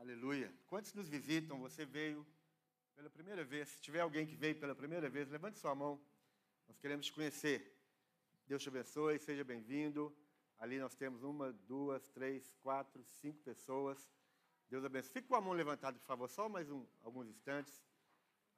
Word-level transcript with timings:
Aleluia. 0.00 0.50
Quantos 0.66 0.94
nos 0.94 1.10
visitam? 1.10 1.60
Você 1.60 1.84
veio 1.84 2.26
pela 2.96 3.10
primeira 3.10 3.44
vez. 3.44 3.68
Se 3.68 3.82
tiver 3.82 4.00
alguém 4.00 4.26
que 4.26 4.34
veio 4.34 4.58
pela 4.58 4.74
primeira 4.74 5.10
vez, 5.10 5.28
levante 5.28 5.58
sua 5.58 5.74
mão. 5.74 6.00
Nós 6.66 6.78
queremos 6.78 7.04
te 7.04 7.12
conhecer. 7.12 7.78
Deus 8.46 8.62
te 8.62 8.70
abençoe, 8.70 9.18
seja 9.18 9.44
bem-vindo. 9.44 10.10
Ali 10.56 10.78
nós 10.78 10.94
temos 10.94 11.22
uma, 11.22 11.52
duas, 11.52 12.08
três, 12.08 12.50
quatro, 12.62 13.04
cinco 13.04 13.42
pessoas. 13.42 14.10
Deus 14.70 14.82
abençoe. 14.86 15.12
Fique 15.12 15.28
com 15.28 15.34
a 15.34 15.40
mão 15.42 15.52
levantada, 15.52 15.98
por 15.98 16.06
favor, 16.06 16.30
só 16.30 16.48
mais 16.48 16.70
um, 16.70 16.86
alguns 17.02 17.28
instantes. 17.28 17.84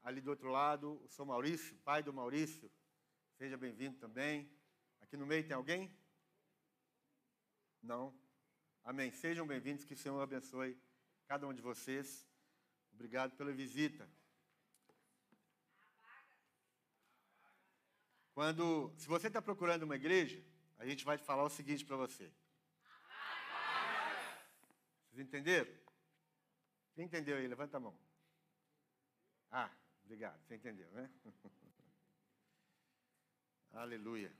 Ali 0.01 0.21
do 0.21 0.31
outro 0.31 0.49
lado, 0.49 1.03
o 1.03 1.09
São 1.09 1.27
Maurício, 1.27 1.77
pai 1.79 2.05
do 2.05 2.13
Maurício. 2.13 2.71
Seja 3.37 3.57
bem-vindo 3.57 3.99
também. 3.99 4.49
Aqui 5.01 5.17
no 5.17 5.27
meio 5.27 5.45
tem 5.45 5.57
alguém? 5.57 5.93
Não? 7.83 8.17
Amém. 8.85 9.11
Sejam 9.11 9.45
bem-vindos, 9.45 9.85
que 9.85 9.95
o 9.95 9.97
Senhor 9.97 10.21
abençoe 10.21 10.81
cada 11.33 11.49
um 11.49 11.55
de 11.55 11.63
vocês. 11.63 12.29
Obrigado 12.93 13.35
pela 13.39 13.51
visita. 13.51 14.07
Quando, 18.35 18.93
se 18.99 19.09
você 19.09 19.29
está 19.29 19.41
procurando 19.41 19.85
uma 19.85 19.97
igreja, 19.97 20.45
a 20.77 20.85
gente 20.85 21.07
vai 21.07 21.17
falar 21.17 21.45
o 21.45 21.49
seguinte 21.49 21.87
para 21.87 21.97
você. 21.97 22.31
Vocês 25.09 25.27
entenderam? 25.27 25.73
Quem 26.95 27.07
entendeu 27.07 27.39
aí? 27.39 27.49
Levanta 27.49 27.79
a 27.79 27.81
mão. 27.81 27.99
Ah, 29.51 29.71
obrigado. 30.05 30.39
Você 30.45 30.57
entendeu, 30.57 30.91
né? 30.91 31.11
Aleluia. 33.73 34.31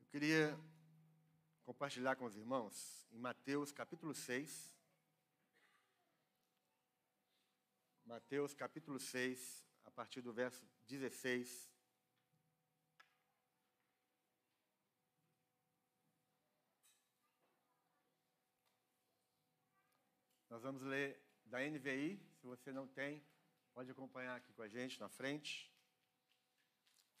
Eu 0.00 0.06
queria 0.08 0.58
compartilhar 1.66 2.14
com 2.14 2.24
os 2.24 2.36
irmãos 2.36 3.04
em 3.10 3.18
Mateus 3.18 3.72
capítulo 3.72 4.14
6. 4.14 4.72
Mateus 8.04 8.54
capítulo 8.54 9.00
6, 9.00 9.64
a 9.84 9.90
partir 9.90 10.20
do 10.20 10.32
verso 10.32 10.64
16. 10.86 11.68
Nós 20.48 20.62
vamos 20.62 20.82
ler 20.82 21.20
da 21.46 21.58
NVI, 21.58 22.24
se 22.36 22.46
você 22.46 22.70
não 22.70 22.86
tem, 22.86 23.26
pode 23.74 23.90
acompanhar 23.90 24.36
aqui 24.36 24.52
com 24.52 24.62
a 24.62 24.68
gente 24.68 25.00
na 25.00 25.08
frente. 25.08 25.68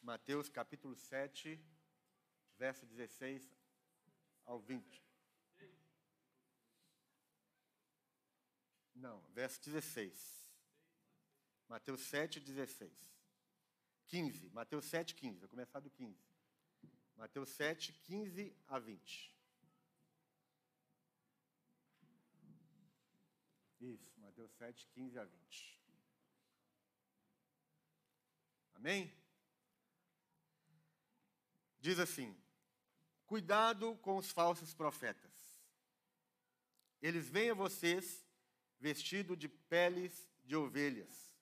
Mateus 0.00 0.48
capítulo 0.48 0.94
7, 0.94 1.60
verso 2.56 2.86
16 2.86 3.65
ao 4.46 4.58
20. 4.60 5.04
Não, 8.94 9.20
verso 9.32 9.60
16. 9.62 10.48
Mateus 11.68 12.00
7, 12.02 12.40
16. 12.40 12.90
15. 14.06 14.50
Mateus 14.50 14.86
7, 14.86 15.14
15. 15.14 15.40
Vou 15.40 15.48
começar 15.48 15.80
do 15.80 15.90
15. 15.90 16.18
Mateus 17.16 17.50
7, 17.50 17.92
15 17.92 18.56
a 18.68 18.78
20. 18.78 19.36
Isso, 23.80 24.20
Mateus 24.20 24.52
7, 24.52 24.86
15 24.88 25.18
a 25.18 25.24
20. 25.24 25.82
Amém? 28.74 29.12
Diz 31.80 31.98
assim: 31.98 32.36
Cuidado 33.26 33.96
com 33.96 34.16
os 34.16 34.30
falsos 34.30 34.72
profetas. 34.72 35.32
Eles 37.02 37.28
vêm 37.28 37.50
a 37.50 37.54
vocês 37.54 38.24
vestidos 38.78 39.36
de 39.36 39.48
peles 39.48 40.28
de 40.44 40.54
ovelhas, 40.54 41.34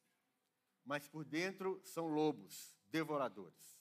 mas 0.85 1.07
por 1.07 1.25
dentro 1.25 1.81
são 1.85 2.07
lobos 2.07 2.75
devoradores. 2.87 3.79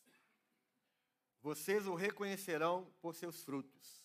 Vocês 1.42 1.88
o 1.88 1.96
reconhecerão 1.96 2.94
por 3.02 3.16
seus 3.16 3.44
frutos. 3.44 4.04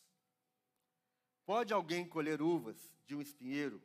Pode 1.44 1.72
alguém 1.72 2.06
colher 2.06 2.42
uvas 2.42 2.92
de 3.06 3.14
um 3.14 3.22
espinheiro 3.22 3.82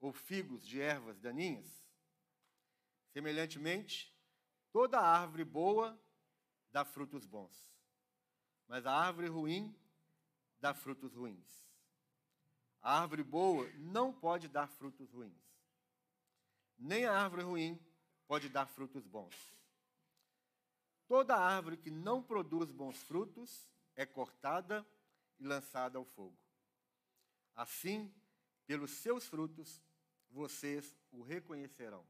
ou 0.00 0.12
figos 0.12 0.66
de 0.66 0.80
ervas 0.80 1.18
daninhas? 1.18 1.84
Semelhantemente, 3.12 4.14
toda 4.70 5.00
árvore 5.00 5.44
boa 5.44 5.98
dá 6.70 6.84
frutos 6.84 7.24
bons, 7.24 7.73
mas 8.68 8.86
a 8.86 8.92
árvore 8.92 9.28
ruim 9.28 9.74
dá 10.60 10.72
frutos 10.74 11.14
ruins. 11.14 11.64
A 12.80 13.00
árvore 13.00 13.22
boa 13.22 13.68
não 13.76 14.12
pode 14.12 14.48
dar 14.48 14.68
frutos 14.68 15.10
ruins, 15.12 15.42
nem 16.78 17.04
a 17.06 17.12
árvore 17.12 17.42
ruim 17.42 17.80
pode 18.26 18.48
dar 18.48 18.66
frutos 18.66 19.06
bons. 19.06 19.34
Toda 21.06 21.36
árvore 21.36 21.76
que 21.76 21.90
não 21.90 22.22
produz 22.22 22.70
bons 22.70 23.02
frutos 23.02 23.68
é 23.94 24.06
cortada 24.06 24.86
e 25.38 25.44
lançada 25.44 25.98
ao 25.98 26.04
fogo. 26.04 26.36
Assim, 27.54 28.12
pelos 28.66 28.90
seus 28.90 29.26
frutos, 29.26 29.82
vocês 30.30 30.94
o 31.12 31.22
reconhecerão. 31.22 32.04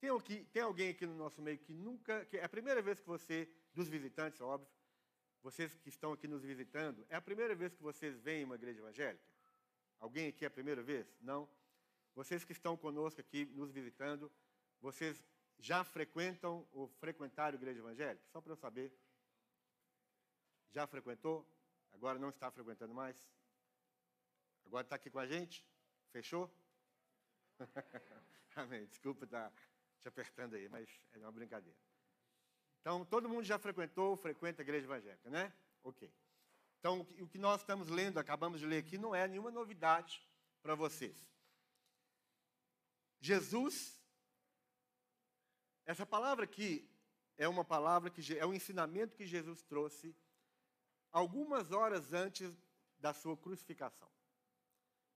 Tem, 0.00 0.10
aqui, 0.10 0.44
tem 0.52 0.62
alguém 0.62 0.90
aqui 0.90 1.06
no 1.06 1.14
nosso 1.14 1.40
meio 1.40 1.58
que 1.58 1.72
nunca, 1.72 2.24
que 2.26 2.36
é 2.36 2.44
a 2.44 2.48
primeira 2.48 2.82
vez 2.82 3.00
que 3.00 3.06
você, 3.06 3.48
dos 3.72 3.88
visitantes, 3.88 4.40
óbvio, 4.40 4.68
vocês 5.42 5.74
que 5.74 5.88
estão 5.88 6.12
aqui 6.12 6.28
nos 6.28 6.42
visitando, 6.42 7.04
é 7.08 7.16
a 7.16 7.20
primeira 7.20 7.54
vez 7.54 7.74
que 7.74 7.82
vocês 7.82 8.18
vêm 8.20 8.44
uma 8.44 8.54
igreja 8.54 8.78
evangélica? 8.78 9.24
Alguém 9.98 10.28
aqui 10.28 10.44
é 10.44 10.48
a 10.48 10.50
primeira 10.50 10.82
vez? 10.82 11.06
Não? 11.20 11.48
Vocês 12.14 12.44
que 12.44 12.52
estão 12.52 12.76
conosco 12.76 13.20
aqui 13.20 13.46
nos 13.46 13.70
visitando, 13.70 14.30
vocês 14.80 15.24
já 15.58 15.82
frequentam 15.82 16.66
ou 16.72 16.88
frequentaram 16.88 17.56
a 17.56 17.60
igreja 17.60 17.80
evangélica? 17.80 18.24
Só 18.30 18.40
para 18.40 18.52
eu 18.52 18.56
saber. 18.56 18.92
Já 20.70 20.86
frequentou? 20.86 21.46
Agora 21.92 22.18
não 22.18 22.30
está 22.30 22.50
frequentando 22.50 22.94
mais? 22.94 23.16
Agora 24.64 24.84
está 24.84 24.96
aqui 24.96 25.10
com 25.10 25.18
a 25.18 25.26
gente? 25.26 25.66
Fechou? 26.10 26.50
Amém. 28.54 28.86
Desculpa 28.86 29.24
estar 29.24 29.50
tá 29.50 29.56
te 30.00 30.08
apertando 30.08 30.54
aí, 30.54 30.68
mas 30.68 30.88
é 31.12 31.18
uma 31.18 31.32
brincadeira. 31.32 31.78
Então, 32.82 33.04
todo 33.04 33.28
mundo 33.28 33.44
já 33.44 33.58
frequentou, 33.58 34.16
frequenta 34.16 34.60
a 34.60 34.64
igreja 34.64 34.86
evangélica, 34.86 35.30
né? 35.30 35.52
Ok. 35.84 36.12
Então, 36.80 37.00
o 37.20 37.28
que 37.28 37.38
nós 37.38 37.60
estamos 37.60 37.88
lendo, 37.88 38.18
acabamos 38.18 38.58
de 38.58 38.66
ler 38.66 38.78
aqui, 38.78 38.98
não 38.98 39.14
é 39.14 39.26
nenhuma 39.28 39.52
novidade 39.52 40.20
para 40.60 40.74
vocês. 40.74 41.16
Jesus, 43.20 44.02
essa 45.86 46.04
palavra 46.04 46.44
aqui 46.44 46.90
é 47.36 47.46
uma 47.46 47.64
palavra 47.64 48.10
que 48.10 48.36
é 48.36 48.44
um 48.44 48.52
ensinamento 48.52 49.14
que 49.14 49.24
Jesus 49.24 49.62
trouxe 49.62 50.12
algumas 51.12 51.70
horas 51.70 52.12
antes 52.12 52.52
da 52.98 53.14
sua 53.14 53.36
crucificação. 53.36 54.10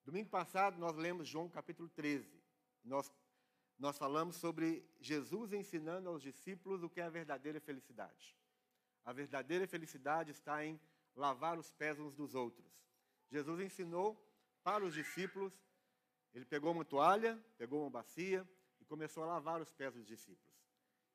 Domingo 0.04 0.30
passado 0.30 0.78
nós 0.78 0.94
lemos 0.94 1.26
João 1.26 1.48
capítulo 1.48 1.88
13. 1.88 2.40
Nós, 2.84 3.12
nós 3.78 3.98
falamos 3.98 4.36
sobre 4.36 4.84
Jesus 5.00 5.52
ensinando 5.52 6.08
aos 6.08 6.22
discípulos 6.22 6.82
o 6.82 6.88
que 6.88 7.00
é 7.00 7.04
a 7.04 7.10
verdadeira 7.10 7.60
felicidade. 7.60 8.34
A 9.04 9.12
verdadeira 9.12 9.66
felicidade 9.66 10.30
está 10.30 10.64
em 10.64 10.80
lavar 11.14 11.58
os 11.58 11.70
pés 11.72 11.98
uns 11.98 12.14
dos 12.14 12.34
outros. 12.34 12.66
Jesus 13.30 13.60
ensinou 13.60 14.20
para 14.62 14.84
os 14.84 14.94
discípulos, 14.94 15.52
ele 16.34 16.44
pegou 16.44 16.72
uma 16.72 16.84
toalha, 16.84 17.38
pegou 17.56 17.82
uma 17.82 17.90
bacia 17.90 18.48
e 18.80 18.84
começou 18.84 19.22
a 19.22 19.26
lavar 19.26 19.60
os 19.60 19.72
pés 19.72 19.94
dos 19.94 20.06
discípulos. 20.06 20.56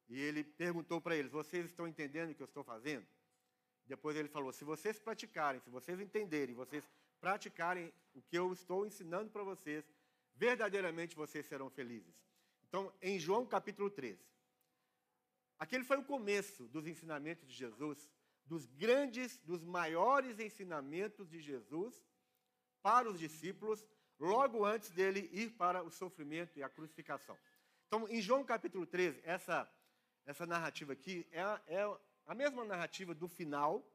E 0.08 0.20
ele 0.20 0.44
perguntou 0.44 1.02
para 1.02 1.16
eles: 1.16 1.32
Vocês 1.32 1.66
estão 1.66 1.88
entendendo 1.88 2.32
o 2.32 2.36
que 2.36 2.42
eu 2.42 2.46
estou 2.46 2.64
fazendo? 2.64 3.06
Depois 3.86 4.16
ele 4.16 4.30
falou: 4.30 4.52
Se 4.52 4.64
vocês 4.64 5.00
praticarem, 5.00 5.60
se 5.62 5.70
vocês 5.70 6.00
entenderem, 6.00 6.54
vocês 6.56 6.90
praticarem 7.20 7.92
o 8.14 8.22
que 8.22 8.38
eu 8.38 8.52
estou 8.54 8.86
ensinando 8.86 9.30
para 9.32 9.44
vocês, 9.44 9.86
verdadeiramente 10.36 11.16
vocês 11.16 11.46
serão 11.46 11.70
felizes. 11.70 12.31
Então, 12.72 12.90
em 13.02 13.20
João 13.20 13.46
capítulo 13.46 13.90
13, 13.90 14.18
aquele 15.60 15.84
foi 15.84 15.98
o 15.98 16.06
começo 16.06 16.70
dos 16.70 16.88
ensinamentos 16.88 17.46
de 17.46 17.54
Jesus, 17.54 18.10
dos 18.46 18.66
grandes, 18.66 19.38
dos 19.40 19.62
maiores 19.62 20.40
ensinamentos 20.40 21.28
de 21.28 21.42
Jesus 21.42 22.02
para 22.82 23.10
os 23.10 23.20
discípulos, 23.20 23.86
logo 24.18 24.64
antes 24.64 24.90
dele 24.92 25.30
ir 25.34 25.50
para 25.58 25.84
o 25.84 25.92
sofrimento 25.92 26.58
e 26.58 26.64
a 26.64 26.70
crucificação. 26.70 27.38
Então, 27.88 28.08
em 28.08 28.22
João 28.22 28.42
capítulo 28.42 28.86
13, 28.86 29.20
essa, 29.26 29.70
essa 30.26 30.46
narrativa 30.46 30.94
aqui 30.94 31.28
é, 31.30 31.42
é 31.68 31.98
a 32.26 32.34
mesma 32.34 32.64
narrativa 32.64 33.14
do 33.14 33.28
final 33.28 33.86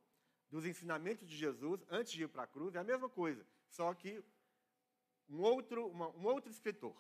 dos 0.51 0.67
ensinamentos 0.67 1.27
de 1.27 1.35
Jesus 1.35 1.83
antes 1.89 2.13
de 2.13 2.25
ir 2.25 2.29
para 2.29 2.43
a 2.43 2.47
cruz 2.47 2.75
é 2.75 2.79
a 2.79 2.85
mesma 2.85 3.09
coisa, 3.09 3.43
só 3.71 3.95
que 3.95 4.23
um 5.31 5.41
outro, 5.41 5.87
uma, 5.87 6.11
um 6.11 6.27
outro 6.27 6.51
escritor. 6.51 6.95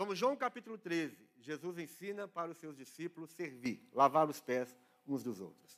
Então, 0.00 0.14
João 0.14 0.36
capítulo 0.36 0.78
13, 0.78 1.12
Jesus 1.40 1.76
ensina 1.76 2.28
para 2.28 2.52
os 2.52 2.58
seus 2.58 2.76
discípulos 2.76 3.30
servir, 3.32 3.82
lavar 3.92 4.28
os 4.28 4.40
pés 4.40 4.72
uns 5.08 5.24
dos 5.24 5.40
outros. 5.40 5.76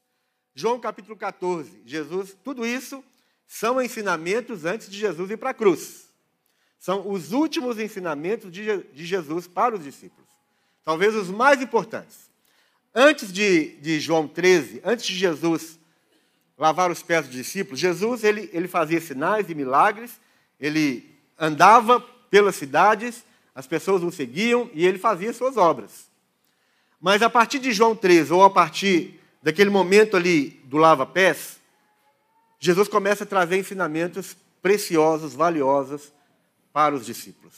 João 0.55 0.78
capítulo 0.78 1.17
14, 1.17 1.81
Jesus, 1.87 2.37
tudo 2.44 2.67
isso 2.67 3.02
são 3.46 3.81
ensinamentos 3.81 4.67
antes 4.67 4.90
de 4.90 4.99
Jesus 4.99 5.31
ir 5.31 5.38
para 5.38 5.50
a 5.50 5.55
cruz. 5.55 6.11
São 6.78 7.11
os 7.11 7.32
últimos 7.32 7.78
ensinamentos 7.78 8.52
de, 8.52 8.82
de 8.93 9.06
Jesus 9.06 9.49
para 9.49 9.75
os 9.75 9.84
discípulos. 9.84 10.28
Talvez 10.84 11.14
os 11.14 11.31
mais 11.31 11.62
importantes. 11.62 12.31
Antes 12.94 13.32
de, 13.32 13.76
de 13.76 13.99
João 14.00 14.28
13, 14.28 14.82
antes 14.84 15.06
de 15.06 15.14
Jesus 15.14 15.78
lavar 16.58 16.90
os 16.90 17.02
pés 17.02 17.25
dos 17.25 17.34
discípulos, 17.34 17.81
Jesus 17.81 18.22
ele, 18.22 18.50
ele 18.52 18.69
fazia 18.69 19.00
sinais 19.00 19.49
e 19.49 19.55
milagres, 19.55 20.20
ele 20.61 21.08
andava 21.38 21.99
pelas 22.28 22.56
cidades, 22.56 23.25
as 23.60 23.66
pessoas 23.66 24.02
o 24.02 24.10
seguiam 24.10 24.70
e 24.72 24.86
ele 24.86 24.98
fazia 24.98 25.34
suas 25.34 25.58
obras. 25.58 26.08
Mas 26.98 27.20
a 27.20 27.28
partir 27.28 27.58
de 27.58 27.72
João 27.72 27.94
13, 27.94 28.32
ou 28.32 28.42
a 28.42 28.48
partir 28.48 29.20
daquele 29.42 29.68
momento 29.68 30.16
ali 30.16 30.58
do 30.64 30.78
lava-pés, 30.78 31.60
Jesus 32.58 32.88
começa 32.88 33.24
a 33.24 33.26
trazer 33.26 33.58
ensinamentos 33.58 34.34
preciosos, 34.62 35.34
valiosos 35.34 36.10
para 36.72 36.94
os 36.94 37.04
discípulos. 37.04 37.54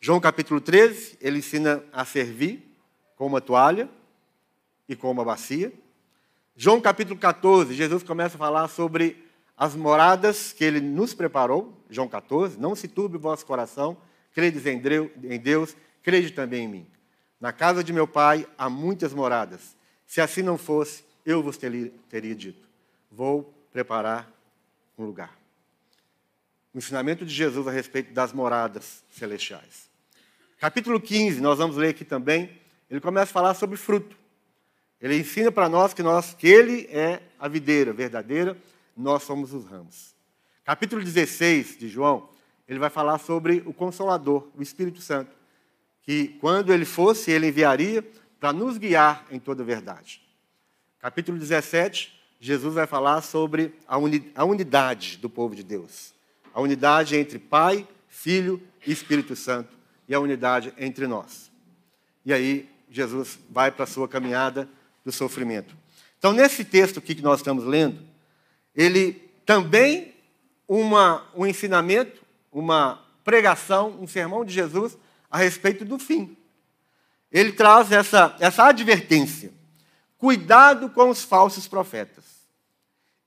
João 0.00 0.18
capítulo 0.18 0.60
13, 0.60 1.16
ele 1.20 1.38
ensina 1.38 1.80
a 1.92 2.04
servir 2.04 2.68
com 3.14 3.24
uma 3.24 3.40
toalha 3.40 3.88
e 4.88 4.96
com 4.96 5.12
uma 5.12 5.24
bacia. 5.24 5.72
João 6.56 6.80
capítulo 6.80 7.16
14, 7.16 7.72
Jesus 7.72 8.02
começa 8.02 8.34
a 8.34 8.38
falar 8.38 8.66
sobre 8.66 9.24
as 9.56 9.76
moradas 9.76 10.52
que 10.52 10.64
ele 10.64 10.80
nos 10.80 11.14
preparou. 11.14 11.72
João 11.88 12.08
14, 12.08 12.58
não 12.58 12.74
se 12.74 12.88
turbe 12.88 13.16
o 13.16 13.20
vosso 13.20 13.46
coração, 13.46 13.96
credes 14.38 14.64
em 14.66 15.40
Deus, 15.40 15.76
crede 16.00 16.30
também 16.30 16.66
em 16.66 16.68
mim. 16.68 16.86
Na 17.40 17.52
casa 17.52 17.82
de 17.82 17.92
meu 17.92 18.06
pai 18.06 18.46
há 18.56 18.70
muitas 18.70 19.12
moradas. 19.12 19.76
Se 20.06 20.20
assim 20.20 20.42
não 20.42 20.56
fosse, 20.56 21.02
eu 21.26 21.42
vos 21.42 21.56
teria, 21.56 21.90
dito: 22.36 22.64
Vou 23.10 23.52
preparar 23.72 24.32
um 24.96 25.04
lugar. 25.04 25.36
O 26.72 26.78
ensinamento 26.78 27.26
de 27.26 27.34
Jesus 27.34 27.66
a 27.66 27.72
respeito 27.72 28.12
das 28.12 28.32
moradas 28.32 29.02
celestiais. 29.10 29.90
Capítulo 30.60 31.00
15, 31.00 31.40
nós 31.40 31.58
vamos 31.58 31.76
ler 31.76 31.88
aqui 31.88 32.04
também. 32.04 32.56
Ele 32.88 33.00
começa 33.00 33.32
a 33.32 33.34
falar 33.34 33.54
sobre 33.54 33.76
fruto. 33.76 34.16
Ele 35.02 35.18
ensina 35.18 35.50
para 35.50 35.68
nós 35.68 35.92
que, 35.92 36.02
nós 36.02 36.32
que 36.32 36.46
ele 36.46 36.86
é 36.92 37.20
a 37.40 37.48
videira 37.48 37.92
verdadeira, 37.92 38.56
nós 38.96 39.24
somos 39.24 39.52
os 39.52 39.64
ramos. 39.64 40.14
Capítulo 40.64 41.02
16 41.02 41.76
de 41.76 41.88
João, 41.88 42.37
ele 42.68 42.78
vai 42.78 42.90
falar 42.90 43.18
sobre 43.18 43.62
o 43.64 43.72
Consolador, 43.72 44.48
o 44.56 44.62
Espírito 44.62 45.00
Santo, 45.00 45.30
que 46.02 46.36
quando 46.40 46.72
ele 46.72 46.84
fosse, 46.84 47.30
ele 47.30 47.48
enviaria 47.48 48.04
para 48.38 48.52
nos 48.52 48.76
guiar 48.78 49.26
em 49.30 49.38
toda 49.38 49.62
a 49.62 49.66
verdade. 49.66 50.22
Capítulo 51.00 51.38
17, 51.38 52.18
Jesus 52.40 52.74
vai 52.74 52.86
falar 52.86 53.22
sobre 53.22 53.74
a, 53.86 53.98
uni, 53.98 54.30
a 54.34 54.44
unidade 54.44 55.16
do 55.16 55.28
povo 55.28 55.54
de 55.54 55.62
Deus. 55.62 56.14
A 56.52 56.60
unidade 56.60 57.16
entre 57.16 57.38
Pai, 57.38 57.86
Filho 58.08 58.62
e 58.86 58.92
Espírito 58.92 59.34
Santo. 59.34 59.76
E 60.08 60.14
a 60.14 60.20
unidade 60.20 60.72
entre 60.78 61.06
nós. 61.06 61.50
E 62.24 62.32
aí, 62.32 62.68
Jesus 62.90 63.38
vai 63.50 63.70
para 63.70 63.84
a 63.84 63.86
sua 63.86 64.08
caminhada 64.08 64.68
do 65.04 65.12
sofrimento. 65.12 65.76
Então, 66.18 66.32
nesse 66.32 66.64
texto 66.64 66.98
aqui 66.98 67.14
que 67.14 67.22
nós 67.22 67.40
estamos 67.40 67.64
lendo, 67.64 68.00
ele 68.74 69.12
também 69.44 70.14
uma, 70.66 71.26
um 71.34 71.46
ensinamento, 71.46 72.22
uma 72.52 73.04
pregação, 73.24 74.00
um 74.00 74.06
sermão 74.06 74.44
de 74.44 74.52
Jesus 74.52 74.96
a 75.30 75.38
respeito 75.38 75.84
do 75.84 75.98
fim. 75.98 76.36
Ele 77.30 77.52
traz 77.52 77.92
essa, 77.92 78.36
essa 78.40 78.66
advertência. 78.66 79.52
Cuidado 80.16 80.90
com 80.90 81.10
os 81.10 81.22
falsos 81.22 81.68
profetas. 81.68 82.24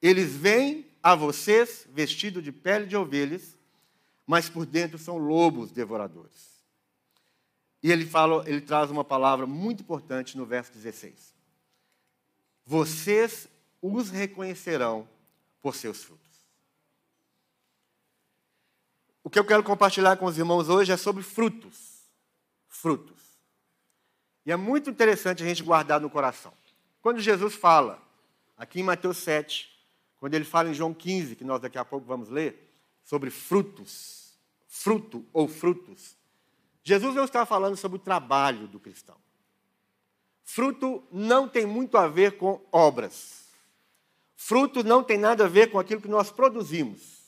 Eles 0.02 0.36
vêm 0.36 0.86
a 1.02 1.16
vocês 1.16 1.88
vestidos 1.94 2.44
de 2.44 2.52
pele 2.52 2.86
de 2.86 2.98
ovelhas, 2.98 3.56
mas 4.26 4.50
por 4.50 4.66
dentro 4.66 4.98
são 4.98 5.18
lobos 5.18 5.72
devoradores. 5.72 6.52
E 7.84 7.92
ele 7.92 8.06
fala, 8.06 8.44
ele 8.48 8.62
traz 8.62 8.92
uma 8.92 9.04
palavra 9.04 9.46
muito 9.48 9.82
importante 9.82 10.38
no 10.38 10.46
verso 10.46 10.72
16. 10.72 11.34
Vocês 12.66 13.48
os 13.82 14.10
reconhecerão 14.10 15.08
por 15.62 15.76
seus 15.76 16.04
frutos. 16.04 16.21
O 19.24 19.30
que 19.30 19.38
eu 19.38 19.46
quero 19.46 19.64
compartilhar 19.64 20.18
com 20.18 20.26
os 20.26 20.38
irmãos 20.38 20.70
hoje 20.70 20.92
é 20.92 20.98
sobre 20.98 21.24
frutos. 21.24 22.02
Frutos. 22.68 23.22
E 24.46 24.52
é 24.52 24.56
muito 24.56 24.90
interessante 24.90 25.44
a 25.44 25.46
gente 25.46 25.62
guardar 25.62 26.00
no 26.00 26.10
coração. 26.10 26.54
Quando 27.02 27.20
Jesus 27.20 27.54
fala, 27.54 28.02
aqui 28.58 28.80
em 28.80 28.84
Mateus 28.84 29.18
7, 29.18 29.70
quando 30.18 30.34
ele 30.34 30.46
fala 30.46 30.70
em 30.70 30.74
João 30.74 30.94
15, 30.94 31.36
que 31.36 31.44
nós 31.44 31.62
daqui 31.62 31.78
a 31.78 31.86
pouco 31.86 32.06
vamos 32.08 32.30
ler, 32.30 32.72
sobre 33.04 33.30
frutos, 33.30 34.34
fruto 34.68 35.26
ou 35.32 35.48
frutos, 35.48 36.16
Jesus 36.84 37.14
não 37.14 37.26
está 37.26 37.46
falando 37.46 37.76
sobre 37.78 37.98
o 37.98 38.02
trabalho 38.02 38.68
do 38.68 38.80
cristão. 38.80 39.18
Fruto 40.44 41.04
não 41.12 41.48
tem 41.48 41.66
muito 41.66 41.98
a 41.98 42.08
ver 42.08 42.38
com 42.38 42.60
obras. 42.72 43.46
Fruto 44.36 44.84
não 44.84 45.04
tem 45.04 45.18
nada 45.18 45.46
a 45.46 45.48
ver 45.48 45.72
com 45.72 45.80
aquilo 45.80 46.02
que 46.02 46.08
nós 46.08 46.32
produzimos. 46.32 47.21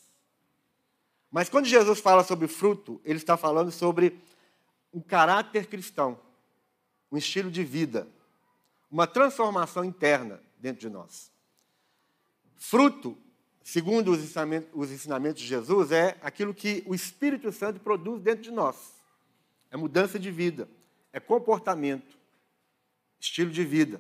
Mas 1.34 1.50
quando 1.50 1.66
Jesus 1.66 2.00
fala 2.00 2.24
sobre 2.24 2.48
fruto, 2.48 3.02
ele 3.04 3.18
está 3.18 3.36
falando 3.36 3.72
sobre 3.72 4.22
um 4.94 5.02
caráter 5.02 5.66
cristão, 5.66 6.20
um 7.12 7.18
estilo 7.18 7.50
de 7.50 7.64
vida, 7.64 8.08
uma 8.92 9.08
transformação 9.08 9.84
interna 9.84 10.40
dentro 10.60 10.82
de 10.82 10.90
nós. 10.92 11.32
Fruto, 12.56 13.18
segundo 13.64 14.12
os 14.12 14.20
ensinamentos, 14.20 14.70
os 14.76 14.92
ensinamentos 14.92 15.42
de 15.42 15.48
Jesus, 15.48 15.92
é 15.92 16.20
aquilo 16.22 16.54
que 16.54 16.84
o 16.86 16.94
Espírito 16.94 17.52
Santo 17.52 17.80
produz 17.80 18.22
dentro 18.22 18.44
de 18.44 18.52
nós. 18.52 18.94
É 19.72 19.76
mudança 19.76 20.20
de 20.20 20.30
vida, 20.30 20.70
é 21.12 21.20
comportamento, 21.20 22.16
estilo 23.20 23.50
de 23.50 23.66
vida. 23.66 24.00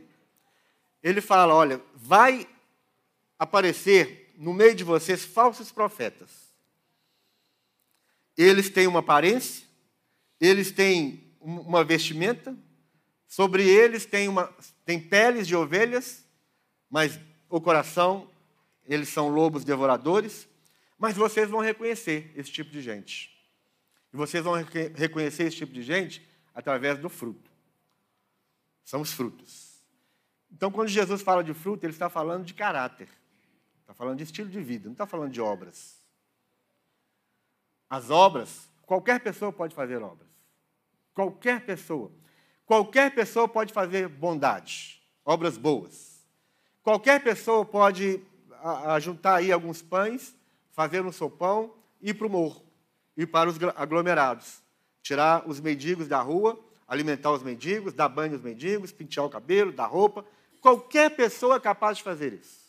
Ele 1.01 1.19
fala: 1.19 1.55
olha, 1.55 1.81
vai 1.95 2.47
aparecer 3.39 4.35
no 4.37 4.53
meio 4.53 4.75
de 4.75 4.83
vocês 4.83 5.25
falsos 5.25 5.71
profetas. 5.71 6.52
Eles 8.37 8.69
têm 8.69 8.87
uma 8.87 8.99
aparência, 8.99 9.65
eles 10.39 10.71
têm 10.71 11.23
uma 11.39 11.83
vestimenta, 11.83 12.55
sobre 13.27 13.67
eles 13.67 14.05
tem, 14.05 14.27
uma, 14.27 14.53
tem 14.85 14.99
peles 14.99 15.47
de 15.47 15.55
ovelhas, 15.55 16.23
mas 16.89 17.19
o 17.49 17.59
coração, 17.59 18.29
eles 18.85 19.09
são 19.09 19.29
lobos 19.29 19.63
devoradores. 19.63 20.47
Mas 20.99 21.15
vocês 21.15 21.49
vão 21.49 21.59
reconhecer 21.59 22.31
esse 22.35 22.51
tipo 22.51 22.71
de 22.71 22.81
gente. 22.81 23.29
E 24.13 24.17
vocês 24.17 24.43
vão 24.43 24.53
reconhecer 24.53 25.43
esse 25.43 25.57
tipo 25.57 25.73
de 25.73 25.81
gente 25.81 26.25
através 26.53 26.99
do 26.99 27.09
fruto. 27.09 27.51
São 28.85 29.01
os 29.01 29.11
frutos. 29.11 29.81
Então, 30.51 30.71
quando 30.71 30.89
Jesus 30.89 31.21
fala 31.21 31.43
de 31.43 31.53
fruto, 31.53 31.85
ele 31.85 31.93
está 31.93 32.09
falando 32.09 32.45
de 32.45 32.53
caráter. 32.53 33.09
Está 33.81 33.93
falando 33.93 34.17
de 34.17 34.23
estilo 34.23 34.49
de 34.49 34.61
vida, 34.61 34.85
não 34.85 34.93
está 34.93 35.07
falando 35.07 35.31
de 35.31 35.41
obras. 35.41 36.02
As 37.89 38.09
obras, 38.09 38.69
qualquer 38.85 39.19
pessoa 39.19 39.51
pode 39.51 39.75
fazer 39.75 40.01
obras. 40.01 40.27
Qualquer 41.13 41.65
pessoa. 41.65 42.11
Qualquer 42.65 43.13
pessoa 43.13 43.47
pode 43.47 43.73
fazer 43.73 44.07
bondade, 44.07 45.01
obras 45.23 45.57
boas. 45.57 46.25
Qualquer 46.81 47.21
pessoa 47.23 47.65
pode 47.65 48.21
juntar 49.01 49.35
aí 49.35 49.51
alguns 49.51 49.81
pães, 49.81 50.35
fazer 50.71 51.05
um 51.05 51.11
sopão 51.11 51.73
ir 52.01 52.13
para 52.13 52.27
o 52.27 52.29
morro, 52.29 52.65
ir 53.15 53.27
para 53.27 53.49
os 53.49 53.57
aglomerados, 53.75 54.61
tirar 55.01 55.47
os 55.47 55.59
mendigos 55.59 56.07
da 56.07 56.21
rua, 56.21 56.59
alimentar 56.87 57.31
os 57.31 57.41
mendigos, 57.41 57.93
dar 57.93 58.09
banho 58.09 58.33
aos 58.33 58.41
mendigos, 58.41 58.91
pentear 58.91 59.25
o 59.25 59.29
cabelo, 59.29 59.71
dar 59.71 59.85
roupa. 59.85 60.25
Qualquer 60.59 61.15
pessoa 61.15 61.55
é 61.55 61.59
capaz 61.59 61.97
de 61.97 62.03
fazer 62.03 62.33
isso. 62.33 62.63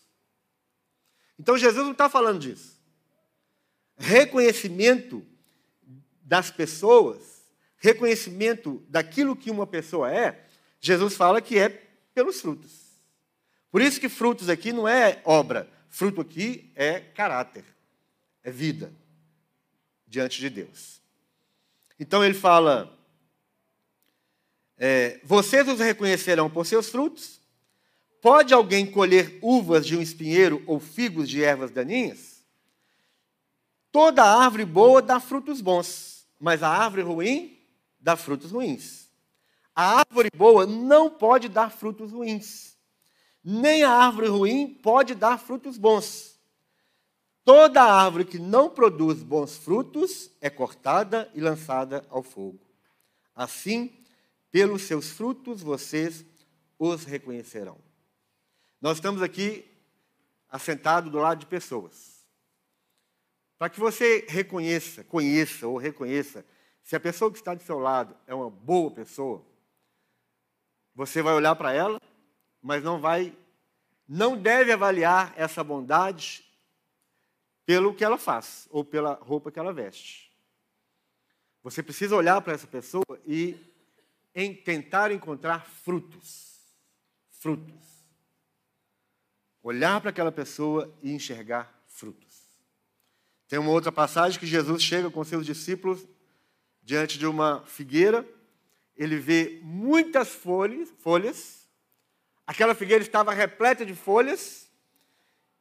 Então 1.38 1.58
Jesus 1.58 1.84
não 1.84 1.92
está 1.92 2.08
falando 2.08 2.38
disso. 2.38 2.73
Reconhecimento 3.96 5.24
das 6.22 6.50
pessoas 6.50 7.34
reconhecimento 7.84 8.82
daquilo 8.88 9.36
que 9.36 9.50
uma 9.50 9.66
pessoa 9.66 10.10
é, 10.10 10.42
Jesus 10.80 11.14
fala 11.14 11.42
que 11.42 11.58
é 11.58 11.68
pelos 12.14 12.40
frutos. 12.40 12.72
Por 13.70 13.82
isso 13.82 14.00
que 14.00 14.08
frutos 14.08 14.48
aqui 14.48 14.72
não 14.72 14.88
é 14.88 15.20
obra, 15.22 15.68
fruto 15.90 16.22
aqui 16.22 16.72
é 16.74 16.98
caráter, 16.98 17.62
é 18.42 18.50
vida 18.50 18.90
diante 20.06 20.40
de 20.40 20.48
Deus. 20.48 21.02
Então 22.00 22.24
ele 22.24 22.32
fala: 22.32 22.98
é, 24.78 25.20
vocês 25.22 25.68
os 25.68 25.78
reconhecerão 25.78 26.48
por 26.48 26.64
seus 26.64 26.88
frutos. 26.88 27.38
Pode 28.22 28.54
alguém 28.54 28.90
colher 28.90 29.38
uvas 29.42 29.86
de 29.86 29.94
um 29.94 30.00
espinheiro 30.00 30.62
ou 30.66 30.80
figos 30.80 31.28
de 31.28 31.44
ervas 31.44 31.70
daninhas? 31.70 32.33
Toda 33.94 34.24
árvore 34.24 34.64
boa 34.64 35.00
dá 35.00 35.20
frutos 35.20 35.60
bons, 35.60 36.26
mas 36.40 36.64
a 36.64 36.68
árvore 36.68 37.02
ruim 37.02 37.64
dá 38.00 38.16
frutos 38.16 38.50
ruins. 38.50 39.08
A 39.72 40.00
árvore 40.00 40.30
boa 40.36 40.66
não 40.66 41.08
pode 41.08 41.48
dar 41.48 41.70
frutos 41.70 42.10
ruins. 42.10 42.76
Nem 43.44 43.84
a 43.84 43.92
árvore 43.92 44.26
ruim 44.26 44.66
pode 44.66 45.14
dar 45.14 45.38
frutos 45.38 45.78
bons. 45.78 46.36
Toda 47.44 47.84
árvore 47.84 48.24
que 48.24 48.36
não 48.36 48.68
produz 48.68 49.22
bons 49.22 49.56
frutos 49.56 50.28
é 50.40 50.50
cortada 50.50 51.30
e 51.32 51.40
lançada 51.40 52.04
ao 52.10 52.24
fogo. 52.24 52.58
Assim, 53.32 53.96
pelos 54.50 54.82
seus 54.82 55.10
frutos 55.10 55.62
vocês 55.62 56.24
os 56.80 57.04
reconhecerão. 57.04 57.78
Nós 58.80 58.96
estamos 58.96 59.22
aqui 59.22 59.64
assentados 60.50 61.12
do 61.12 61.18
lado 61.18 61.38
de 61.38 61.46
pessoas. 61.46 62.13
Para 63.64 63.70
que 63.70 63.80
você 63.80 64.26
reconheça, 64.28 65.02
conheça 65.04 65.66
ou 65.66 65.78
reconheça 65.78 66.44
se 66.82 66.94
a 66.94 67.00
pessoa 67.00 67.32
que 67.32 67.38
está 67.38 67.54
do 67.54 67.62
seu 67.62 67.78
lado 67.78 68.14
é 68.26 68.34
uma 68.34 68.50
boa 68.50 68.90
pessoa, 68.90 69.42
você 70.94 71.22
vai 71.22 71.32
olhar 71.32 71.56
para 71.56 71.72
ela, 71.72 71.98
mas 72.60 72.84
não 72.84 73.00
vai, 73.00 73.34
não 74.06 74.36
deve 74.36 74.70
avaliar 74.70 75.32
essa 75.34 75.64
bondade 75.64 76.44
pelo 77.64 77.94
que 77.94 78.04
ela 78.04 78.18
faz 78.18 78.68
ou 78.70 78.84
pela 78.84 79.14
roupa 79.14 79.50
que 79.50 79.58
ela 79.58 79.72
veste. 79.72 80.30
Você 81.62 81.82
precisa 81.82 82.14
olhar 82.14 82.42
para 82.42 82.52
essa 82.52 82.66
pessoa 82.66 83.18
e 83.26 83.56
em 84.34 84.54
tentar 84.54 85.10
encontrar 85.10 85.64
frutos. 85.64 86.60
Frutos. 87.30 88.04
Olhar 89.62 90.02
para 90.02 90.10
aquela 90.10 90.30
pessoa 90.30 90.94
e 91.02 91.14
enxergar 91.14 91.82
frutos. 91.86 92.43
Tem 93.48 93.58
uma 93.58 93.70
outra 93.70 93.92
passagem 93.92 94.38
que 94.38 94.46
Jesus 94.46 94.82
chega 94.82 95.10
com 95.10 95.22
seus 95.24 95.44
discípulos 95.44 96.06
diante 96.82 97.18
de 97.18 97.26
uma 97.26 97.64
figueira, 97.66 98.28
ele 98.96 99.16
vê 99.16 99.58
muitas 99.62 100.28
folhas, 100.28 100.90
folhas. 100.98 101.68
Aquela 102.46 102.74
figueira 102.74 103.02
estava 103.02 103.32
repleta 103.32 103.84
de 103.84 103.94
folhas, 103.94 104.70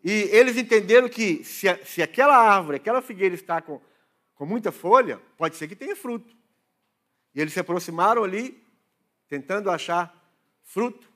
e 0.03 0.11
eles 0.11 0.57
entenderam 0.57 1.07
que 1.07 1.43
se, 1.45 1.73
se 1.85 2.01
aquela 2.01 2.35
árvore, 2.37 2.75
aquela 2.75 3.01
figueira 3.01 3.33
está 3.33 3.61
com, 3.61 3.81
com 4.35 4.45
muita 4.45 4.71
folha, 4.71 5.17
pode 5.37 5.55
ser 5.55 5.67
que 5.67 5.75
tenha 5.75 5.95
fruto. 5.95 6.35
E 7.33 7.39
eles 7.39 7.53
se 7.53 7.59
aproximaram 7.59 8.23
ali, 8.23 8.61
tentando 9.29 9.71
achar 9.71 10.13
fruto, 10.61 11.09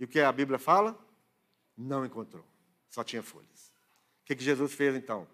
e 0.00 0.04
o 0.04 0.08
que 0.08 0.18
a 0.18 0.32
Bíblia 0.32 0.58
fala? 0.58 0.98
Não 1.76 2.04
encontrou, 2.04 2.44
só 2.88 3.04
tinha 3.04 3.22
folhas. 3.22 3.72
O 4.22 4.24
que, 4.24 4.34
que 4.34 4.42
Jesus 4.42 4.72
fez 4.72 4.96
então? 4.96 5.28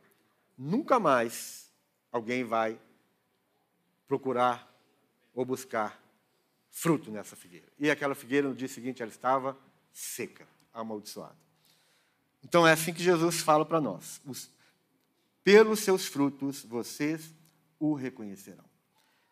Nunca 0.58 0.98
mais 0.98 1.70
alguém 2.10 2.42
vai 2.42 2.80
procurar 4.08 4.68
ou 5.32 5.44
buscar 5.44 6.02
fruto 6.70 7.10
nessa 7.12 7.36
figueira. 7.36 7.68
E 7.78 7.88
aquela 7.90 8.14
figueira, 8.14 8.48
no 8.48 8.54
dia 8.54 8.66
seguinte, 8.66 9.00
ela 9.00 9.10
estava 9.10 9.56
seca, 9.92 10.48
amaldiçoada. 10.74 11.36
Então 12.42 12.66
é 12.66 12.72
assim 12.72 12.92
que 12.92 13.02
Jesus 13.02 13.40
fala 13.40 13.64
para 13.64 13.80
nós: 13.80 14.20
os, 14.26 14.50
pelos 15.44 15.80
seus 15.80 16.06
frutos 16.06 16.64
vocês 16.64 17.32
o 17.78 17.94
reconhecerão. 17.94 18.64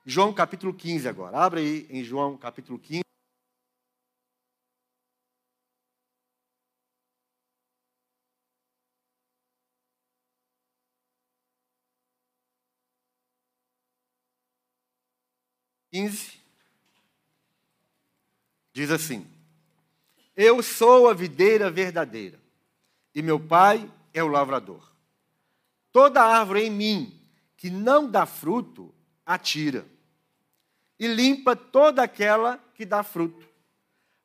João 0.05 0.33
capítulo 0.33 0.73
15 0.73 1.09
agora. 1.09 1.39
Abra 1.39 1.59
aí 1.59 1.87
em 1.91 2.05
João 2.05 2.37
capítulo 2.37 2.79
15. 2.79 3.06
15, 15.97 16.39
diz 18.71 18.91
assim: 18.91 19.27
Eu 20.37 20.63
sou 20.63 21.09
a 21.09 21.15
videira 21.15 21.71
verdadeira, 21.71 22.39
e 23.15 23.23
meu 23.23 23.41
pai 23.41 23.91
é 24.13 24.23
o 24.23 24.29
lavrador. 24.29 24.93
Toda 25.91 26.23
árvore 26.23 26.65
em 26.65 26.71
mim 26.71 27.29
que 27.57 27.71
não 27.71 28.11
dá 28.11 28.27
fruto, 28.27 28.95
atira, 29.25 29.87
e 30.99 31.07
limpa 31.07 31.57
toda 31.57 32.03
aquela 32.03 32.59
que 32.75 32.85
dá 32.85 33.03
fruto, 33.03 33.49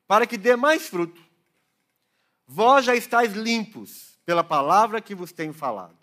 para 0.06 0.28
que 0.28 0.38
dê 0.38 0.58
mais 0.58 0.90
fruto. 0.90 1.22
Vós 2.46 2.84
já 2.84 2.98
estáis 2.98 3.32
limpos 3.32 4.20
pela 4.26 4.44
palavra 4.44 5.00
que 5.00 5.16
vos 5.16 5.32
tenho 5.32 5.54
falado. 5.54 5.98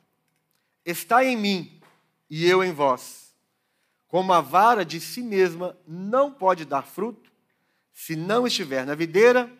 Está 0.83 1.23
em 1.23 1.37
mim 1.37 1.79
e 2.31 2.47
eu 2.47 2.65
em 2.65 2.73
vós 2.73 3.28
como 4.09 4.33
a 4.33 4.41
vara 4.41 4.85
de 4.85 5.01
si 5.01 5.23
mesma 5.23 5.79
não 5.87 6.33
pode 6.33 6.65
dar 6.65 6.83
fruto, 6.83 7.31
se 7.93 8.17
não 8.17 8.47
estiver 8.47 8.85
na 8.87 8.95
videira, 8.95 9.53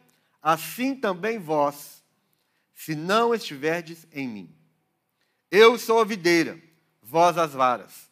assim 0.43 0.95
também 0.95 1.39
vós, 1.39 2.03
se 2.75 2.95
não 2.95 3.35
estiverdes 3.35 4.07
em 4.13 4.27
mim. 4.27 4.57
Eu 5.51 5.79
sou 5.79 6.01
a 6.01 6.05
videira, 6.05 6.59
vós 7.03 7.37
as 7.37 7.53
varas. 7.53 8.11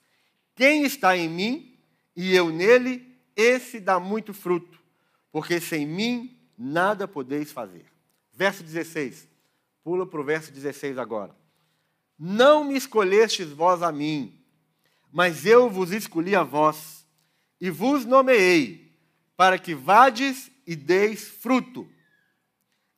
Quem 0.54 0.84
está 0.84 1.16
em 1.16 1.28
mim 1.28 1.78
e 2.14 2.34
eu 2.34 2.50
nele, 2.50 3.16
esse 3.34 3.80
dá 3.80 3.98
muito 3.98 4.34
fruto, 4.34 4.78
porque 5.30 5.60
sem 5.60 5.86
mim 5.86 6.38
nada 6.56 7.06
podeis 7.06 7.52
fazer. 7.52 7.86
Verso 8.32 8.62
16. 8.62 9.28
Pula 9.82 10.06
para 10.06 10.20
o 10.20 10.24
verso 10.24 10.50
16 10.52 10.98
agora. 10.98 11.34
Não 12.18 12.64
me 12.64 12.76
escolhestes 12.76 13.48
vós 13.50 13.82
a 13.82 13.92
mim, 13.92 14.35
mas 15.12 15.46
eu 15.46 15.70
vos 15.70 15.90
escolhi 15.92 16.34
a 16.34 16.42
vós 16.42 17.06
e 17.60 17.70
vos 17.70 18.04
nomeei 18.04 18.92
para 19.36 19.58
que 19.58 19.74
vades 19.74 20.50
e 20.66 20.74
deis 20.74 21.28
fruto, 21.28 21.88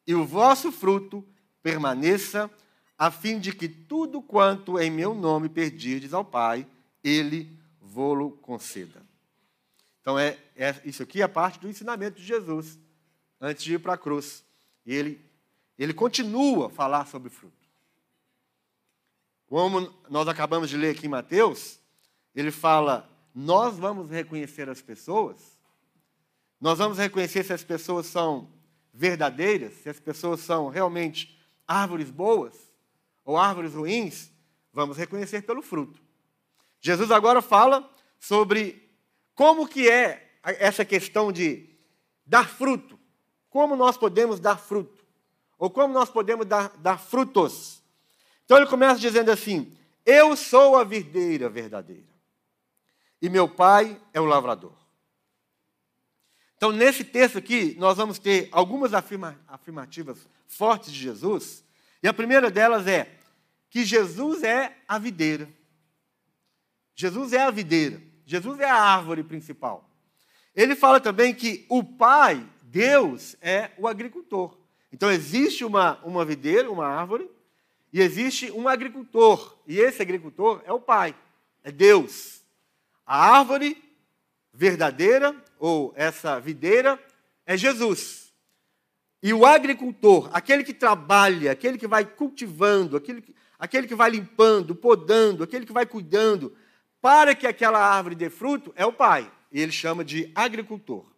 e 0.07 0.15
o 0.15 0.25
vosso 0.25 0.73
fruto 0.73 1.27
permaneça, 1.63 2.51
a 2.97 3.11
fim 3.11 3.39
de 3.39 3.53
que 3.53 3.69
tudo 3.69 4.23
quanto 4.23 4.79
em 4.79 4.91
meu 4.91 5.15
nome 5.15 5.49
perdirdes 5.49 6.15
ao 6.15 6.25
Pai, 6.25 6.67
ele 7.05 7.59
vô-lo 7.81 8.31
conceda. 8.39 9.03
Então, 10.01 10.19
é, 10.19 10.39
é, 10.57 10.81
isso 10.85 11.03
aqui 11.03 11.21
é 11.21 11.29
parte 11.29 11.61
do 11.61 11.69
ensinamento 11.69 12.19
de 12.19 12.27
Jesus, 12.27 12.79
antes 13.41 13.63
de 13.63 13.75
ir 13.75 13.79
para 13.79 13.93
a 13.93 13.99
cruz. 13.99 14.43
Ele, 14.87 15.21
ele 15.79 15.93
continua 15.93 16.69
a 16.69 16.71
falar 16.71 17.07
sobre 17.07 17.29
fruto. 17.29 17.55
Como 19.47 19.93
nós 20.09 20.27
acabamos 20.27 20.71
de 20.71 20.77
ler 20.77 20.97
aqui 20.97 21.07
em 21.07 21.11
Mateus, 21.11 21.78
ele 22.41 22.51
fala: 22.53 23.11
nós 23.35 23.77
vamos 23.77 24.09
reconhecer 24.11 24.69
as 24.69 24.81
pessoas, 24.81 25.59
nós 26.61 26.79
vamos 26.79 26.99
reconhecer 26.99 27.45
se 27.45 27.53
as 27.53 27.65
pessoas 27.65 28.07
são 28.07 28.49
verdadeiras, 28.93 29.75
se 29.75 29.89
as 29.89 29.99
pessoas 29.99 30.41
são 30.41 30.69
realmente 30.69 31.37
árvores 31.67 32.11
boas 32.11 32.55
ou 33.25 33.37
árvores 33.37 33.75
ruins, 33.75 34.31
vamos 34.73 34.97
reconhecer 34.97 35.43
pelo 35.43 35.63
fruto. 35.63 36.01
Jesus 36.81 37.11
agora 37.11 37.43
fala 37.43 37.89
sobre 38.21 38.89
como 39.35 39.69
que 39.69 39.89
é 39.89 40.39
essa 40.43 40.85
questão 40.85 41.33
de 41.33 41.69
dar 42.25 42.49
fruto, 42.49 42.99
como 43.51 43.75
nós 43.75 43.97
podemos 43.97 44.39
dar 44.39 44.57
fruto, 44.57 45.05
ou 45.59 45.71
como 45.71 45.93
nós 45.93 46.09
podemos 46.09 46.47
dar, 46.47 46.69
dar 46.79 46.99
frutos. 46.99 47.83
Então 48.45 48.57
ele 48.57 48.67
começa 48.67 49.01
dizendo 49.01 49.31
assim: 49.31 49.77
Eu 50.07 50.37
sou 50.37 50.77
a 50.77 50.85
videira 50.85 51.49
verdadeira 51.49 52.08
e 53.21 53.29
meu 53.29 53.49
pai 53.49 54.01
é 54.13 54.21
o 54.21 54.25
lavrador. 54.25 54.73
Então, 56.57 56.73
nesse 56.73 57.05
texto 57.05 57.39
aqui, 57.39 57.77
nós 57.79 57.97
vamos 57.97 58.19
ter 58.19 58.49
algumas 58.51 58.93
afirma 58.93 59.39
afirmativas 59.47 60.29
fortes 60.47 60.93
de 60.93 60.99
Jesus, 60.99 61.65
e 62.03 62.09
a 62.09 62.13
primeira 62.13 62.51
delas 62.51 62.87
é 62.87 63.17
que 63.71 63.85
Jesus 63.85 64.43
é 64.43 64.77
a 64.87 64.99
videira. 64.99 65.49
Jesus 66.95 67.33
é 67.33 67.43
a 67.43 67.51
videira. 67.51 68.03
Jesus 68.27 68.59
é 68.61 68.69
a 68.69 68.75
árvore 68.75 69.23
principal. 69.23 69.89
Ele 70.55 70.75
fala 70.75 71.01
também 71.01 71.33
que 71.33 71.65
o 71.69 71.85
Pai, 71.85 72.45
Deus, 72.63 73.37
é 73.41 73.71
o 73.79 73.87
agricultor. 73.87 74.59
Então, 74.93 75.11
existe 75.11 75.65
uma, 75.65 75.99
uma 76.05 76.25
videira, 76.25 76.71
uma 76.71 76.87
árvore, 76.87 77.31
e 77.93 78.01
existe 78.01 78.51
um 78.51 78.67
agricultor. 78.67 79.57
E 79.67 79.79
esse 79.79 80.03
agricultor 80.03 80.61
é 80.65 80.73
o 80.73 80.81
Pai, 80.81 81.15
é 81.63 81.71
Deus. 81.71 82.38
A 83.09 83.39
árvore 83.39 83.83
verdadeira, 84.53 85.35
ou 85.59 85.95
essa 85.97 86.39
videira, 86.39 87.03
é 87.47 87.57
Jesus. 87.57 88.35
E 89.23 89.33
o 89.33 89.47
agricultor, 89.47 90.29
aquele 90.31 90.63
que 90.63 90.75
trabalha, 90.75 91.51
aquele 91.51 91.79
que 91.79 91.87
vai 91.87 92.05
cultivando, 92.05 92.99
aquele 92.99 93.23
que, 93.23 93.35
aquele 93.59 93.87
que 93.87 93.95
vai 93.95 94.11
limpando, 94.11 94.75
podando, 94.75 95.43
aquele 95.43 95.65
que 95.65 95.73
vai 95.73 95.87
cuidando, 95.87 96.55
para 97.01 97.35
que 97.35 97.47
aquela 97.47 97.79
árvore 97.79 98.15
dê 98.15 98.29
fruto, 98.29 98.75
é 98.77 98.85
o 98.85 98.93
Pai. 98.93 99.33
E 99.51 99.59
ele 99.59 99.73
chama 99.73 100.05
de 100.05 100.31
agricultor. 100.35 101.11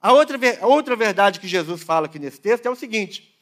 A 0.00 0.12
outra, 0.12 0.38
a 0.60 0.66
outra 0.68 0.94
verdade 0.94 1.40
que 1.40 1.48
Jesus 1.48 1.82
fala 1.82 2.06
aqui 2.06 2.20
nesse 2.20 2.40
texto 2.40 2.66
é 2.66 2.70
o 2.70 2.76
seguinte: 2.76 3.36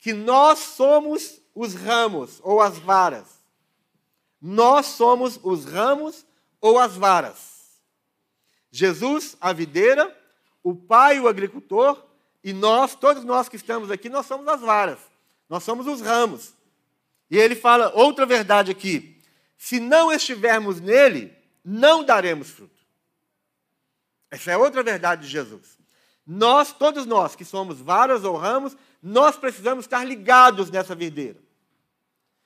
que 0.00 0.12
nós 0.12 0.58
somos 0.58 1.40
os 1.54 1.74
ramos 1.74 2.40
ou 2.42 2.60
as 2.60 2.76
varas. 2.76 3.40
Nós 4.42 4.86
somos 4.86 5.38
os 5.44 5.64
ramos 5.64 6.26
ou 6.60 6.78
as 6.78 6.96
varas. 6.96 7.50
Jesus, 8.70 9.36
a 9.40 9.52
videira, 9.52 10.16
o 10.62 10.74
pai, 10.74 11.18
o 11.18 11.28
agricultor, 11.28 12.02
e 12.42 12.52
nós, 12.52 12.94
todos 12.94 13.24
nós 13.24 13.48
que 13.48 13.56
estamos 13.56 13.90
aqui, 13.90 14.08
nós 14.08 14.26
somos 14.26 14.46
as 14.48 14.60
varas. 14.60 14.98
Nós 15.48 15.62
somos 15.62 15.86
os 15.86 16.00
ramos. 16.00 16.54
E 17.30 17.36
ele 17.36 17.54
fala 17.54 17.92
outra 17.94 18.24
verdade 18.24 18.70
aqui: 18.70 19.18
se 19.56 19.78
não 19.78 20.12
estivermos 20.12 20.80
nele, 20.80 21.32
não 21.64 22.04
daremos 22.04 22.50
fruto. 22.50 22.80
Essa 24.30 24.52
é 24.52 24.56
outra 24.56 24.82
verdade 24.82 25.22
de 25.22 25.28
Jesus. 25.28 25.78
Nós, 26.26 26.72
todos 26.72 27.04
nós 27.06 27.34
que 27.34 27.44
somos 27.44 27.80
varas 27.80 28.24
ou 28.24 28.36
ramos, 28.36 28.76
nós 29.02 29.36
precisamos 29.36 29.84
estar 29.84 30.04
ligados 30.04 30.70
nessa 30.70 30.94
videira. 30.94 31.38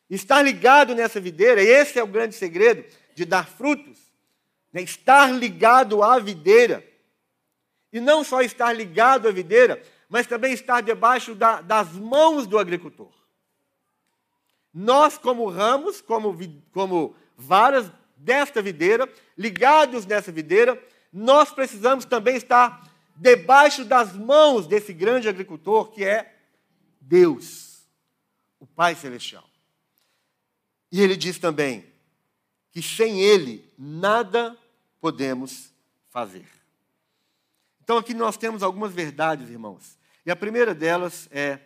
Estar 0.09 0.43
ligado 0.43 0.95
nessa 0.95 1.21
videira, 1.21 1.63
esse 1.63 1.99
é 1.99 2.03
o 2.03 2.07
grande 2.07 2.35
segredo 2.35 2.85
de 3.15 3.25
dar 3.25 3.47
frutos. 3.47 3.99
Né? 4.75 4.83
Estar 4.83 5.31
ligado 5.31 6.03
à 6.03 6.19
videira. 6.19 6.85
E 7.93 8.01
não 8.01 8.25
só 8.25 8.43
estar 8.43 8.73
ligado 8.73 9.29
à 9.29 9.31
videira, 9.31 9.81
mas 10.09 10.27
também 10.27 10.53
estar 10.53 10.81
debaixo 10.81 11.33
da, 11.33 11.61
das 11.61 11.93
mãos 11.93 12.45
do 12.45 12.59
agricultor. 12.59 13.13
Nós, 14.73 15.17
como 15.17 15.49
ramos, 15.49 16.01
como, 16.01 16.37
como 16.73 17.15
varas 17.37 17.89
desta 18.17 18.61
videira, 18.61 19.09
ligados 19.39 20.05
nessa 20.05 20.33
videira, 20.33 20.83
nós 21.13 21.53
precisamos 21.53 22.05
também 22.05 22.35
estar 22.35 22.93
debaixo 23.15 23.85
das 23.85 24.13
mãos 24.13 24.67
desse 24.67 24.93
grande 24.93 25.29
agricultor 25.29 25.93
que 25.93 26.05
é 26.05 26.35
Deus, 27.01 27.87
o 28.59 28.67
Pai 28.67 28.97
Celestial. 28.97 29.49
E 30.91 31.01
ele 31.01 31.17
diz 31.17 31.39
também 31.39 31.85
que 32.73 32.83
sem 32.83 33.21
Ele 33.21 33.73
nada 33.79 34.59
podemos 35.05 35.71
fazer. 36.09 36.49
Então 37.83 37.99
aqui 37.99 38.15
nós 38.15 38.39
temos 38.39 38.63
algumas 38.63 38.91
verdades, 38.91 39.51
irmãos. 39.51 39.99
E 40.25 40.31
a 40.31 40.37
primeira 40.37 40.75
delas 40.75 41.29
é: 41.31 41.61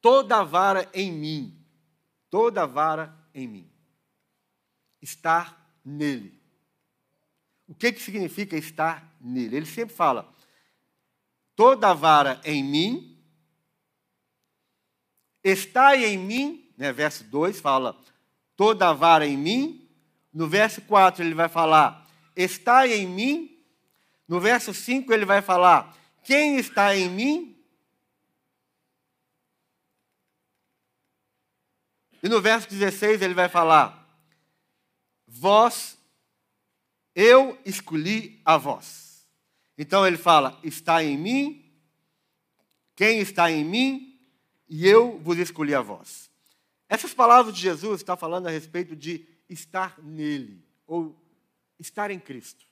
toda 0.00 0.42
vara 0.42 0.88
em 0.94 1.12
mim, 1.12 1.62
toda 2.30 2.66
vara 2.66 3.14
em 3.34 3.46
mim. 3.46 3.70
Estar 5.02 5.70
nele. 5.84 6.40
O 7.68 7.74
que, 7.74 7.92
que 7.92 8.00
significa 8.00 8.56
estar 8.56 9.14
nele? 9.20 9.56
Ele 9.58 9.66
sempre 9.66 9.94
fala: 9.94 10.32
toda 11.54 11.92
vara 11.92 12.40
em 12.42 12.64
mim, 12.64 13.22
está 15.44 15.94
em 15.94 16.16
mim, 16.16 16.72
né, 16.74 16.90
verso 16.90 17.22
2 17.24 17.60
fala: 17.60 17.94
toda 18.56 18.94
vara 18.94 19.26
em 19.26 19.36
mim. 19.36 19.86
No 20.32 20.48
verso 20.48 20.80
4 20.80 21.22
ele 21.22 21.34
vai 21.34 21.50
falar: 21.50 22.03
está 22.36 22.86
em 22.86 23.06
mim. 23.06 23.64
No 24.26 24.40
verso 24.40 24.72
5 24.72 25.12
ele 25.12 25.24
vai 25.24 25.42
falar: 25.42 25.96
quem 26.24 26.56
está 26.56 26.96
em 26.96 27.08
mim? 27.08 27.54
E 32.22 32.28
no 32.28 32.40
verso 32.40 32.68
16 32.70 33.20
ele 33.20 33.34
vai 33.34 33.50
falar: 33.50 34.08
Vós, 35.26 35.98
eu 37.14 37.58
escolhi 37.66 38.40
a 38.42 38.56
vós. 38.56 39.26
Então 39.76 40.06
ele 40.06 40.16
fala: 40.16 40.58
Está 40.64 41.04
em 41.04 41.18
mim, 41.18 41.70
quem 42.96 43.20
está 43.20 43.50
em 43.50 43.62
mim, 43.62 44.18
e 44.66 44.88
eu 44.88 45.18
vos 45.18 45.36
escolhi 45.36 45.74
a 45.74 45.82
vós. 45.82 46.30
Essas 46.88 47.12
palavras 47.12 47.54
de 47.54 47.60
Jesus 47.60 48.00
estão 48.00 48.16
falando 48.16 48.46
a 48.46 48.50
respeito 48.50 48.96
de 48.96 49.28
estar 49.48 49.98
nele, 50.02 50.64
ou 50.86 51.14
estar 51.84 52.10
em 52.10 52.18
Cristo. 52.18 52.66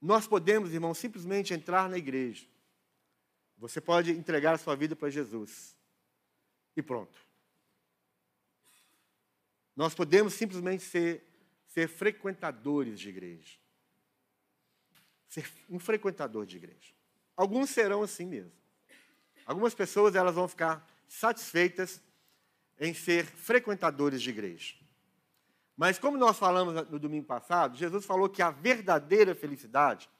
Nós 0.00 0.26
podemos, 0.26 0.72
irmão, 0.72 0.94
simplesmente 0.94 1.52
entrar 1.52 1.88
na 1.88 1.98
igreja. 1.98 2.46
Você 3.56 3.80
pode 3.80 4.12
entregar 4.12 4.54
a 4.54 4.58
sua 4.58 4.76
vida 4.76 4.94
para 4.94 5.10
Jesus. 5.10 5.76
E 6.76 6.82
pronto. 6.82 7.18
Nós 9.74 9.94
podemos 9.94 10.34
simplesmente 10.34 10.84
ser, 10.84 11.24
ser 11.66 11.88
frequentadores 11.88 13.00
de 13.00 13.08
igreja. 13.08 13.58
Ser 15.28 15.50
um 15.68 15.78
frequentador 15.78 16.46
de 16.46 16.56
igreja. 16.56 16.92
Alguns 17.36 17.70
serão 17.70 18.02
assim 18.02 18.26
mesmo. 18.26 18.52
Algumas 19.44 19.74
pessoas 19.74 20.14
elas 20.14 20.34
vão 20.34 20.46
ficar 20.46 20.86
satisfeitas 21.08 22.00
em 22.78 22.94
ser 22.94 23.24
frequentadores 23.24 24.22
de 24.22 24.30
igreja. 24.30 24.74
Mas 25.78 25.96
como 25.96 26.18
nós 26.18 26.36
falamos 26.36 26.74
no 26.90 26.98
domingo 26.98 27.24
passado, 27.24 27.76
Jesus 27.76 28.04
falou 28.04 28.28
que 28.28 28.42
a 28.42 28.50
verdadeira 28.50 29.32
felicidade 29.32 30.10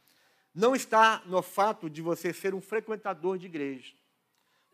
não 0.54 0.72
está 0.72 1.20
no 1.26 1.42
fato 1.42 1.90
de 1.90 2.00
você 2.00 2.32
ser 2.32 2.54
um 2.54 2.60
frequentador 2.60 3.36
de 3.36 3.46
igreja. 3.46 3.92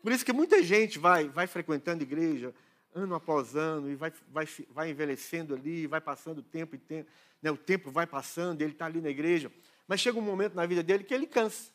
Por 0.03 0.11
isso 0.11 0.23
que 0.23 0.31
muita 0.31 0.61
gente 0.61 0.99
vai, 0.99 1.27
vai 1.27 1.47
frequentando 1.47 2.03
igreja 2.03 2.53
ano 2.93 3.15
após 3.15 3.55
ano 3.55 3.89
e 3.89 3.95
vai, 3.95 4.13
vai, 4.27 4.47
vai 4.69 4.91
envelhecendo 4.91 5.55
ali, 5.55 5.87
vai 5.87 5.99
passando 5.99 6.43
tempo 6.43 6.75
e 6.75 6.77
tempo, 6.77 7.09
né, 7.41 7.49
o 7.49 7.57
tempo 7.57 7.89
vai 7.89 8.05
passando, 8.05 8.61
ele 8.61 8.73
está 8.73 8.85
ali 8.85 9.01
na 9.01 9.09
igreja, 9.09 9.51
mas 9.87 9.99
chega 9.99 10.19
um 10.19 10.21
momento 10.21 10.53
na 10.53 10.67
vida 10.67 10.83
dele 10.83 11.03
que 11.03 11.15
ele 11.15 11.25
cansa, 11.25 11.71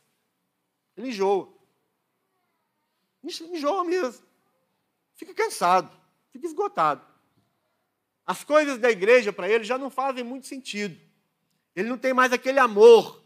ele 0.96 1.08
enjoa. 1.08 1.52
Enjoa 3.24 3.84
mesmo. 3.84 4.24
Fica 5.16 5.34
cansado, 5.34 5.94
fica 6.30 6.46
esgotado. 6.46 7.09
As 8.30 8.44
coisas 8.44 8.78
da 8.78 8.88
igreja 8.88 9.32
para 9.32 9.48
ele 9.48 9.64
já 9.64 9.76
não 9.76 9.90
fazem 9.90 10.22
muito 10.22 10.46
sentido. 10.46 10.96
Ele 11.74 11.88
não 11.88 11.98
tem 11.98 12.14
mais 12.14 12.32
aquele 12.32 12.60
amor 12.60 13.20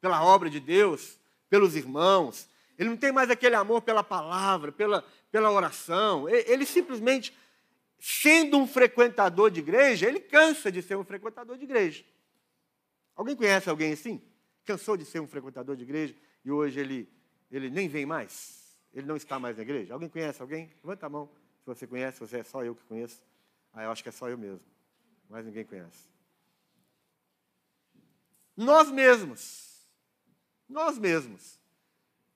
pela 0.00 0.20
obra 0.24 0.50
de 0.50 0.58
Deus, 0.58 1.16
pelos 1.48 1.76
irmãos. 1.76 2.48
Ele 2.76 2.88
não 2.88 2.96
tem 2.96 3.12
mais 3.12 3.30
aquele 3.30 3.54
amor 3.54 3.82
pela 3.82 4.02
palavra, 4.02 4.72
pela, 4.72 5.04
pela 5.30 5.48
oração. 5.52 6.28
Ele 6.28 6.66
simplesmente, 6.66 7.32
sendo 8.00 8.58
um 8.58 8.66
frequentador 8.66 9.48
de 9.48 9.60
igreja, 9.60 10.08
ele 10.08 10.18
cansa 10.18 10.72
de 10.72 10.82
ser 10.82 10.96
um 10.96 11.04
frequentador 11.04 11.56
de 11.56 11.62
igreja. 11.62 12.04
Alguém 13.14 13.36
conhece 13.36 13.70
alguém 13.70 13.92
assim? 13.92 14.20
Cansou 14.64 14.96
de 14.96 15.04
ser 15.04 15.20
um 15.20 15.28
frequentador 15.28 15.76
de 15.76 15.84
igreja 15.84 16.16
e 16.44 16.50
hoje 16.50 16.80
ele, 16.80 17.08
ele 17.48 17.70
nem 17.70 17.88
vem 17.88 18.04
mais? 18.04 18.76
Ele 18.92 19.06
não 19.06 19.14
está 19.14 19.38
mais 19.38 19.56
na 19.56 19.62
igreja? 19.62 19.94
Alguém 19.94 20.08
conhece 20.08 20.42
alguém? 20.42 20.68
Levanta 20.82 21.06
a 21.06 21.08
mão 21.08 21.30
se 21.60 21.66
você 21.66 21.86
conhece, 21.86 22.18
se 22.18 22.26
você 22.26 22.38
é 22.38 22.42
só 22.42 22.64
eu 22.64 22.74
que 22.74 22.82
conheço. 22.86 23.22
Ah, 23.72 23.84
eu 23.84 23.90
acho 23.90 24.02
que 24.02 24.08
é 24.08 24.12
só 24.12 24.28
eu 24.28 24.38
mesmo. 24.38 24.60
Mas 25.28 25.44
ninguém 25.44 25.64
conhece. 25.64 26.08
Nós 28.56 28.90
mesmos. 28.90 29.86
Nós 30.68 30.98
mesmos. 30.98 31.58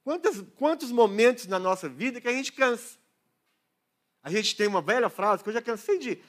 Quantos, 0.05 0.45
quantos 0.57 0.91
momentos 0.91 1.47
na 1.47 1.59
nossa 1.59 1.89
vida 1.89 2.21
que 2.21 2.29
a 2.29 2.33
gente 2.33 2.53
cansa? 2.53 2.97
A 4.23 4.31
gente 4.31 4.55
tem 4.57 4.67
uma 4.67 4.81
velha 4.81 5.09
frase 5.09 5.43
que 5.43 5.49
eu 5.49 5.53
já 5.53 5.63
cansei 5.63 5.99
de. 5.99 6.23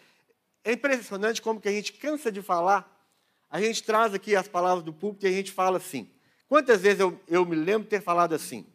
É 0.64 0.74
impressionante 0.74 1.42
como 1.42 1.62
que 1.62 1.68
a 1.68 1.72
gente 1.72 1.94
cansa 1.94 2.32
de 2.32 2.42
falar. 2.42 2.90
A 3.50 3.62
gente 3.62 3.84
traz 3.84 4.14
aqui 4.14 4.36
as 4.36 4.48
palavras 4.48 4.84
do 4.84 4.92
público 4.92 5.26
e 5.26 5.28
a 5.28 5.32
gente 5.32 5.52
fala 5.52 5.78
assim. 5.78 6.10
Quantas 6.48 6.82
vezes 6.82 7.00
eu, 7.00 7.20
eu 7.28 7.46
me 7.46 7.56
lembro 7.56 7.84
de 7.84 7.90
ter 7.90 8.02
falado 8.02 8.34
assim? 8.34 8.66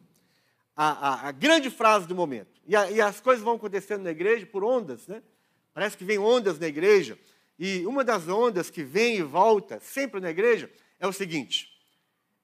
A, 0.77 0.91
a, 0.91 1.29
a 1.29 1.33
grande 1.33 1.71
frase 1.71 2.07
do 2.07 2.15
momento. 2.15 2.61
E, 2.67 2.77
a, 2.77 2.91
e 2.91 3.01
as 3.01 3.21
coisas 3.21 3.43
vão 3.43 3.57
acontecendo 3.57 4.03
na 4.03 4.11
igreja 4.11 4.47
por 4.47 4.63
ondas, 4.63 5.07
né? 5.09 5.23
Parece 5.73 5.97
que 5.97 6.05
vem 6.05 6.19
ondas 6.19 6.59
na 6.59 6.67
igreja. 6.67 7.19
E 7.59 7.87
uma 7.87 8.05
das 8.05 8.29
ondas 8.29 8.71
que 8.71 8.83
vem 8.83 9.17
e 9.17 9.23
volta 9.23 9.81
sempre 9.81 10.21
na 10.21 10.31
igreja 10.31 10.71
é 10.99 11.07
o 11.07 11.13
seguinte: 11.13 11.69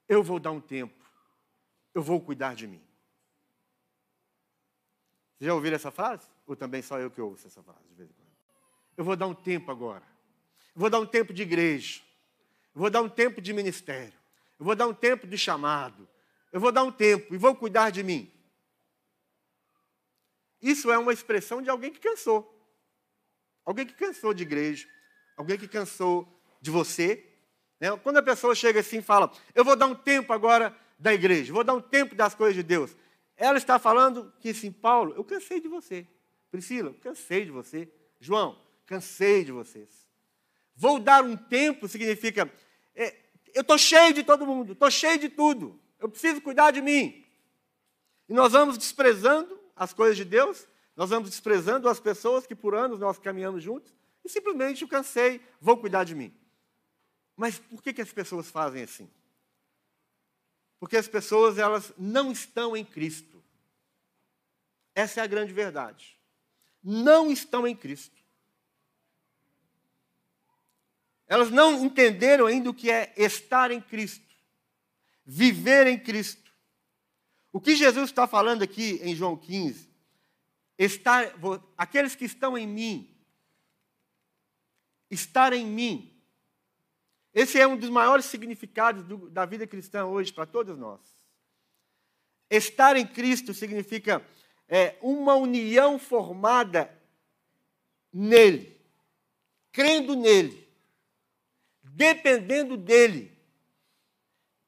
eu 0.09 0.23
vou 0.23 0.39
dar 0.39 0.51
um 0.51 0.61
tempo, 0.61 1.05
eu 1.95 2.03
vou 2.03 2.21
cuidar 2.21 2.55
de 2.55 2.67
mim. 2.67 2.83
Vocês 5.37 5.47
já 5.47 5.55
ouviram 5.55 5.77
essa 5.77 5.91
frase? 5.91 6.27
Ou 6.47 6.55
também 6.55 6.83
só 6.83 6.99
eu 6.99 7.11
que 7.11 7.21
ouço 7.21 7.47
essa 7.47 7.63
frase 7.63 7.87
de 7.89 7.95
vez 7.95 8.11
em 8.11 8.13
quando? 8.13 8.29
Eu 8.97 9.05
vou 9.05 9.17
dar 9.17 9.27
um 9.27 9.35
tempo 9.35 9.71
agora. 9.71 10.05
Eu 10.75 10.81
vou 10.81 10.91
dar 10.91 11.01
um 11.01 11.07
tempo 11.07 11.33
de 11.33 11.43
igreja. 11.43 12.01
Eu 12.75 12.81
vou 12.81 12.91
dar 12.91 13.03
um 13.03 13.09
tempo 13.09 13.41
de 13.41 13.53
ministério. 13.53 14.15
Eu 14.59 14.65
vou 14.65 14.75
dar 14.75 14.87
um 14.87 14.95
tempo 14.95 15.27
de 15.27 15.37
chamado. 15.37 16.09
Eu 16.53 16.61
vou 16.61 16.71
dar 16.71 16.85
um 16.85 16.93
tempo 16.93 17.35
e 17.35 17.39
vou 17.39 17.55
cuidar 17.55 17.91
de 17.91 18.03
mim. 18.03 18.31
Isso 20.63 20.91
é 20.91 20.97
uma 20.97 21.13
expressão 21.13 21.61
de 21.61 21.69
alguém 21.69 21.93
que 21.93 22.01
cansou. 22.01 22.54
Alguém 23.65 23.87
que 23.87 23.95
cansou 23.95 24.35
de 24.35 24.43
igreja, 24.43 24.87
alguém 25.37 25.57
que 25.57 25.67
cansou 25.67 26.29
de 26.61 26.71
você. 26.71 27.25
Né? 27.81 27.97
Quando 28.03 28.19
a 28.19 28.23
pessoa 28.23 28.55
chega 28.55 28.81
assim 28.81 28.99
e 28.99 29.03
fala, 29.03 29.31
eu 29.55 29.65
vou 29.65 29.77
dar 29.77 29.87
um 29.87 29.95
tempo 29.95 30.33
agora 30.33 30.77
da 30.99 31.13
igreja, 31.13 31.53
vou 31.53 31.65
dar 31.65 31.75
um 31.75 31.81
tempo 31.81 32.15
das 32.15 32.35
coisas 32.35 32.55
de 32.55 32.63
Deus. 32.63 32.97
Ela 33.37 33.59
está 33.59 33.79
falando 33.79 34.33
que 34.41 34.51
assim, 34.51 34.71
Paulo, 34.71 35.15
eu 35.17 35.25
cansei 35.25 35.61
de 35.61 35.69
você. 35.69 36.07
Priscila, 36.51 36.95
cansei 37.01 37.45
de 37.45 37.51
você. 37.51 37.89
João, 38.21 38.59
cansei 38.87 39.45
de 39.45 39.53
vocês. 39.53 40.07
Vou 40.77 40.99
dar 40.99 41.25
um 41.25 41.37
tempo 41.37 41.89
significa, 41.89 42.51
é, 42.95 43.15
eu 43.55 43.63
estou 43.63 43.79
cheio 43.79 44.13
de 44.13 44.23
todo 44.23 44.47
mundo, 44.47 44.73
estou 44.73 44.91
cheio 44.91 45.19
de 45.19 45.29
tudo. 45.29 45.81
Eu 45.99 46.09
preciso 46.09 46.41
cuidar 46.41 46.71
de 46.71 46.81
mim. 46.81 47.25
E 48.29 48.33
nós 48.33 48.53
vamos 48.53 48.79
desprezando 48.79 49.59
as 49.77 49.93
coisas 49.93 50.17
de 50.17 50.25
Deus 50.25 50.67
nós 50.97 51.11
vamos 51.11 51.31
desprezando 51.31 51.89
as 51.89 51.99
pessoas 51.99 52.47
que 52.47 52.55
por 52.55 52.75
anos 52.75 53.01
nós 53.01 53.19
caminhamos 53.19 53.63
juntos 53.63 53.93
e 54.25 54.29
simplesmente 54.29 54.83
eu 54.83 54.89
cansei, 54.89 55.41
vou 55.61 55.77
cuidar 55.77 56.05
de 56.05 56.15
mim. 56.15 56.33
Mas 57.37 57.59
por 57.59 57.83
que, 57.83 57.93
que 57.93 58.03
as 58.03 58.13
pessoas 58.13 58.49
fazem 58.49 58.83
assim? 58.83 59.11
Porque 60.79 60.97
as 60.97 61.09
pessoas 61.09 61.59
elas 61.59 61.93
não 61.99 62.31
estão 62.31 62.77
em 62.77 62.85
Cristo. 62.85 63.43
Essa 64.95 65.21
é 65.21 65.25
a 65.25 65.27
grande 65.27 65.53
verdade. 65.53 66.19
não 66.87 67.31
estão 67.31 67.67
em 67.67 67.75
Cristo. 67.75 68.23
Elas 71.27 71.51
não 71.51 71.83
entenderam 71.83 72.45
ainda 72.45 72.69
o 72.69 72.75
que 72.75 72.91
é 72.91 73.15
estar 73.17 73.71
em 73.71 73.81
Cristo, 73.81 74.37
viver 75.25 75.87
em 75.87 75.99
Cristo. 75.99 76.53
O 77.51 77.61
que 77.61 77.75
Jesus 77.75 78.11
está 78.11 78.27
falando 78.27 78.63
aqui 78.63 79.01
em 79.03 79.17
João 79.17 79.35
15, 79.35 79.89
estar, 80.79 81.33
aqueles 81.77 82.15
que 82.15 82.25
estão 82.25 82.57
em 82.59 82.67
mim, 82.67 83.17
estar 85.11 85.53
em 85.53 85.67
mim. 85.67 86.11
Esse 87.33 87.59
é 87.59 87.67
um 87.67 87.77
dos 87.77 87.91
maiores 87.91 88.27
significados 88.27 89.05
do, 89.05 89.29
da 89.31 89.45
vida 89.45 89.67
cristã 89.67 90.05
hoje 90.05 90.33
para 90.33 90.47
todos 90.47 90.79
nós. 90.79 91.01
Estar 92.51 92.97
em 92.97 93.07
Cristo 93.07 93.53
significa 93.53 94.25
é, 94.69 94.97
uma 95.03 95.35
união 95.35 95.99
formada 95.99 96.91
nele, 98.13 98.81
crendo 99.73 100.15
nele, 100.15 100.69
dependendo 101.83 102.77
dele. 102.77 103.33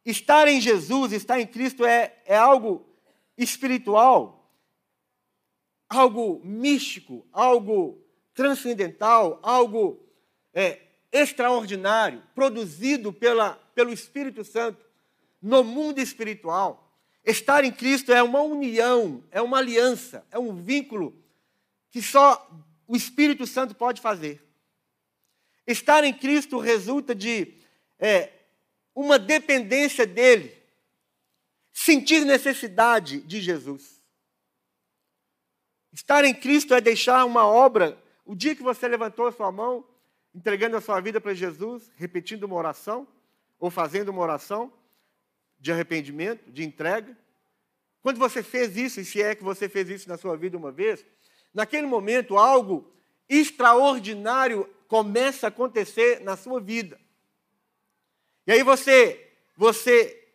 Estar 0.04 0.48
em 0.48 0.60
Jesus, 0.60 1.12
estar 1.12 1.40
em 1.40 1.46
Cristo 1.46 1.84
é, 1.84 2.16
é 2.24 2.36
algo 2.36 2.86
espiritual, 3.36 4.45
algo 5.88 6.40
místico, 6.44 7.26
algo 7.32 8.02
transcendental, 8.34 9.38
algo 9.42 10.04
é, 10.52 10.80
extraordinário, 11.12 12.22
produzido 12.34 13.12
pela, 13.12 13.54
pelo 13.74 13.92
Espírito 13.92 14.44
Santo 14.44 14.84
no 15.40 15.62
mundo 15.62 16.00
espiritual. 16.00 16.94
Estar 17.24 17.64
em 17.64 17.72
Cristo 17.72 18.12
é 18.12 18.22
uma 18.22 18.40
união, 18.40 19.24
é 19.30 19.40
uma 19.40 19.58
aliança, 19.58 20.24
é 20.30 20.38
um 20.38 20.54
vínculo 20.54 21.14
que 21.90 22.02
só 22.02 22.48
o 22.86 22.96
Espírito 22.96 23.46
Santo 23.46 23.74
pode 23.74 24.00
fazer. 24.00 24.44
Estar 25.66 26.04
em 26.04 26.12
Cristo 26.12 26.58
resulta 26.58 27.14
de 27.14 27.54
é, 27.98 28.32
uma 28.94 29.18
dependência 29.18 30.06
dele, 30.06 30.54
sentir 31.72 32.24
necessidade 32.24 33.20
de 33.20 33.40
Jesus. 33.40 33.95
Estar 35.96 36.26
em 36.26 36.34
Cristo 36.34 36.74
é 36.74 36.80
deixar 36.80 37.24
uma 37.24 37.46
obra. 37.46 37.98
O 38.26 38.34
dia 38.34 38.54
que 38.54 38.62
você 38.62 38.86
levantou 38.86 39.28
a 39.28 39.32
sua 39.32 39.50
mão, 39.50 39.82
entregando 40.34 40.76
a 40.76 40.80
sua 40.82 41.00
vida 41.00 41.22
para 41.22 41.32
Jesus, 41.32 41.90
repetindo 41.96 42.44
uma 42.44 42.54
oração, 42.54 43.08
ou 43.58 43.70
fazendo 43.70 44.10
uma 44.10 44.20
oração 44.20 44.70
de 45.58 45.72
arrependimento, 45.72 46.52
de 46.52 46.62
entrega. 46.62 47.16
Quando 48.02 48.18
você 48.18 48.42
fez 48.42 48.76
isso, 48.76 49.00
e 49.00 49.06
se 49.06 49.22
é 49.22 49.34
que 49.34 49.42
você 49.42 49.70
fez 49.70 49.88
isso 49.88 50.06
na 50.06 50.18
sua 50.18 50.36
vida 50.36 50.54
uma 50.54 50.70
vez, 50.70 51.02
naquele 51.54 51.86
momento 51.86 52.36
algo 52.36 52.92
extraordinário 53.26 54.68
começa 54.88 55.46
a 55.46 55.48
acontecer 55.48 56.20
na 56.20 56.36
sua 56.36 56.60
vida. 56.60 57.00
E 58.46 58.52
aí 58.52 58.62
você, 58.62 59.32
você 59.56 60.28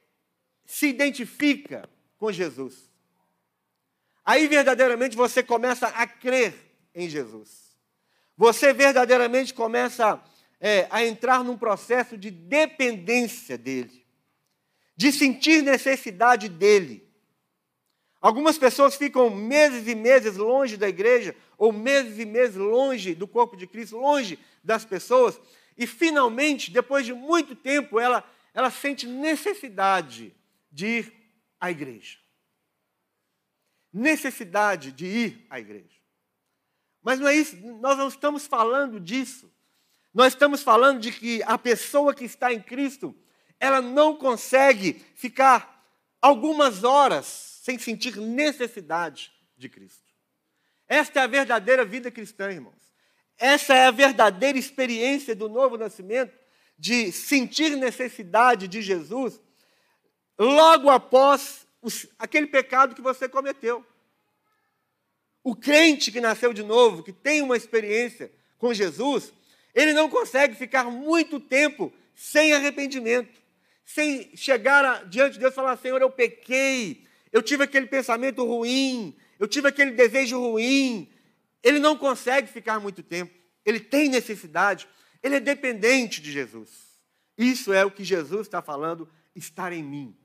se 0.65 0.87
identifica 0.87 1.87
com 2.17 2.31
Jesus. 2.31 2.90
Aí 4.25 4.47
verdadeiramente 4.47 5.15
você 5.15 5.41
começa 5.41 5.87
a 5.87 6.05
crer 6.05 6.53
em 6.93 7.09
Jesus. 7.09 7.75
Você 8.37 8.73
verdadeiramente 8.73 9.53
começa 9.53 10.21
é, 10.59 10.87
a 10.89 11.05
entrar 11.05 11.43
num 11.43 11.57
processo 11.57 12.17
de 12.17 12.29
dependência 12.29 13.57
dele, 13.57 14.05
de 14.95 15.11
sentir 15.11 15.63
necessidade 15.63 16.47
dele. 16.47 17.07
Algumas 18.21 18.57
pessoas 18.57 18.95
ficam 18.95 19.31
meses 19.31 19.87
e 19.87 19.95
meses 19.95 20.37
longe 20.37 20.77
da 20.77 20.87
igreja, 20.87 21.35
ou 21.57 21.71
meses 21.71 22.19
e 22.19 22.25
meses 22.25 22.55
longe 22.55 23.15
do 23.15 23.27
corpo 23.27 23.57
de 23.57 23.65
Cristo, 23.65 23.97
longe 23.97 24.37
das 24.63 24.85
pessoas, 24.85 25.39
e 25.75 25.87
finalmente, 25.87 26.69
depois 26.69 27.05
de 27.05 27.13
muito 27.13 27.55
tempo, 27.55 27.99
ela, 27.99 28.23
ela 28.53 28.69
sente 28.69 29.07
necessidade 29.07 30.35
de 30.71 30.85
ir 30.85 31.13
à 31.59 31.71
igreja. 31.71 32.20
Necessidade 33.93 34.91
de 34.91 35.05
ir 35.05 35.47
à 35.49 35.59
igreja. 35.59 35.99
Mas 37.01 37.19
não 37.19 37.27
é 37.27 37.35
isso, 37.35 37.57
nós 37.57 37.97
não 37.97 38.07
estamos 38.07 38.45
falando 38.45 38.99
disso. 38.99 39.51
Nós 40.13 40.33
estamos 40.33 40.61
falando 40.61 40.99
de 40.99 41.11
que 41.11 41.41
a 41.43 41.57
pessoa 41.57 42.13
que 42.13 42.25
está 42.25 42.53
em 42.53 42.61
Cristo, 42.61 43.15
ela 43.59 43.81
não 43.81 44.15
consegue 44.15 44.93
ficar 45.15 45.85
algumas 46.21 46.83
horas 46.83 47.25
sem 47.63 47.79
sentir 47.79 48.17
necessidade 48.17 49.31
de 49.57 49.69
Cristo. 49.69 50.03
Esta 50.87 51.21
é 51.21 51.23
a 51.23 51.27
verdadeira 51.27 51.85
vida 51.85 52.11
cristã, 52.11 52.51
irmãos. 52.51 52.81
Essa 53.37 53.73
é 53.73 53.85
a 53.85 53.91
verdadeira 53.91 54.57
experiência 54.57 55.35
do 55.35 55.47
novo 55.47 55.77
nascimento, 55.77 56.37
de 56.77 57.11
sentir 57.11 57.75
necessidade 57.77 58.67
de 58.67 58.81
Jesus 58.81 59.39
logo 60.37 60.89
após 60.89 61.67
aquele 62.19 62.47
pecado 62.47 62.95
que 62.95 63.01
você 63.01 63.27
cometeu. 63.27 63.85
O 65.43 65.55
crente 65.55 66.11
que 66.11 66.21
nasceu 66.21 66.53
de 66.53 66.63
novo, 66.63 67.03
que 67.03 67.11
tem 67.11 67.41
uma 67.41 67.57
experiência 67.57 68.31
com 68.57 68.73
Jesus, 68.73 69.33
ele 69.73 69.93
não 69.93 70.09
consegue 70.09 70.55
ficar 70.55 70.83
muito 70.85 71.39
tempo 71.39 71.91
sem 72.15 72.53
arrependimento, 72.53 73.41
sem 73.83 74.35
chegar 74.35 74.85
a, 74.85 75.03
diante 75.03 75.33
de 75.33 75.39
Deus 75.39 75.53
e 75.53 75.55
falar: 75.55 75.77
Senhor, 75.77 75.99
eu 76.01 76.09
pequei, 76.09 77.05
eu 77.31 77.41
tive 77.41 77.63
aquele 77.63 77.87
pensamento 77.87 78.45
ruim, 78.45 79.15
eu 79.39 79.47
tive 79.47 79.67
aquele 79.67 79.91
desejo 79.91 80.39
ruim. 80.39 81.11
Ele 81.63 81.79
não 81.79 81.97
consegue 81.97 82.47
ficar 82.47 82.79
muito 82.79 83.01
tempo. 83.01 83.33
Ele 83.65 83.79
tem 83.79 84.09
necessidade. 84.09 84.87
Ele 85.21 85.35
é 85.35 85.39
dependente 85.39 86.21
de 86.21 86.31
Jesus. 86.31 86.69
Isso 87.37 87.71
é 87.71 87.85
o 87.85 87.91
que 87.91 88.03
Jesus 88.03 88.47
está 88.47 88.61
falando, 88.61 89.09
estar 89.35 89.71
em 89.71 89.83
mim. 89.83 90.15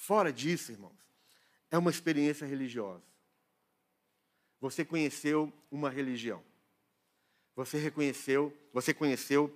Fora 0.00 0.32
disso, 0.32 0.72
irmãos, 0.72 0.96
é 1.70 1.76
uma 1.76 1.90
experiência 1.90 2.46
religiosa. 2.46 3.04
Você 4.58 4.82
conheceu 4.82 5.52
uma 5.70 5.90
religião. 5.90 6.42
Você 7.54 7.76
reconheceu, 7.76 8.56
você 8.72 8.94
conheceu 8.94 9.54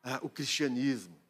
ah, 0.00 0.20
o 0.22 0.30
cristianismo, 0.30 1.20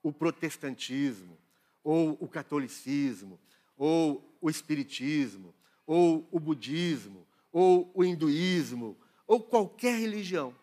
o 0.00 0.12
protestantismo, 0.12 1.36
ou 1.82 2.16
o 2.20 2.28
catolicismo, 2.28 3.38
ou 3.76 4.38
o 4.40 4.48
espiritismo, 4.48 5.52
ou 5.84 6.28
o 6.30 6.38
budismo, 6.38 7.26
ou 7.50 7.90
o 7.96 8.04
hinduísmo, 8.04 8.96
ou 9.26 9.42
qualquer 9.42 9.98
religião. 9.98 10.56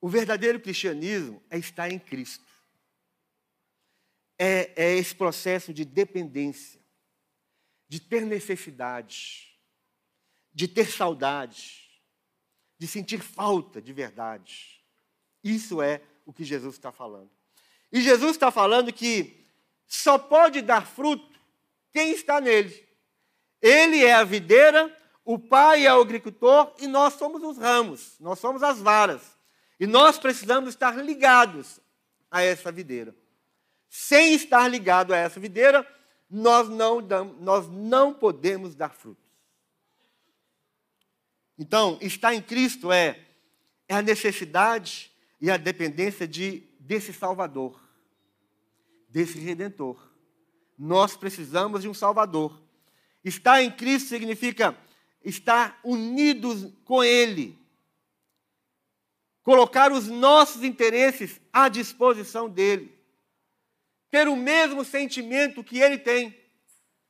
O 0.00 0.08
verdadeiro 0.08 0.58
cristianismo 0.58 1.40
é 1.48 1.56
estar 1.56 1.88
em 1.88 2.00
Cristo. 2.00 2.45
É, 4.38 4.72
é 4.76 4.94
esse 4.96 5.14
processo 5.14 5.72
de 5.72 5.84
dependência, 5.84 6.80
de 7.88 8.00
ter 8.00 8.22
necessidade, 8.22 9.56
de 10.52 10.68
ter 10.68 10.90
saudade, 10.90 11.86
de 12.78 12.86
sentir 12.86 13.20
falta 13.20 13.80
de 13.80 13.92
verdade. 13.92 14.84
Isso 15.42 15.80
é 15.80 16.02
o 16.24 16.32
que 16.32 16.44
Jesus 16.44 16.74
está 16.74 16.92
falando. 16.92 17.30
E 17.92 18.00
Jesus 18.00 18.32
está 18.32 18.50
falando 18.50 18.92
que 18.92 19.46
só 19.86 20.18
pode 20.18 20.60
dar 20.60 20.86
fruto 20.86 21.38
quem 21.92 22.10
está 22.12 22.40
nele. 22.40 22.86
Ele 23.62 24.04
é 24.04 24.12
a 24.12 24.24
videira, 24.24 24.94
o 25.24 25.38
pai 25.38 25.86
é 25.86 25.94
o 25.94 26.00
agricultor 26.00 26.74
e 26.78 26.86
nós 26.86 27.14
somos 27.14 27.42
os 27.42 27.56
ramos, 27.56 28.16
nós 28.20 28.38
somos 28.38 28.62
as 28.62 28.80
varas. 28.80 29.36
E 29.78 29.86
nós 29.86 30.18
precisamos 30.18 30.70
estar 30.70 30.96
ligados 30.96 31.80
a 32.30 32.42
essa 32.42 32.72
videira. 32.72 33.14
Sem 33.88 34.34
estar 34.34 34.68
ligado 34.68 35.12
a 35.12 35.16
essa 35.16 35.40
videira, 35.40 35.86
nós 36.30 36.68
não, 36.68 37.00
nós 37.40 37.68
não 37.68 38.12
podemos 38.12 38.74
dar 38.74 38.90
frutos. 38.90 39.24
Então, 41.58 41.98
estar 42.00 42.34
em 42.34 42.42
Cristo 42.42 42.92
é, 42.92 43.20
é 43.88 43.94
a 43.94 44.02
necessidade 44.02 45.10
e 45.40 45.50
a 45.50 45.56
dependência 45.56 46.26
de, 46.26 46.62
desse 46.78 47.12
Salvador 47.12 47.86
desse 49.16 49.38
redentor. 49.38 49.96
Nós 50.78 51.16
precisamos 51.16 51.80
de 51.80 51.88
um 51.88 51.94
Salvador. 51.94 52.60
Estar 53.24 53.62
em 53.62 53.70
Cristo 53.70 54.10
significa 54.10 54.76
estar 55.24 55.80
unidos 55.82 56.70
com 56.84 57.02
Ele. 57.02 57.58
Colocar 59.42 59.90
os 59.90 60.06
nossos 60.06 60.62
interesses 60.62 61.40
à 61.50 61.70
disposição 61.70 62.46
dele. 62.46 62.94
Ter 64.16 64.28
o 64.28 64.34
mesmo 64.34 64.82
sentimento 64.82 65.62
que 65.62 65.78
ele 65.78 65.98
tem. 65.98 66.34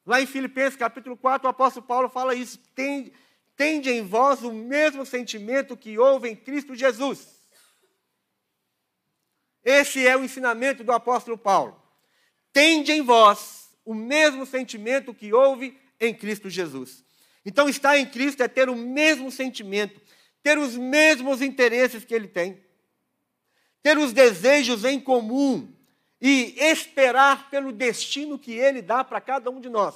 Lá 0.05 0.21
em 0.21 0.27
Filipenses 0.27 0.77
capítulo 0.77 1.17
4, 1.17 1.47
o 1.47 1.51
apóstolo 1.51 1.87
Paulo 1.87 2.09
fala 2.09 2.35
isso. 2.35 2.59
Tende, 2.75 3.13
tende 3.55 3.91
em 3.91 4.03
vós 4.03 4.43
o 4.43 4.53
mesmo 4.53 5.07
sentimento 5.07 5.77
que 5.77 5.97
houve 5.97 6.29
em 6.29 6.35
Cristo 6.35 6.75
Jesus. 6.75 7.29
Esse 9.65 10.05
é 10.05 10.17
o 10.17 10.25
ensinamento 10.25 10.83
do 10.83 10.91
apóstolo 10.91 11.39
Paulo 11.39 11.81
tende 12.53 12.91
em 12.91 13.03
vós 13.03 13.71
o 13.85 13.95
mesmo 13.95 14.45
sentimento 14.45 15.15
que 15.15 15.33
houve 15.33 15.79
em 16.01 16.13
Cristo 16.13 16.51
Jesus. 16.51 17.05
Então, 17.45 17.69
estar 17.69 17.97
em 17.97 18.07
Cristo 18.07 18.43
é 18.43 18.49
ter 18.49 18.69
o 18.69 18.75
mesmo 18.75 19.31
sentimento, 19.31 20.01
ter 20.43 20.59
os 20.59 20.77
mesmos 20.77 21.41
interesses 21.41 22.05
que 22.05 22.13
Ele 22.13 22.27
tem, 22.27 22.61
ter 23.81 23.97
os 23.97 24.13
desejos 24.13 24.85
em 24.85 24.99
comum 24.99 25.76
e 26.21 26.55
esperar 26.59 27.51
pelo 27.51 27.73
destino 27.73 28.39
que 28.39 28.53
Ele 28.53 28.81
dá 28.81 29.05
para 29.05 29.21
cada 29.21 29.51
um 29.51 29.61
de 29.61 29.69
nós. 29.69 29.95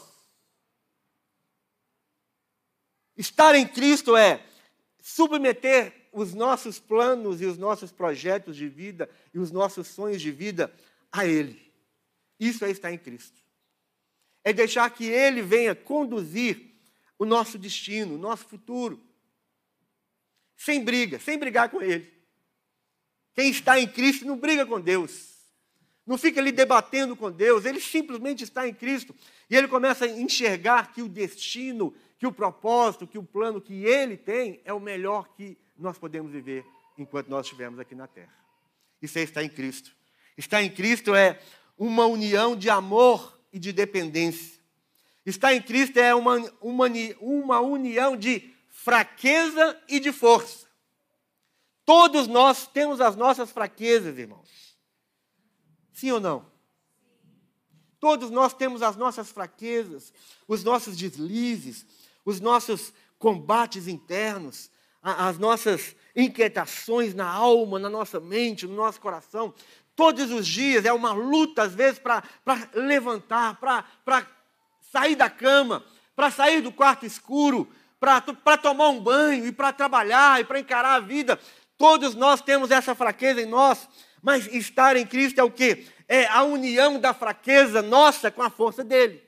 Estar 3.16 3.54
em 3.54 3.66
Cristo 3.66 4.16
é 4.16 4.44
submeter 5.00 6.08
os 6.12 6.34
nossos 6.34 6.78
planos 6.78 7.40
e 7.40 7.46
os 7.46 7.56
nossos 7.56 7.92
projetos 7.92 8.56
de 8.56 8.68
vida 8.68 9.08
e 9.32 9.38
os 9.38 9.50
nossos 9.50 9.88
sonhos 9.88 10.20
de 10.20 10.30
vida 10.30 10.72
a 11.12 11.26
Ele. 11.26 11.70
Isso 12.38 12.64
é 12.64 12.70
estar 12.70 12.92
em 12.92 12.98
Cristo. 12.98 13.38
É 14.42 14.52
deixar 14.52 14.88
que 14.90 15.04
Ele 15.04 15.42
venha 15.42 15.74
conduzir 15.74 16.70
o 17.18 17.26
nosso 17.26 17.58
destino, 17.58 18.14
o 18.14 18.18
nosso 18.18 18.46
futuro. 18.46 18.98
Sem 20.56 20.82
briga, 20.82 21.18
sem 21.18 21.38
brigar 21.38 21.68
com 21.68 21.82
Ele. 21.82 22.10
Quem 23.34 23.50
está 23.50 23.78
em 23.78 23.86
Cristo 23.86 24.24
não 24.24 24.38
briga 24.38 24.64
com 24.64 24.80
Deus. 24.80 25.29
Não 26.10 26.18
fica 26.18 26.40
ali 26.40 26.50
debatendo 26.50 27.14
com 27.14 27.30
Deus, 27.30 27.64
ele 27.64 27.80
simplesmente 27.80 28.42
está 28.42 28.66
em 28.66 28.74
Cristo. 28.74 29.14
E 29.48 29.54
ele 29.54 29.68
começa 29.68 30.06
a 30.06 30.08
enxergar 30.08 30.92
que 30.92 31.02
o 31.02 31.08
destino, 31.08 31.94
que 32.18 32.26
o 32.26 32.32
propósito, 32.32 33.06
que 33.06 33.16
o 33.16 33.22
plano 33.22 33.60
que 33.60 33.84
ele 33.84 34.16
tem 34.16 34.60
é 34.64 34.72
o 34.72 34.80
melhor 34.80 35.28
que 35.36 35.56
nós 35.78 35.96
podemos 35.98 36.32
viver 36.32 36.66
enquanto 36.98 37.28
nós 37.28 37.46
estivermos 37.46 37.78
aqui 37.78 37.94
na 37.94 38.08
terra. 38.08 38.34
Isso 39.00 39.20
é 39.20 39.22
estar 39.22 39.44
em 39.44 39.48
Cristo. 39.48 39.92
Estar 40.36 40.60
em 40.60 40.68
Cristo 40.68 41.14
é 41.14 41.40
uma 41.78 42.06
união 42.06 42.56
de 42.56 42.68
amor 42.68 43.40
e 43.52 43.58
de 43.60 43.72
dependência. 43.72 44.58
Estar 45.24 45.54
em 45.54 45.62
Cristo 45.62 46.00
é 46.00 46.12
uma, 46.12 46.38
uma, 46.60 46.86
uma 47.20 47.60
união 47.60 48.16
de 48.16 48.52
fraqueza 48.68 49.80
e 49.88 50.00
de 50.00 50.10
força. 50.10 50.66
Todos 51.84 52.26
nós 52.26 52.66
temos 52.66 53.00
as 53.00 53.14
nossas 53.14 53.52
fraquezas, 53.52 54.18
irmãos. 54.18 54.69
Sim 55.92 56.12
ou 56.12 56.20
não? 56.20 56.46
Todos 57.98 58.30
nós 58.30 58.54
temos 58.54 58.82
as 58.82 58.96
nossas 58.96 59.30
fraquezas, 59.30 60.12
os 60.48 60.64
nossos 60.64 60.96
deslizes, 60.96 61.84
os 62.24 62.40
nossos 62.40 62.92
combates 63.18 63.86
internos, 63.86 64.70
as 65.02 65.38
nossas 65.38 65.94
inquietações 66.16 67.14
na 67.14 67.28
alma, 67.28 67.78
na 67.78 67.90
nossa 67.90 68.18
mente, 68.18 68.66
no 68.66 68.74
nosso 68.74 69.00
coração. 69.00 69.54
Todos 69.94 70.30
os 70.30 70.46
dias 70.46 70.86
é 70.86 70.92
uma 70.92 71.12
luta, 71.12 71.62
às 71.62 71.74
vezes, 71.74 71.98
para 71.98 72.22
levantar, 72.74 73.60
para 73.60 74.26
sair 74.80 75.14
da 75.14 75.28
cama, 75.28 75.84
para 76.16 76.30
sair 76.30 76.62
do 76.62 76.72
quarto 76.72 77.04
escuro, 77.04 77.68
para 77.98 78.56
tomar 78.56 78.88
um 78.88 79.00
banho 79.00 79.46
e 79.46 79.52
para 79.52 79.74
trabalhar 79.74 80.40
e 80.40 80.44
para 80.44 80.58
encarar 80.58 80.94
a 80.94 81.00
vida. 81.00 81.38
Todos 81.76 82.14
nós 82.14 82.40
temos 82.40 82.70
essa 82.70 82.94
fraqueza 82.94 83.42
em 83.42 83.46
nós, 83.46 83.86
mas 84.22 84.46
estar 84.46 84.96
em 84.96 85.06
Cristo 85.06 85.40
é 85.40 85.44
o 85.44 85.50
quê? 85.50 85.86
É 86.06 86.26
a 86.26 86.42
união 86.42 87.00
da 87.00 87.14
fraqueza 87.14 87.80
nossa 87.80 88.30
com 88.30 88.42
a 88.42 88.50
força 88.50 88.84
dele. 88.84 89.22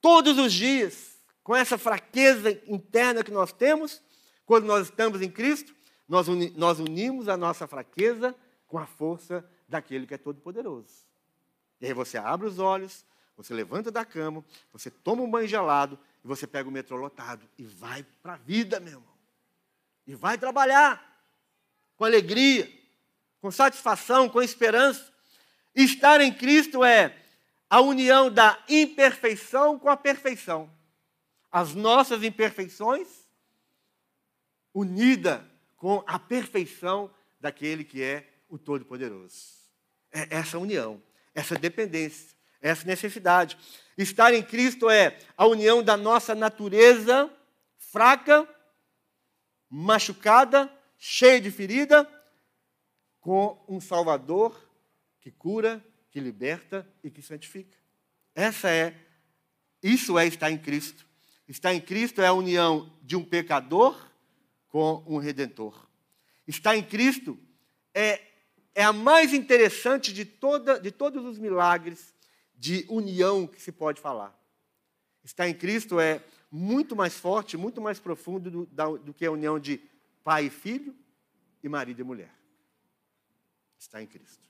Todos 0.00 0.38
os 0.38 0.52
dias 0.52 1.18
com 1.42 1.54
essa 1.54 1.76
fraqueza 1.76 2.50
interna 2.66 3.24
que 3.24 3.30
nós 3.30 3.52
temos, 3.52 4.02
quando 4.46 4.64
nós 4.64 4.86
estamos 4.86 5.20
em 5.20 5.30
Cristo, 5.30 5.74
nós, 6.08 6.28
uni 6.28 6.50
nós 6.56 6.78
unimos 6.78 7.28
a 7.28 7.36
nossa 7.36 7.66
fraqueza 7.66 8.34
com 8.66 8.78
a 8.78 8.86
força 8.86 9.44
daquele 9.68 10.06
que 10.06 10.14
é 10.14 10.18
todo-poderoso. 10.18 11.06
E 11.80 11.86
aí 11.86 11.92
você 11.92 12.18
abre 12.18 12.46
os 12.46 12.58
olhos, 12.58 13.04
você 13.36 13.54
levanta 13.54 13.90
da 13.90 14.04
cama, 14.04 14.44
você 14.72 14.90
toma 14.90 15.22
um 15.22 15.30
banho 15.30 15.48
gelado 15.48 15.98
e 16.24 16.28
você 16.28 16.46
pega 16.46 16.68
o 16.68 16.72
metrô 16.72 16.96
lotado 16.96 17.48
e 17.58 17.64
vai 17.64 18.04
para 18.22 18.34
a 18.34 18.36
vida, 18.36 18.78
meu 18.78 18.94
irmão. 18.94 19.14
E 20.06 20.14
vai 20.14 20.36
trabalhar 20.36 21.09
com 22.00 22.06
alegria, 22.06 22.66
com 23.42 23.50
satisfação, 23.50 24.26
com 24.26 24.40
esperança. 24.40 25.12
Estar 25.74 26.22
em 26.22 26.32
Cristo 26.32 26.82
é 26.82 27.14
a 27.68 27.82
união 27.82 28.32
da 28.32 28.58
imperfeição 28.66 29.78
com 29.78 29.90
a 29.90 29.98
perfeição 29.98 30.70
as 31.50 31.74
nossas 31.74 32.22
imperfeições, 32.22 33.08
unida 34.72 35.44
com 35.76 36.02
a 36.06 36.18
perfeição 36.18 37.10
daquele 37.40 37.82
que 37.82 38.02
é 38.02 38.28
o 38.48 38.58
Todo-Poderoso. 38.58 39.60
É 40.12 40.28
essa 40.36 40.58
união, 40.58 41.02
essa 41.34 41.56
dependência, 41.56 42.36
essa 42.60 42.86
necessidade. 42.86 43.58
Estar 43.98 44.32
em 44.32 44.42
Cristo 44.42 44.88
é 44.88 45.18
a 45.36 45.46
união 45.46 45.82
da 45.82 45.96
nossa 45.96 46.34
natureza 46.34 47.30
fraca, 47.78 48.48
machucada, 49.68 50.70
cheia 51.02 51.40
de 51.40 51.50
ferida, 51.50 52.06
com 53.20 53.58
um 53.66 53.80
Salvador 53.80 54.68
que 55.18 55.30
cura, 55.30 55.82
que 56.10 56.20
liberta 56.20 56.86
e 57.02 57.10
que 57.10 57.22
santifica. 57.22 57.76
Essa 58.34 58.70
é, 58.70 58.94
isso 59.82 60.18
é 60.18 60.26
estar 60.26 60.50
em 60.50 60.58
Cristo. 60.58 61.06
Estar 61.48 61.72
em 61.72 61.80
Cristo 61.80 62.20
é 62.20 62.26
a 62.26 62.34
união 62.34 62.92
de 63.02 63.16
um 63.16 63.24
pecador 63.24 64.10
com 64.68 65.02
um 65.06 65.16
redentor. 65.16 65.88
Estar 66.46 66.76
em 66.76 66.82
Cristo 66.82 67.38
é, 67.94 68.20
é 68.74 68.84
a 68.84 68.92
mais 68.92 69.32
interessante 69.32 70.12
de, 70.12 70.26
toda, 70.26 70.78
de 70.78 70.90
todos 70.90 71.24
os 71.24 71.38
milagres 71.38 72.14
de 72.54 72.84
união 72.90 73.46
que 73.46 73.60
se 73.60 73.72
pode 73.72 74.00
falar. 74.00 74.38
Estar 75.24 75.48
em 75.48 75.54
Cristo 75.54 75.98
é 75.98 76.22
muito 76.50 76.94
mais 76.94 77.14
forte, 77.14 77.56
muito 77.56 77.80
mais 77.80 77.98
profundo 77.98 78.50
do, 78.50 78.98
do 78.98 79.14
que 79.14 79.24
a 79.24 79.32
união 79.32 79.58
de 79.58 79.80
pai 80.22 80.46
e 80.46 80.50
filho 80.50 80.96
e 81.62 81.68
marido 81.68 82.00
e 82.00 82.04
mulher. 82.04 82.34
Está 83.78 84.02
em 84.02 84.06
Cristo. 84.06 84.48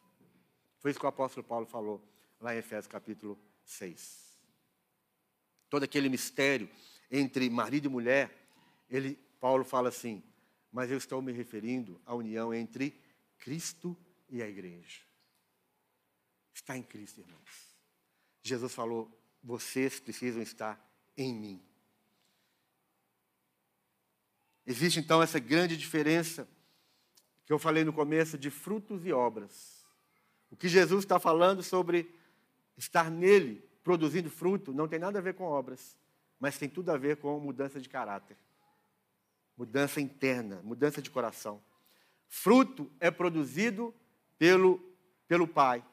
Foi 0.79 0.91
isso 0.91 1.01
que 1.01 1.07
o 1.07 1.09
apóstolo 1.09 1.47
Paulo 1.47 1.67
falou 1.67 2.03
lá 2.41 2.55
em 2.55 2.59
Efésios 2.59 2.87
capítulo 2.87 3.39
6. 3.65 4.39
Todo 5.69 5.85
aquele 5.85 6.09
mistério 6.09 6.69
entre 7.11 7.49
marido 7.51 7.87
e 7.87 7.89
mulher, 7.89 8.31
ele, 8.89 9.15
Paulo 9.39 9.65
fala 9.65 9.89
assim, 9.89 10.23
mas 10.73 10.91
eu 10.91 10.99
estou 10.99 11.21
me 11.21 11.33
referindo 11.33 12.01
à 12.07 12.15
união 12.15 12.55
entre 12.55 12.99
Cristo 13.39 13.97
e 14.29 14.43
a 14.43 14.49
igreja. 14.49 15.01
Está 16.55 16.77
em 16.77 16.83
Cristo, 16.83 17.21
irmãos. 17.21 17.77
Jesus 18.43 18.73
falou: 18.73 19.11
vocês 19.43 20.01
precisam 20.01 20.43
estar 20.43 20.79
em 21.17 21.35
mim. 21.35 21.70
Existe 24.67 25.01
então 25.01 25.23
essa 25.23 25.39
grande 25.39 25.77
diferença 25.77 26.49
que 27.45 27.53
eu 27.53 27.59
falei 27.59 27.85
no 27.85 27.93
começo 27.93 28.39
de 28.39 28.51
frutos 28.51 29.05
e 29.05 29.13
obras. 29.13 29.85
O 30.51 30.57
que 30.57 30.69
Jesus 30.69 31.05
está 31.05 31.19
falando 31.19 31.63
sobre 31.63 32.15
estar 32.77 33.11
nele, 33.11 33.65
produzindo 33.83 34.31
fruto, 34.31 34.73
não 34.73 34.89
tem 34.89 34.99
nada 34.99 35.19
a 35.19 35.23
ver 35.23 35.35
com 35.35 35.45
obras 35.45 35.97
mas 36.41 36.57
tem 36.57 36.69
tudo 36.69 36.91
a 36.91 36.97
ver 36.97 37.19
com 37.19 37.39
mudança 37.39 37.79
de 37.79 37.89
caráter, 37.89 38.37
mudança 39.55 40.01
interna, 40.01 40.63
mudança 40.65 41.03
de 41.03 41.11
coração. 41.11 41.63
Fruto 42.27 42.91
é 42.99 43.11
produzido 43.11 43.95
pelo, 44.39 44.81
pelo 45.29 45.47
Pai. 45.47 45.85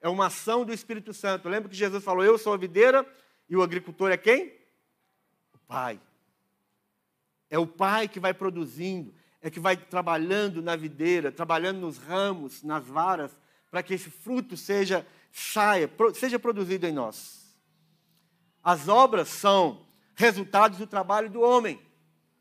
É 0.00 0.08
uma 0.08 0.26
ação 0.26 0.64
do 0.64 0.72
Espírito 0.72 1.12
Santo. 1.12 1.48
Lembra 1.48 1.68
que 1.68 1.74
Jesus 1.74 2.04
falou: 2.04 2.24
Eu 2.24 2.38
sou 2.38 2.52
a 2.52 2.56
videira 2.56 3.04
e 3.48 3.56
o 3.56 3.62
agricultor 3.62 4.12
é 4.12 4.16
quem? 4.16 4.56
O 5.52 5.58
Pai. 5.58 6.00
É 7.52 7.58
o 7.58 7.66
Pai 7.66 8.08
que 8.08 8.18
vai 8.18 8.32
produzindo, 8.32 9.14
é 9.42 9.50
que 9.50 9.60
vai 9.60 9.76
trabalhando 9.76 10.62
na 10.62 10.74
videira, 10.74 11.30
trabalhando 11.30 11.80
nos 11.80 11.98
ramos, 11.98 12.62
nas 12.62 12.86
varas, 12.86 13.38
para 13.70 13.82
que 13.82 13.92
esse 13.92 14.08
fruto 14.08 14.56
seja 14.56 15.06
saia, 15.30 15.90
seja 16.14 16.38
produzido 16.38 16.86
em 16.86 16.92
nós. 16.92 17.54
As 18.64 18.88
obras 18.88 19.28
são 19.28 19.86
resultados 20.14 20.78
do 20.78 20.86
trabalho 20.86 21.28
do 21.28 21.42
homem. 21.42 21.78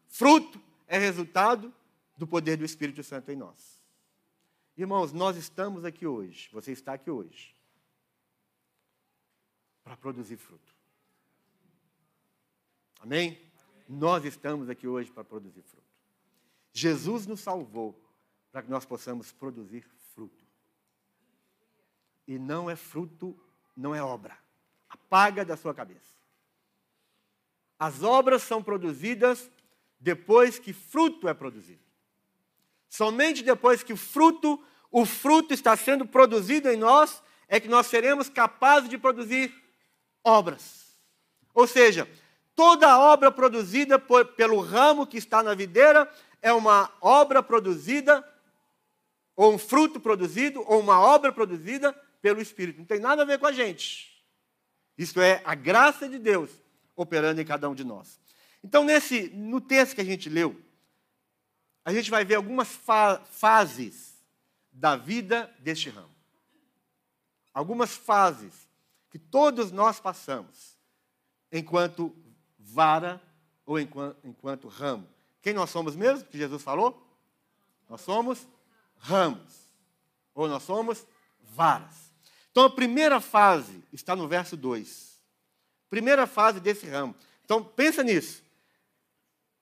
Fruto 0.07 0.61
é 0.87 0.97
resultado 0.97 1.73
do 2.15 2.25
poder 2.25 2.55
do 2.55 2.63
Espírito 2.63 3.03
Santo 3.03 3.33
em 3.33 3.35
nós. 3.35 3.83
Irmãos, 4.77 5.11
nós 5.11 5.35
estamos 5.35 5.83
aqui 5.83 6.07
hoje, 6.07 6.47
você 6.53 6.71
está 6.71 6.93
aqui 6.93 7.11
hoje, 7.11 7.53
para 9.83 9.97
produzir 9.97 10.37
fruto. 10.37 10.73
Amém? 13.01 13.50
Nós 13.93 14.23
estamos 14.23 14.69
aqui 14.69 14.87
hoje 14.87 15.11
para 15.11 15.21
produzir 15.21 15.61
fruto. 15.63 15.85
Jesus 16.71 17.27
nos 17.27 17.41
salvou 17.41 18.01
para 18.49 18.61
que 18.61 18.69
nós 18.69 18.85
possamos 18.85 19.33
produzir 19.33 19.85
fruto. 20.15 20.45
E 22.25 22.39
não 22.39 22.69
é 22.69 22.75
fruto, 22.77 23.37
não 23.75 23.93
é 23.93 24.01
obra. 24.01 24.37
Apaga 24.87 25.43
da 25.43 25.57
sua 25.57 25.73
cabeça. 25.73 26.15
As 27.77 28.01
obras 28.01 28.43
são 28.43 28.63
produzidas 28.63 29.51
depois 29.99 30.57
que 30.57 30.71
fruto 30.71 31.27
é 31.27 31.33
produzido. 31.33 31.83
Somente 32.87 33.43
depois 33.43 33.83
que 33.83 33.91
o 33.91 33.97
fruto, 33.97 34.63
o 34.89 35.05
fruto 35.05 35.53
está 35.53 35.75
sendo 35.75 36.07
produzido 36.07 36.69
em 36.69 36.77
nós, 36.77 37.21
é 37.45 37.59
que 37.59 37.67
nós 37.67 37.87
seremos 37.87 38.29
capazes 38.29 38.89
de 38.89 38.97
produzir 38.97 39.53
obras. 40.23 40.97
Ou 41.53 41.67
seja, 41.67 42.09
toda 42.55 42.99
obra 42.99 43.31
produzida 43.31 43.97
por, 43.97 44.25
pelo 44.25 44.59
ramo 44.59 45.07
que 45.07 45.17
está 45.17 45.41
na 45.41 45.53
videira 45.53 46.11
é 46.41 46.51
uma 46.51 46.91
obra 46.99 47.43
produzida, 47.43 48.27
ou 49.35 49.53
um 49.53 49.57
fruto 49.57 49.99
produzido, 49.99 50.63
ou 50.67 50.79
uma 50.79 50.99
obra 50.99 51.31
produzida 51.31 51.93
pelo 52.21 52.41
Espírito. 52.41 52.79
Não 52.79 52.85
tem 52.85 52.99
nada 52.99 53.21
a 53.21 53.25
ver 53.25 53.39
com 53.39 53.45
a 53.45 53.51
gente. 53.51 54.11
Isso 54.97 55.19
é 55.21 55.41
a 55.45 55.55
graça 55.55 56.07
de 56.07 56.19
Deus 56.19 56.51
operando 56.95 57.41
em 57.41 57.45
cada 57.45 57.69
um 57.69 57.75
de 57.75 57.83
nós. 57.83 58.19
Então, 58.63 58.83
nesse, 58.83 59.29
no 59.29 59.59
texto 59.59 59.95
que 59.95 60.01
a 60.01 60.05
gente 60.05 60.29
leu, 60.29 60.59
a 61.83 61.91
gente 61.93 62.11
vai 62.11 62.23
ver 62.23 62.35
algumas 62.35 62.67
fa 62.67 63.19
fases 63.31 64.15
da 64.71 64.95
vida 64.95 65.53
deste 65.59 65.89
ramo. 65.89 66.15
Algumas 67.53 67.95
fases 67.95 68.53
que 69.09 69.19
todos 69.19 69.71
nós 69.71 69.99
passamos 69.99 70.77
enquanto 71.51 72.15
vara 72.63 73.21
ou 73.65 73.79
enquanto, 73.79 74.17
enquanto 74.23 74.67
ramo. 74.67 75.07
Quem 75.41 75.53
nós 75.53 75.69
somos 75.69 75.95
mesmo? 75.95 76.25
Que 76.25 76.37
Jesus 76.37 76.61
falou? 76.61 77.07
Nós 77.89 78.01
somos 78.01 78.47
ramos. 78.97 79.69
Ou 80.33 80.47
nós 80.47 80.63
somos 80.63 81.05
varas. 81.39 82.11
Então 82.51 82.63
a 82.63 82.69
primeira 82.69 83.19
fase 83.19 83.83
está 83.91 84.15
no 84.15 84.27
verso 84.27 84.55
2. 84.55 85.19
Primeira 85.89 86.27
fase 86.27 86.59
desse 86.59 86.87
ramo. 86.87 87.15
Então 87.43 87.63
pensa 87.63 88.03
nisso. 88.03 88.43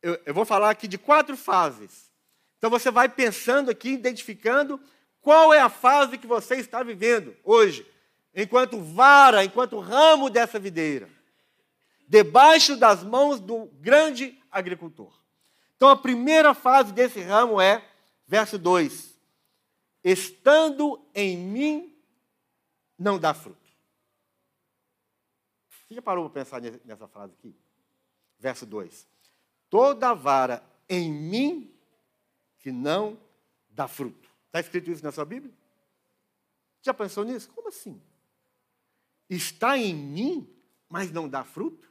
Eu, 0.01 0.19
eu 0.25 0.33
vou 0.33 0.45
falar 0.45 0.69
aqui 0.69 0.87
de 0.87 0.97
quatro 0.97 1.35
fases. 1.35 2.09
Então 2.57 2.69
você 2.69 2.91
vai 2.91 3.07
pensando 3.07 3.71
aqui, 3.71 3.89
identificando 3.89 4.79
qual 5.21 5.53
é 5.53 5.59
a 5.59 5.69
fase 5.69 6.17
que 6.17 6.27
você 6.27 6.55
está 6.55 6.83
vivendo 6.83 7.35
hoje, 7.43 7.85
enquanto 8.33 8.81
vara, 8.81 9.43
enquanto 9.43 9.79
ramo 9.79 10.29
dessa 10.29 10.59
videira 10.59 11.18
debaixo 12.09 12.75
das 12.75 13.03
mãos 13.03 13.39
do 13.39 13.67
grande 13.79 14.41
agricultor. 14.51 15.13
Então 15.75 15.87
a 15.87 15.95
primeira 15.95 16.55
fase 16.55 16.91
desse 16.91 17.21
ramo 17.21 17.61
é, 17.61 17.87
verso 18.27 18.57
2: 18.57 19.15
Estando 20.03 20.99
em 21.13 21.37
mim, 21.37 21.95
não 22.97 23.19
dá 23.19 23.33
fruto. 23.33 23.69
Você 25.69 25.93
já 25.93 26.01
parou 26.01 26.27
para 26.29 26.43
pensar 26.43 26.61
nessa 26.83 27.07
frase 27.07 27.33
aqui? 27.33 27.55
Verso 28.39 28.65
2: 28.65 29.07
Toda 29.69 30.15
vara 30.15 30.63
em 30.89 31.11
mim 31.11 31.71
que 32.57 32.71
não 32.71 33.17
dá 33.69 33.87
fruto. 33.87 34.27
Está 34.47 34.59
escrito 34.59 34.89
isso 34.89 35.03
na 35.03 35.11
sua 35.11 35.25
Bíblia? 35.25 35.53
Já 36.81 36.93
pensou 36.93 37.23
nisso? 37.23 37.49
Como 37.53 37.67
assim? 37.67 38.01
Está 39.29 39.77
em 39.77 39.93
mim, 39.93 40.51
mas 40.89 41.11
não 41.11 41.29
dá 41.29 41.43
fruto? 41.43 41.88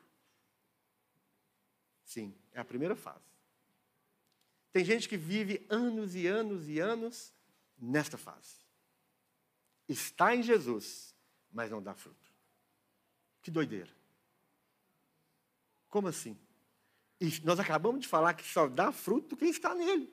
Sim, 2.08 2.34
é 2.54 2.60
a 2.60 2.64
primeira 2.64 2.96
fase. 2.96 3.22
Tem 4.72 4.82
gente 4.82 5.06
que 5.06 5.16
vive 5.18 5.66
anos 5.68 6.14
e 6.14 6.26
anos 6.26 6.66
e 6.66 6.78
anos 6.78 7.34
nesta 7.78 8.16
fase. 8.16 8.54
Está 9.86 10.34
em 10.34 10.42
Jesus, 10.42 11.14
mas 11.52 11.70
não 11.70 11.82
dá 11.82 11.92
fruto. 11.92 12.32
Que 13.42 13.50
doideira. 13.50 13.90
Como 15.90 16.08
assim? 16.08 16.34
E 17.20 17.40
nós 17.44 17.60
acabamos 17.60 18.00
de 18.00 18.08
falar 18.08 18.32
que 18.32 18.42
só 18.42 18.66
dá 18.66 18.90
fruto 18.90 19.36
quem 19.36 19.50
está 19.50 19.74
nele. 19.74 20.10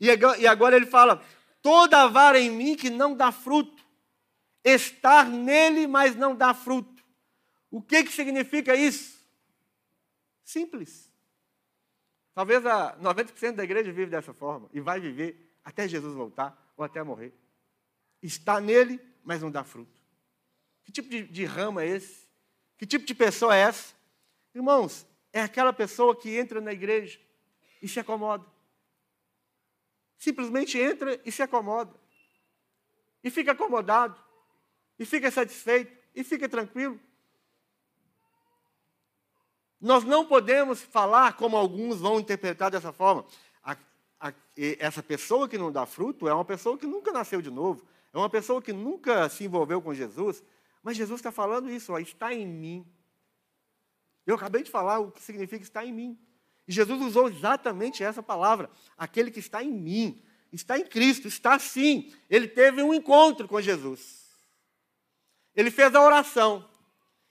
E 0.00 0.46
agora 0.48 0.76
ele 0.76 0.86
fala: 0.86 1.22
toda 1.60 2.08
vara 2.08 2.40
em 2.40 2.50
mim 2.50 2.74
que 2.74 2.88
não 2.88 3.14
dá 3.14 3.30
fruto, 3.30 3.84
estar 4.64 5.28
nele, 5.28 5.86
mas 5.86 6.16
não 6.16 6.34
dá 6.34 6.54
fruto. 6.54 7.04
O 7.70 7.82
que, 7.82 8.02
que 8.04 8.12
significa 8.12 8.74
isso? 8.74 9.15
Simples. 10.46 11.12
Talvez 12.32 12.64
a 12.64 12.96
90% 12.98 13.56
da 13.56 13.64
igreja 13.64 13.92
vive 13.92 14.12
dessa 14.12 14.32
forma 14.32 14.70
e 14.72 14.80
vai 14.80 15.00
viver 15.00 15.58
até 15.64 15.88
Jesus 15.88 16.14
voltar 16.14 16.72
ou 16.76 16.84
até 16.84 17.02
morrer. 17.02 17.34
Está 18.22 18.60
nele, 18.60 19.00
mas 19.24 19.42
não 19.42 19.50
dá 19.50 19.64
fruto. 19.64 20.00
Que 20.84 20.92
tipo 20.92 21.08
de, 21.08 21.24
de 21.24 21.44
é 21.44 21.86
esse? 21.86 22.28
Que 22.78 22.86
tipo 22.86 23.04
de 23.04 23.12
pessoa 23.12 23.56
é 23.56 23.60
essa? 23.60 23.92
Irmãos, 24.54 25.04
é 25.32 25.42
aquela 25.42 25.72
pessoa 25.72 26.14
que 26.14 26.36
entra 26.36 26.60
na 26.60 26.72
igreja 26.72 27.18
e 27.82 27.88
se 27.88 27.98
acomoda. 27.98 28.46
Simplesmente 30.16 30.78
entra 30.78 31.20
e 31.24 31.32
se 31.32 31.42
acomoda. 31.42 31.92
E 33.24 33.30
fica 33.30 33.50
acomodado. 33.50 34.16
E 34.96 35.04
fica 35.04 35.28
satisfeito. 35.28 35.92
E 36.14 36.22
fica 36.22 36.48
tranquilo. 36.48 37.00
Nós 39.80 40.04
não 40.04 40.24
podemos 40.24 40.80
falar 40.80 41.34
como 41.34 41.56
alguns 41.56 42.00
vão 42.00 42.18
interpretar 42.18 42.70
dessa 42.70 42.92
forma. 42.92 43.26
A, 43.62 43.76
a, 44.20 44.32
essa 44.78 45.02
pessoa 45.02 45.48
que 45.48 45.58
não 45.58 45.70
dá 45.70 45.84
fruto 45.84 46.28
é 46.28 46.34
uma 46.34 46.44
pessoa 46.44 46.78
que 46.78 46.86
nunca 46.86 47.12
nasceu 47.12 47.42
de 47.42 47.50
novo, 47.50 47.86
é 48.12 48.18
uma 48.18 48.30
pessoa 48.30 48.62
que 48.62 48.72
nunca 48.72 49.28
se 49.28 49.44
envolveu 49.44 49.82
com 49.82 49.92
Jesus. 49.92 50.42
Mas 50.82 50.96
Jesus 50.96 51.18
está 51.18 51.30
falando 51.30 51.70
isso, 51.70 51.92
ó, 51.92 51.98
está 51.98 52.32
em 52.32 52.46
mim. 52.46 52.86
Eu 54.26 54.34
acabei 54.34 54.62
de 54.62 54.70
falar 54.70 54.98
o 55.00 55.10
que 55.10 55.22
significa 55.22 55.62
estar 55.62 55.84
em 55.84 55.92
mim. 55.92 56.18
E 56.66 56.72
Jesus 56.72 57.00
usou 57.00 57.28
exatamente 57.28 58.02
essa 58.02 58.22
palavra, 58.22 58.70
aquele 58.96 59.30
que 59.30 59.38
está 59.38 59.62
em 59.62 59.70
mim, 59.70 60.22
está 60.52 60.78
em 60.78 60.84
Cristo, 60.84 61.28
está 61.28 61.58
sim. 61.58 62.12
Ele 62.28 62.48
teve 62.48 62.82
um 62.82 62.92
encontro 62.92 63.46
com 63.46 63.60
Jesus. 63.60 64.26
Ele 65.54 65.70
fez 65.70 65.94
a 65.94 66.02
oração. 66.02 66.68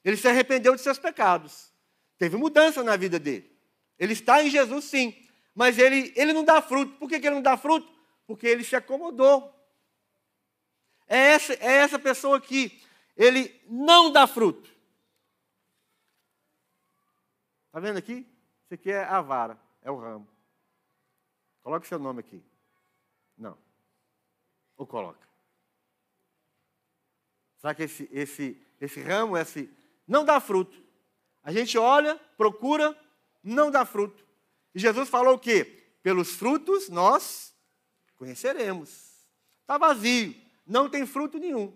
Ele 0.03 0.15
se 0.15 0.27
arrependeu 0.27 0.75
de 0.75 0.81
seus 0.81 0.99
pecados. 0.99 1.73
Teve 2.17 2.38
mudança 2.38 2.84
na 2.84 2.95
vida 2.95 3.19
dele. 3.19 3.51
Ele 3.97 4.13
está 4.13 4.43
em 4.43 4.49
Jesus, 4.49 4.86
sim. 4.86 5.13
Mas 5.54 5.78
ele, 5.78 6.13
ele 6.15 6.34
não 6.34 6.43
dá 6.43 6.62
fruto. 6.62 6.93
Por 6.97 7.08
que, 7.08 7.19
que 7.19 7.28
ele 7.28 7.36
não 7.36 7.41
dá 7.41 7.58
fruto? 7.58 7.91
Porque 8.28 8.47
ele 8.47 8.63
se 8.63 8.75
acomodou. 8.75 9.54
É 11.08 11.17
essa, 11.17 11.54
é 11.54 11.73
essa 11.78 11.99
pessoa 11.99 12.41
que 12.41 12.82
ele 13.15 13.62
não 13.67 14.12
dá 14.12 14.28
fruto. 14.28 14.69
Está 17.67 17.80
vendo 17.80 17.97
aqui? 17.97 18.25
Isso 18.63 18.73
aqui 18.73 18.91
é 18.91 19.04
a 19.04 19.21
vara, 19.21 19.60
é 19.82 19.91
o 19.91 19.97
ramo. 19.97 20.28
Coloque 21.62 21.88
seu 21.88 21.99
nome 21.99 22.21
aqui. 22.21 22.43
Não. 23.38 23.58
Ou 24.78 24.88
coloca. 24.88 25.25
Sabe 27.58 27.75
que 27.75 27.84
esse, 27.84 28.10
esse, 28.12 28.67
esse 28.80 29.01
ramo, 29.01 29.38
esse, 29.38 29.69
não 30.08 30.23
dá 30.23 30.39
fruto. 30.39 30.85
A 31.45 31.51
gente 31.51 31.77
olha, 31.77 32.19
procura, 32.36 32.97
não 33.43 33.69
dá 33.69 33.86
fruto. 33.86 34.25
E 34.73 34.79
Jesus 34.79 35.08
falou 35.08 35.36
o 35.36 35.39
quê? 35.39 35.84
Pelos 36.01 36.31
frutos 36.31 36.89
nós 36.89 37.53
conheceremos. 38.15 39.13
Está 39.62 39.77
vazio, 39.77 40.36
não 40.65 40.89
tem 40.89 41.05
fruto 41.05 41.38
nenhum. 41.38 41.71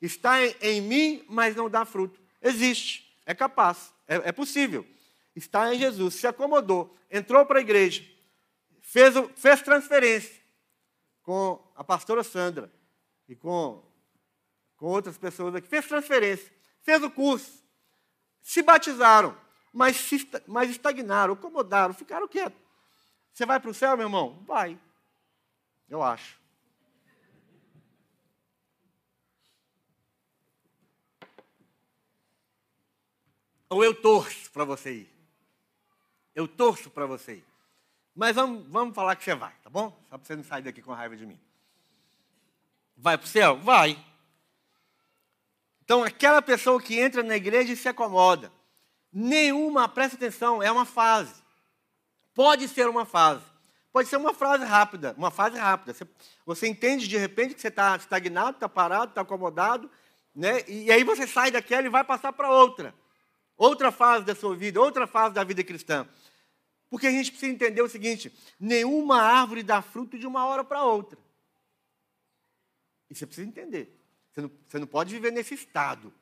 Está 0.00 0.40
em, 0.46 0.54
em, 0.60 0.80
mim, 0.80 1.24
mas 1.28 1.56
não 1.56 1.68
dá 1.68 1.84
fruto. 1.84 2.20
Existe, 2.40 3.12
é 3.26 3.34
capaz, 3.34 3.92
é, 4.06 4.28
é 4.28 4.32
possível. 4.32 4.86
Está 5.34 5.74
em 5.74 5.78
Jesus, 5.78 6.14
se 6.14 6.26
acomodou, 6.28 6.96
entrou 7.10 7.44
para 7.44 7.58
a 7.58 7.62
igreja, 7.62 8.04
fez, 8.80 9.14
fez 9.34 9.62
transferência 9.62 10.40
com 11.22 11.60
a 11.74 11.82
pastora 11.82 12.22
Sandra 12.22 12.72
e 13.28 13.34
com, 13.34 13.84
com 14.76 14.86
outras 14.86 15.18
pessoas 15.18 15.56
aqui, 15.56 15.68
fez 15.68 15.86
transferência, 15.86 16.52
fez 16.82 17.02
o 17.02 17.10
curso, 17.10 17.67
se 18.48 18.62
batizaram, 18.62 19.36
mas, 19.74 19.94
se, 19.96 20.26
mas 20.46 20.70
estagnaram, 20.70 21.34
acomodaram, 21.34 21.92
ficaram 21.92 22.26
quietos. 22.26 22.58
Você 23.30 23.44
vai 23.44 23.60
para 23.60 23.68
o 23.70 23.74
céu, 23.74 23.94
meu 23.94 24.06
irmão? 24.06 24.42
Vai. 24.46 24.80
Eu 25.86 26.02
acho. 26.02 26.40
Ou 33.68 33.84
eu 33.84 33.94
torço 33.94 34.50
para 34.50 34.64
você 34.64 34.94
ir. 34.94 35.14
Eu 36.34 36.48
torço 36.48 36.88
para 36.88 37.04
você 37.04 37.34
ir. 37.34 37.44
Mas 38.16 38.34
vamos, 38.34 38.66
vamos 38.72 38.94
falar 38.94 39.14
que 39.14 39.24
você 39.24 39.34
vai, 39.34 39.52
tá 39.62 39.68
bom? 39.68 39.90
Só 40.08 40.16
para 40.16 40.26
você 40.26 40.34
não 40.34 40.42
sair 40.42 40.62
daqui 40.62 40.80
com 40.80 40.94
raiva 40.94 41.18
de 41.18 41.26
mim. 41.26 41.38
Vai 42.96 43.18
para 43.18 43.26
o 43.26 43.28
céu? 43.28 43.58
Vai. 43.58 44.02
Então, 45.88 46.04
aquela 46.04 46.42
pessoa 46.42 46.78
que 46.82 47.00
entra 47.00 47.22
na 47.22 47.34
igreja 47.34 47.72
e 47.72 47.76
se 47.76 47.88
acomoda, 47.88 48.52
nenhuma, 49.10 49.88
presta 49.88 50.16
atenção, 50.16 50.62
é 50.62 50.70
uma 50.70 50.84
fase. 50.84 51.42
Pode 52.34 52.68
ser 52.68 52.90
uma 52.90 53.06
fase. 53.06 53.42
Pode 53.90 54.06
ser 54.06 54.18
uma 54.18 54.34
frase 54.34 54.66
rápida, 54.66 55.14
uma 55.16 55.30
fase 55.30 55.56
rápida. 55.56 55.94
Você, 55.94 56.06
você 56.44 56.68
entende 56.68 57.08
de 57.08 57.16
repente 57.16 57.54
que 57.54 57.60
você 57.62 57.68
está 57.68 57.96
estagnado, 57.96 58.58
está 58.58 58.68
parado, 58.68 59.12
está 59.12 59.22
acomodado, 59.22 59.90
né? 60.34 60.62
e 60.68 60.92
aí 60.92 61.02
você 61.02 61.26
sai 61.26 61.50
daquela 61.50 61.86
e 61.86 61.88
vai 61.88 62.04
passar 62.04 62.34
para 62.34 62.50
outra. 62.50 62.94
Outra 63.56 63.90
fase 63.90 64.26
da 64.26 64.34
sua 64.34 64.54
vida, 64.54 64.78
outra 64.78 65.06
fase 65.06 65.34
da 65.34 65.42
vida 65.42 65.64
cristã. 65.64 66.06
Porque 66.90 67.06
a 67.06 67.10
gente 67.10 67.30
precisa 67.30 67.50
entender 67.50 67.80
o 67.80 67.88
seguinte: 67.88 68.30
nenhuma 68.60 69.22
árvore 69.22 69.62
dá 69.62 69.80
fruto 69.80 70.18
de 70.18 70.26
uma 70.26 70.44
hora 70.44 70.62
para 70.62 70.84
outra. 70.84 71.18
E 73.08 73.14
você 73.14 73.24
precisa 73.24 73.48
entender. 73.48 73.97
Você 74.38 74.42
não, 74.42 74.50
você 74.68 74.78
não 74.78 74.86
pode 74.86 75.12
viver 75.12 75.32
nesse 75.32 75.54
estado, 75.54 76.12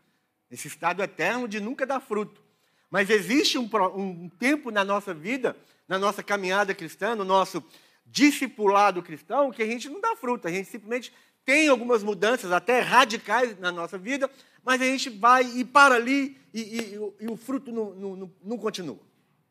nesse 0.50 0.68
estado 0.68 1.02
eterno 1.02 1.46
de 1.46 1.60
nunca 1.60 1.84
dar 1.84 2.00
fruto. 2.00 2.42
Mas 2.90 3.10
existe 3.10 3.58
um, 3.58 3.68
um 3.94 4.28
tempo 4.30 4.70
na 4.70 4.82
nossa 4.84 5.12
vida, 5.12 5.54
na 5.86 5.98
nossa 5.98 6.22
caminhada 6.22 6.74
cristã, 6.74 7.14
no 7.14 7.24
nosso 7.24 7.62
discipulado 8.06 9.02
cristão, 9.02 9.50
que 9.50 9.62
a 9.62 9.66
gente 9.66 9.90
não 9.90 10.00
dá 10.00 10.16
fruto, 10.16 10.48
a 10.48 10.50
gente 10.50 10.70
simplesmente 10.70 11.12
tem 11.44 11.68
algumas 11.68 12.02
mudanças, 12.02 12.52
até 12.52 12.80
radicais 12.80 13.58
na 13.58 13.70
nossa 13.70 13.98
vida, 13.98 14.30
mas 14.64 14.80
a 14.80 14.84
gente 14.84 15.10
vai 15.10 15.44
e 15.44 15.64
para 15.64 15.96
ali 15.96 16.38
e, 16.54 16.60
e, 16.60 16.94
e 17.20 17.28
o 17.28 17.36
fruto 17.36 17.70
não, 17.70 17.94
não, 17.94 18.32
não 18.42 18.56
continua. 18.56 19.00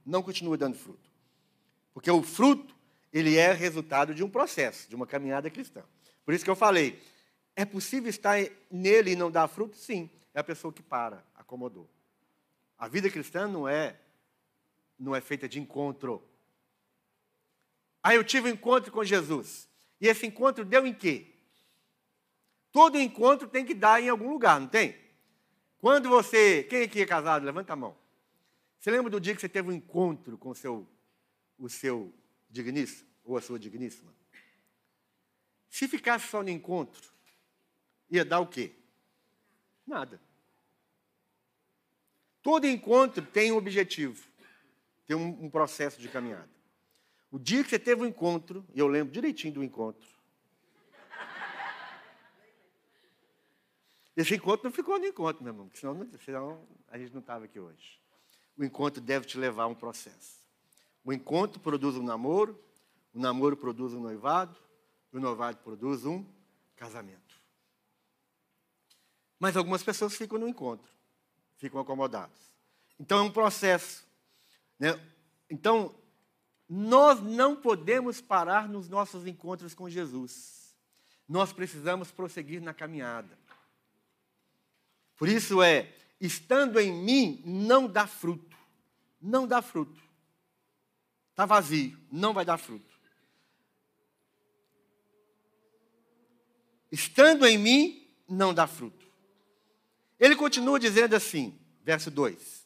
Não 0.04 0.24
continua 0.24 0.58
dando 0.58 0.76
fruto. 0.76 1.10
Porque 1.94 2.10
o 2.10 2.24
fruto, 2.24 2.74
ele 3.14 3.38
é 3.38 3.54
resultado 3.54 4.16
de 4.16 4.24
um 4.24 4.30
processo, 4.30 4.90
de 4.90 4.96
uma 4.96 5.06
caminhada 5.06 5.52
cristã. 5.52 5.84
Por 6.26 6.34
isso 6.34 6.44
que 6.44 6.50
eu 6.50 6.56
falei, 6.56 7.00
é 7.56 7.64
possível 7.64 8.10
estar 8.10 8.38
nele 8.70 9.12
e 9.12 9.16
não 9.16 9.32
dar 9.32 9.48
fruto? 9.48 9.78
Sim. 9.78 10.10
É 10.34 10.40
a 10.40 10.44
pessoa 10.44 10.74
que 10.74 10.84
para, 10.84 11.26
acomodou. 11.34 11.90
A 12.78 12.88
vida 12.88 13.10
cristã 13.10 13.48
não 13.48 13.68
é 13.68 14.00
não 14.98 15.16
é 15.16 15.22
feita 15.22 15.48
de 15.48 15.60
encontro. 15.60 16.24
Aí 18.02 18.16
eu 18.16 18.24
tive 18.24 18.50
um 18.50 18.54
encontro 18.54 18.92
com 18.92 19.04
Jesus. 19.04 19.70
E 20.00 20.08
esse 20.08 20.26
encontro 20.26 20.64
deu 20.64 20.86
em 20.86 20.94
quê? 20.94 21.34
Todo 22.72 23.00
encontro 23.00 23.48
tem 23.48 23.66
que 23.66 23.74
dar 23.74 24.02
em 24.02 24.10
algum 24.10 24.30
lugar, 24.30 24.60
não 24.60 24.68
tem? 24.68 24.96
Quando 25.78 26.10
você. 26.10 26.64
Quem 26.64 26.84
aqui 26.84 27.02
é 27.02 27.06
casado? 27.06 27.46
Levanta 27.46 27.74
a 27.74 27.76
mão. 27.76 27.98
Você 28.80 28.92
lembra 28.92 29.10
do 29.10 29.20
dia 29.20 29.34
que 29.34 29.42
você 29.42 29.50
teve 29.50 29.70
um 29.70 29.74
encontro 29.74 30.38
com 30.38 30.50
o 30.50 30.56
seu, 30.56 30.88
o 31.58 31.70
seu 31.70 32.14
digníssimo 32.50 33.10
ou 33.24 33.38
a 33.38 33.42
sua 33.42 33.58
digníssima? 33.58 34.14
Se 35.70 35.88
ficasse 35.88 36.28
só 36.28 36.44
no 36.44 36.50
encontro, 36.50 37.15
ia 38.18 38.26
dar 38.26 38.40
o 38.40 38.48
quê? 38.48 38.74
Nada. 39.86 40.20
Todo 42.42 42.68
encontro 42.68 43.26
tem 43.26 43.52
um 43.52 43.58
objetivo, 43.58 44.24
tem 45.08 45.16
um, 45.16 45.46
um 45.46 45.50
processo 45.50 46.00
de 46.00 46.08
caminhada. 46.08 46.50
O 47.32 47.40
dia 47.40 47.64
que 47.64 47.70
você 47.70 47.80
teve 47.80 48.04
um 48.04 48.06
encontro, 48.06 48.66
e 48.74 48.80
eu 48.80 48.88
lembro 48.88 49.12
direitinho 49.12 49.56
do 49.56 49.64
encontro, 49.64 50.08
esse 54.16 54.36
encontro 54.36 54.64
não 54.64 54.72
ficou 54.72 54.98
no 54.98 55.06
encontro, 55.06 55.44
meu 55.44 55.52
irmão, 55.52 55.70
senão, 55.74 56.08
senão 56.24 56.68
a 56.88 56.98
gente 56.98 57.12
não 57.12 57.20
estava 57.20 57.46
aqui 57.46 57.60
hoje. 57.60 58.00
O 58.58 58.64
encontro 58.64 59.02
deve 59.02 59.26
te 59.26 59.38
levar 59.38 59.64
a 59.64 59.68
um 59.68 59.76
processo. 59.76 60.40
O 61.04 61.12
encontro 61.12 61.60
produz 61.60 61.98
um 61.98 62.04
namoro, 62.04 62.58
o 63.14 63.20
namoro 63.20 63.58
produz 63.58 63.94
um 63.94 64.00
noivado, 64.00 64.58
o 65.12 65.20
noivado 65.20 65.58
produz 65.58 66.06
um 66.06 66.26
casamento. 66.76 67.25
Mas 69.46 69.56
algumas 69.56 69.84
pessoas 69.84 70.16
ficam 70.16 70.40
no 70.40 70.48
encontro, 70.48 70.92
ficam 71.58 71.80
acomodadas. 71.80 72.52
Então 73.00 73.20
é 73.20 73.22
um 73.22 73.30
processo. 73.30 74.04
Né? 74.80 75.00
Então, 75.48 75.94
nós 76.68 77.22
não 77.22 77.56
podemos 77.56 78.20
parar 78.20 78.68
nos 78.68 78.90
nossos 78.90 79.28
encontros 79.28 79.76
com 79.76 79.88
Jesus. 79.88 80.76
Nós 81.30 81.54
precisamos 81.54 82.10
prosseguir 82.10 82.60
na 82.60 82.74
caminhada. 82.74 83.38
Por 85.16 85.30
isso 85.30 85.62
é, 85.62 85.94
estando 86.20 86.80
em 86.80 86.92
mim, 86.92 87.44
não 87.46 87.88
dá 87.88 88.08
fruto. 88.08 88.58
Não 89.22 89.46
dá 89.46 89.62
fruto. 89.62 90.02
Está 91.30 91.46
vazio, 91.46 91.96
não 92.12 92.34
vai 92.34 92.46
dar 92.46 92.58
fruto. 92.58 93.00
Estando 96.92 97.46
em 97.46 97.60
mim, 97.60 98.12
não 98.28 98.52
dá 98.52 98.66
fruto. 98.66 98.95
Ele 100.20 100.36
continua 100.36 100.80
dizendo 100.80 101.16
assim, 101.16 101.58
verso 101.84 102.10
2: 102.10 102.66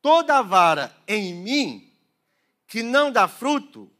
Toda 0.00 0.42
vara 0.42 0.94
em 1.06 1.34
mim 1.34 1.92
que 2.66 2.82
não 2.82 3.10
dá 3.10 3.28
fruto, 3.28 3.82
o 3.82 3.90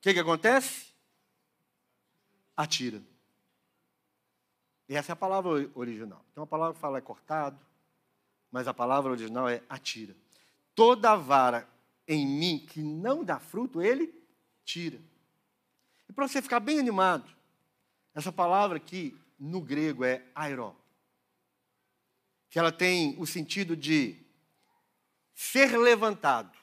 que, 0.00 0.12
que 0.14 0.20
acontece? 0.20 0.92
Atira. 2.56 3.02
E 4.88 4.94
essa 4.96 5.12
é 5.12 5.14
a 5.14 5.16
palavra 5.16 5.70
original. 5.74 6.24
Então 6.32 6.44
a 6.44 6.46
palavra 6.46 6.74
que 6.74 6.80
fala 6.80 6.98
é 6.98 7.00
cortado, 7.00 7.58
mas 8.50 8.68
a 8.68 8.74
palavra 8.74 9.12
original 9.12 9.48
é 9.48 9.62
atira. 9.68 10.14
Toda 10.74 11.16
vara 11.16 11.68
em 12.06 12.26
mim 12.26 12.58
que 12.58 12.80
não 12.80 13.24
dá 13.24 13.38
fruto, 13.38 13.80
ele 13.80 14.12
tira. 14.64 15.00
E 16.08 16.12
para 16.12 16.28
você 16.28 16.42
ficar 16.42 16.60
bem 16.60 16.78
animado, 16.78 17.30
essa 18.14 18.30
palavra 18.30 18.76
aqui 18.76 19.18
no 19.38 19.60
grego 19.60 20.04
é 20.04 20.22
airó, 20.34 20.74
que 22.54 22.58
ela 22.60 22.70
tem 22.70 23.16
o 23.18 23.26
sentido 23.26 23.76
de 23.76 24.16
ser 25.34 25.76
levantado. 25.76 26.56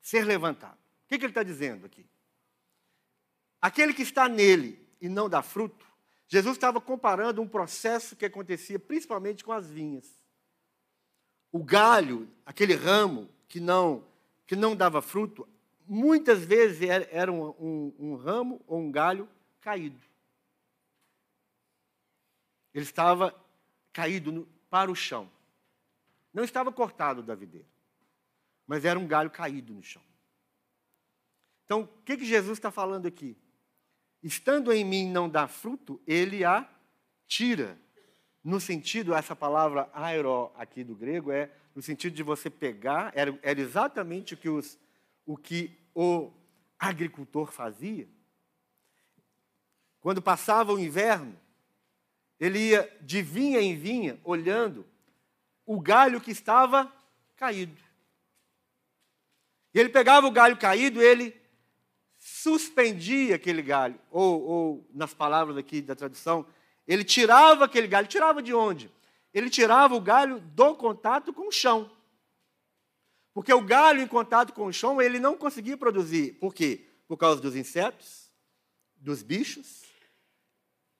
Ser 0.00 0.24
levantado. 0.24 0.76
O 0.76 1.08
que, 1.08 1.18
que 1.18 1.24
ele 1.24 1.32
está 1.32 1.42
dizendo 1.42 1.84
aqui? 1.84 2.06
Aquele 3.60 3.92
que 3.92 4.02
está 4.02 4.28
nele 4.28 4.88
e 5.00 5.08
não 5.08 5.28
dá 5.28 5.42
fruto, 5.42 5.84
Jesus 6.28 6.56
estava 6.56 6.80
comparando 6.80 7.42
um 7.42 7.48
processo 7.48 8.14
que 8.14 8.24
acontecia 8.24 8.78
principalmente 8.78 9.42
com 9.42 9.50
as 9.50 9.68
vinhas. 9.68 10.08
O 11.50 11.64
galho, 11.64 12.30
aquele 12.46 12.74
ramo 12.74 13.28
que 13.48 13.58
não, 13.58 14.06
que 14.46 14.54
não 14.54 14.76
dava 14.76 15.02
fruto, 15.02 15.44
muitas 15.88 16.44
vezes 16.44 16.88
era 17.10 17.32
um, 17.32 17.48
um, 17.58 17.94
um 17.98 18.14
ramo 18.14 18.62
ou 18.68 18.78
um 18.78 18.92
galho 18.92 19.28
caído. 19.60 20.00
Ele 22.74 22.84
estava 22.84 23.34
caído 23.92 24.32
no, 24.32 24.46
para 24.68 24.90
o 24.90 24.94
chão. 24.94 25.30
Não 26.32 26.44
estava 26.44 26.70
cortado 26.70 27.22
da 27.22 27.34
videira, 27.34 27.66
mas 28.66 28.84
era 28.84 28.98
um 28.98 29.06
galho 29.06 29.30
caído 29.30 29.74
no 29.74 29.82
chão. 29.82 30.02
Então, 31.64 31.82
o 31.82 32.02
que, 32.04 32.16
que 32.16 32.24
Jesus 32.24 32.58
está 32.58 32.70
falando 32.70 33.06
aqui? 33.06 33.36
estando 34.22 34.72
em 34.72 34.84
mim 34.84 35.10
não 35.10 35.28
dá 35.28 35.48
fruto, 35.48 36.00
ele 36.06 36.44
a 36.44 36.68
tira. 37.26 37.78
No 38.42 38.60
sentido, 38.60 39.14
essa 39.14 39.36
palavra 39.36 39.88
aero 39.92 40.50
aqui 40.54 40.82
do 40.82 40.94
grego 40.94 41.30
é 41.30 41.50
no 41.74 41.82
sentido 41.82 42.14
de 42.14 42.22
você 42.22 42.50
pegar, 42.50 43.12
era, 43.14 43.38
era 43.42 43.60
exatamente 43.60 44.34
o 44.34 44.36
que, 44.36 44.48
os, 44.48 44.78
o 45.24 45.36
que 45.36 45.78
o 45.94 46.32
agricultor 46.78 47.52
fazia. 47.52 48.08
Quando 50.00 50.20
passava 50.20 50.72
o 50.72 50.78
inverno, 50.78 51.38
ele 52.40 52.58
ia 52.70 52.98
de 53.02 53.20
vinha 53.20 53.60
em 53.60 53.76
vinha, 53.76 54.18
olhando 54.24 54.86
o 55.66 55.78
galho 55.78 56.20
que 56.20 56.30
estava 56.30 56.90
caído. 57.36 57.76
E 59.74 59.78
ele 59.78 59.90
pegava 59.90 60.26
o 60.26 60.30
galho 60.30 60.56
caído, 60.56 61.02
ele 61.02 61.38
suspendia 62.18 63.36
aquele 63.36 63.60
galho, 63.60 64.00
ou, 64.10 64.42
ou 64.42 64.90
nas 64.92 65.12
palavras 65.12 65.56
aqui 65.58 65.82
da 65.82 65.94
tradução, 65.94 66.46
ele 66.88 67.04
tirava 67.04 67.66
aquele 67.66 67.86
galho. 67.86 68.08
Tirava 68.08 68.42
de 68.42 68.54
onde? 68.54 68.90
Ele 69.32 69.48
tirava 69.48 69.94
o 69.94 70.00
galho 70.00 70.40
do 70.40 70.74
contato 70.74 71.32
com 71.32 71.46
o 71.46 71.52
chão. 71.52 71.90
Porque 73.32 73.52
o 73.52 73.60
galho 73.60 74.00
em 74.00 74.08
contato 74.08 74.52
com 74.52 74.66
o 74.66 74.72
chão, 74.72 75.00
ele 75.00 75.20
não 75.20 75.36
conseguia 75.36 75.76
produzir. 75.76 76.32
Por 76.40 76.52
quê? 76.52 76.84
Por 77.06 77.16
causa 77.16 77.40
dos 77.40 77.54
insetos, 77.54 78.32
dos 78.96 79.22
bichos 79.22 79.89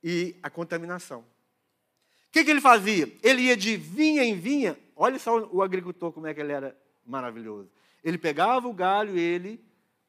e 0.03 0.37
a 0.43 0.51
contaminação. 0.51 1.21
O 1.21 2.33
que, 2.33 2.45
que 2.45 2.51
ele 2.51 2.61
fazia? 2.61 3.13
Ele 3.23 3.43
ia 3.43 3.57
de 3.57 3.77
vinha 3.77 4.23
em 4.23 4.39
vinha. 4.39 4.79
Olha 4.95 5.19
só 5.19 5.39
o 5.47 5.63
agricultor 5.63 6.13
como 6.13 6.27
é 6.27 6.35
que 6.35 6.41
ele 6.41 6.53
era 6.53 6.77
maravilhoso. 7.05 7.71
Ele 8.05 8.17
pegava 8.17 8.69
o 8.69 8.73
galho, 8.73 9.19
ele 9.19 9.63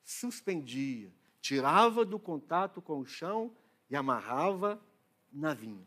suspendia, 0.04 1.12
tirava 1.42 2.06
do 2.06 2.20
contato 2.20 2.82
com 2.82 3.00
o 3.00 3.06
chão 3.06 3.56
e 3.90 3.96
amarrava 3.96 4.80
na 5.32 5.54
vinha. 5.54 5.86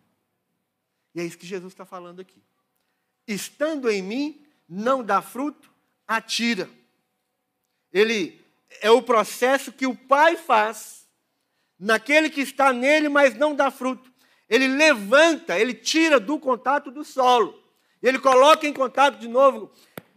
E 1.14 1.20
é 1.20 1.24
isso 1.24 1.38
que 1.38 1.46
Jesus 1.46 1.72
está 1.72 1.84
falando 1.84 2.20
aqui. 2.20 2.42
Estando 3.26 3.88
em 3.88 4.02
mim, 4.02 4.44
não 4.68 5.02
dá 5.02 5.22
fruto, 5.22 5.72
atira. 6.06 6.68
Ele 7.92 8.44
é 8.80 8.90
o 8.90 9.02
processo 9.02 9.72
que 9.72 9.86
o 9.86 9.96
Pai 9.96 10.36
faz 10.36 11.03
naquele 11.78 12.30
que 12.30 12.40
está 12.40 12.72
nele, 12.72 13.08
mas 13.08 13.34
não 13.34 13.54
dá 13.54 13.70
fruto. 13.70 14.12
Ele 14.48 14.68
levanta, 14.68 15.58
ele 15.58 15.74
tira 15.74 16.20
do 16.20 16.38
contato 16.38 16.90
do 16.90 17.04
solo. 17.04 17.62
Ele 18.02 18.18
coloca 18.18 18.66
em 18.66 18.72
contato 18.72 19.18
de 19.18 19.28
novo, 19.28 19.72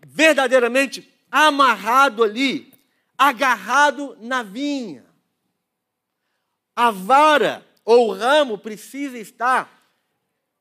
verdadeiramente 0.05 1.14
amarrado 1.32 2.24
ali, 2.24 2.74
agarrado 3.18 4.18
na 4.20 4.43
vinha. 4.43 5.05
A 6.76 6.91
vara 6.91 7.66
ou 7.84 8.12
ramo 8.12 8.58
precisa 8.58 9.18
estar 9.18 9.78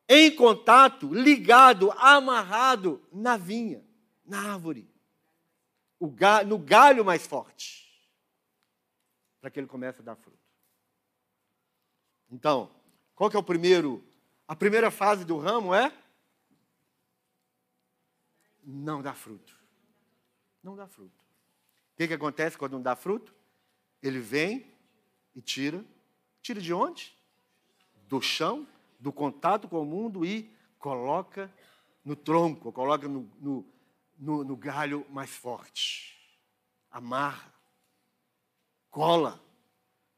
em 0.09 0.31
contato, 0.31 1.13
ligado, 1.13 1.91
amarrado 1.93 3.05
na 3.13 3.37
vinha, 3.37 3.85
na 4.25 4.53
árvore, 4.53 4.89
no 6.47 6.59
galho 6.59 7.05
mais 7.05 7.27
forte, 7.27 8.09
para 9.41 9.51
que 9.51 9.59
ele 9.59 9.67
comece 9.67 10.01
a 10.01 10.05
dar 10.05 10.17
fruto. 10.17 10.36
Então, 12.31 12.71
qual 13.15 13.31
que 13.31 13.37
é 13.37 13.39
o 13.39 13.43
primeiro? 13.43 14.05
A 14.47 14.55
primeira 14.55 14.91
fase 14.91 15.25
do 15.25 15.39
ramo 15.39 15.75
é 15.75 15.93
não 18.63 19.01
dá 19.01 19.15
fruto. 19.15 19.55
Não 20.63 20.75
dá 20.75 20.87
fruto. 20.89 21.25
O 21.93 21.97
que, 21.97 22.09
que 22.09 22.15
acontece 22.15 22.59
quando 22.59 22.73
não 22.73 22.83
dá 22.83 22.97
fruto? 22.97 23.35
Ele 24.03 24.19
vem 24.19 24.67
e 25.35 25.41
tira. 25.41 25.85
Tira 26.43 26.61
de 26.61 26.73
onde? 26.75 27.17
Do 28.09 28.21
chão, 28.21 28.67
do 28.99 29.13
contato 29.13 29.69
com 29.69 29.81
o 29.81 29.85
mundo 29.85 30.25
e 30.25 30.55
coloca 30.79 31.53
no 32.05 32.15
tronco, 32.15 32.71
coloca 32.73 33.09
no, 33.09 33.31
no, 33.41 33.65
no, 34.19 34.45
no 34.45 34.57
galho 34.57 35.07
mais 35.11 35.31
forte. 35.31 36.41
Amarra. 36.91 37.53
Cola. 38.91 39.41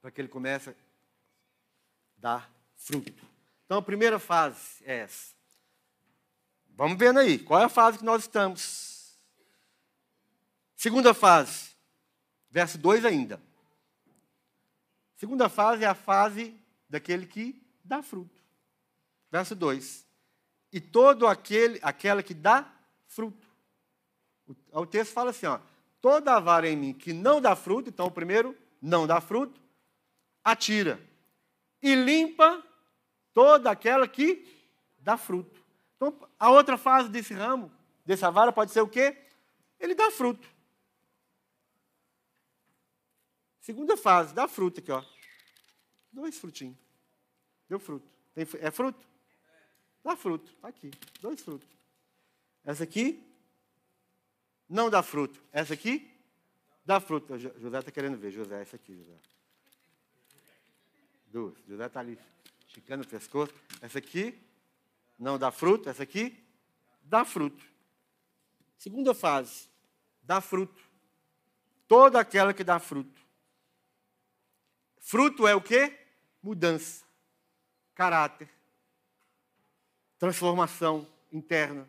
Para 0.00 0.10
que 0.10 0.20
ele 0.20 0.28
comece 0.28 0.74
dar 2.18 2.50
fruto. 2.76 3.12
Então 3.64 3.78
a 3.78 3.82
primeira 3.82 4.18
fase 4.18 4.82
é 4.84 4.98
essa. 4.98 5.34
Vamos 6.70 6.98
vendo 6.98 7.18
aí, 7.18 7.38
qual 7.38 7.60
é 7.60 7.64
a 7.64 7.68
fase 7.68 7.98
que 7.98 8.04
nós 8.04 8.22
estamos? 8.22 9.18
Segunda 10.76 11.12
fase, 11.12 11.70
verso 12.50 12.78
2 12.78 13.04
ainda. 13.04 13.42
Segunda 15.16 15.48
fase 15.48 15.82
é 15.82 15.86
a 15.86 15.94
fase 15.94 16.54
daquele 16.88 17.26
que 17.26 17.60
dá 17.82 18.02
fruto. 18.02 18.40
Verso 19.30 19.56
2. 19.56 20.06
E 20.72 20.80
todo 20.80 21.26
aquele, 21.26 21.80
aquela 21.82 22.22
que 22.22 22.32
dá 22.32 22.72
fruto. 23.08 23.46
O, 24.46 24.80
o 24.80 24.86
texto 24.86 25.12
fala 25.12 25.30
assim, 25.30 25.46
ó, 25.46 25.58
toda 26.00 26.38
vara 26.38 26.68
em 26.68 26.76
mim 26.76 26.92
que 26.92 27.12
não 27.12 27.40
dá 27.40 27.56
fruto, 27.56 27.88
então 27.88 28.06
o 28.06 28.10
primeiro 28.10 28.56
não 28.80 29.06
dá 29.06 29.20
fruto, 29.20 29.60
atira 30.44 31.07
e 31.82 31.94
limpa 31.94 32.64
toda 33.32 33.70
aquela 33.70 34.06
que 34.08 34.46
dá 34.98 35.16
fruto. 35.16 35.64
Então, 35.96 36.16
a 36.38 36.50
outra 36.50 36.76
fase 36.76 37.08
desse 37.08 37.34
ramo, 37.34 37.72
dessa 38.04 38.30
vara, 38.30 38.52
pode 38.52 38.72
ser 38.72 38.80
o 38.80 38.88
quê? 38.88 39.16
Ele 39.78 39.94
dá 39.94 40.10
fruto. 40.10 40.46
Segunda 43.60 43.96
fase, 43.96 44.34
dá 44.34 44.48
fruto 44.48 44.80
aqui, 44.80 44.90
ó. 44.90 45.04
Dois 46.12 46.38
frutinhos. 46.38 46.76
Deu 47.68 47.78
fruto. 47.78 48.08
Tem, 48.34 48.46
é 48.60 48.70
fruto? 48.70 49.06
Dá 50.02 50.16
fruto. 50.16 50.50
Está 50.52 50.68
aqui. 50.68 50.90
Dois 51.20 51.40
frutos. 51.40 51.68
Essa 52.64 52.84
aqui 52.84 53.22
não 54.68 54.88
dá 54.88 55.02
fruto. 55.02 55.42
Essa 55.52 55.74
aqui 55.74 56.10
dá 56.84 56.98
fruto. 56.98 57.38
José 57.38 57.78
está 57.78 57.90
querendo 57.90 58.16
ver. 58.16 58.30
José, 58.30 58.62
essa 58.62 58.76
aqui, 58.76 58.96
José. 58.96 59.18
Duas. 61.30 61.54
José 61.66 61.86
está 61.86 62.00
ali, 62.00 62.18
esticando 62.66 63.04
o 63.04 63.06
pescoço. 63.06 63.54
Essa 63.80 63.98
aqui 63.98 64.38
não 65.18 65.38
dá 65.38 65.50
fruto. 65.50 65.88
Essa 65.88 66.02
aqui 66.02 66.44
dá 67.02 67.24
fruto. 67.24 67.64
Segunda 68.76 69.14
fase, 69.14 69.68
dá 70.22 70.40
fruto. 70.40 70.80
Toda 71.86 72.20
aquela 72.20 72.54
que 72.54 72.62
dá 72.62 72.78
fruto. 72.78 73.20
Fruto 74.98 75.46
é 75.46 75.54
o 75.54 75.60
quê? 75.60 75.98
Mudança, 76.42 77.04
caráter, 77.94 78.48
transformação 80.18 81.06
interna. 81.32 81.88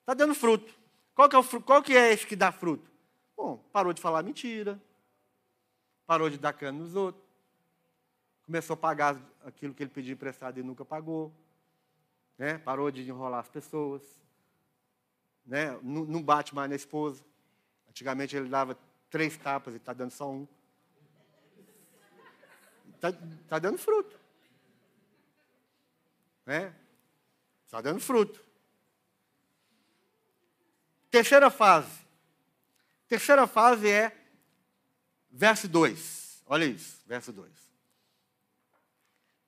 Está 0.00 0.14
dando 0.14 0.34
fruto. 0.34 0.74
Qual 1.14 1.28
que, 1.28 1.36
é 1.36 1.38
o, 1.38 1.62
qual 1.62 1.82
que 1.82 1.96
é 1.96 2.12
esse 2.12 2.26
que 2.26 2.34
dá 2.34 2.50
fruto? 2.50 2.90
Bom, 3.36 3.58
parou 3.72 3.92
de 3.92 4.00
falar 4.00 4.22
mentira, 4.22 4.80
parou 6.06 6.30
de 6.30 6.38
dar 6.38 6.52
cano 6.52 6.80
nos 6.80 6.94
outros, 6.94 7.22
começou 8.44 8.74
a 8.74 8.76
pagar 8.76 9.16
aquilo 9.44 9.74
que 9.74 9.82
ele 9.82 9.90
pediu 9.90 10.14
emprestado 10.14 10.58
e 10.58 10.62
nunca 10.62 10.84
pagou, 10.84 11.32
né? 12.36 12.58
parou 12.58 12.90
de 12.90 13.02
enrolar 13.08 13.40
as 13.40 13.48
pessoas, 13.48 14.02
né? 15.46 15.78
não, 15.82 16.22
bate 16.22 16.54
mais 16.54 16.68
na 16.68 16.76
esposa. 16.76 17.22
Antigamente 17.88 18.36
ele 18.36 18.48
dava 18.48 18.76
três 19.10 19.36
tapas 19.36 19.74
e 19.74 19.76
está 19.76 19.92
dando 19.92 20.10
só 20.10 20.30
um. 20.30 20.46
Está 22.94 23.12
tá 23.48 23.58
dando 23.58 23.78
fruto. 23.78 24.18
Né? 26.46 26.74
Está 27.66 27.80
dando 27.80 28.00
fruto. 28.00 28.42
Terceira 31.10 31.50
fase. 31.50 32.00
Terceira 33.08 33.46
fase 33.46 33.88
é 33.88 34.16
verso 35.30 35.68
2. 35.68 36.42
Olha 36.46 36.64
isso, 36.64 37.02
verso 37.06 37.32
2. 37.32 37.71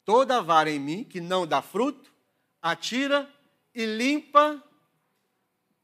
Toda 0.04 0.42
vara 0.42 0.70
em 0.70 0.78
mim 0.78 1.04
que 1.04 1.20
não 1.20 1.46
dá 1.46 1.62
fruto, 1.62 2.12
atira 2.60 3.30
e 3.74 3.86
limpa 3.86 4.62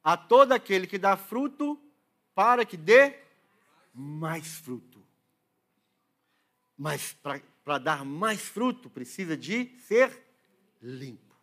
a 0.02 0.16
todo 0.16 0.52
aquele 0.52 0.86
que 0.86 0.98
dá 0.98 1.16
fruto, 1.16 1.78
para 2.34 2.64
que 2.64 2.76
dê 2.76 3.18
mais 3.92 4.56
fruto. 4.56 5.02
Mas 6.76 7.14
para 7.64 7.78
dar 7.78 8.04
mais 8.04 8.40
fruto, 8.40 8.88
precisa 8.88 9.36
de 9.36 9.76
ser 9.80 10.26
limpo. 10.80 11.36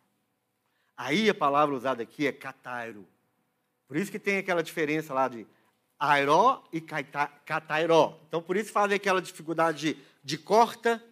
Aí 0.96 1.30
a 1.30 1.34
palavra 1.34 1.74
usada 1.74 2.02
aqui 2.02 2.26
é 2.26 2.32
catairo. 2.32 3.06
Por 3.86 3.96
isso 3.96 4.10
que 4.10 4.18
tem 4.18 4.38
aquela 4.38 4.62
diferença 4.62 5.14
lá 5.14 5.28
de 5.28 5.46
airó 5.98 6.64
e 6.72 6.80
catairó. 6.80 8.18
Então, 8.26 8.42
por 8.42 8.56
isso 8.56 8.72
fazem 8.72 8.96
aquela 8.96 9.22
dificuldade 9.22 9.94
de, 9.94 10.02
de 10.24 10.38
corta, 10.38 11.02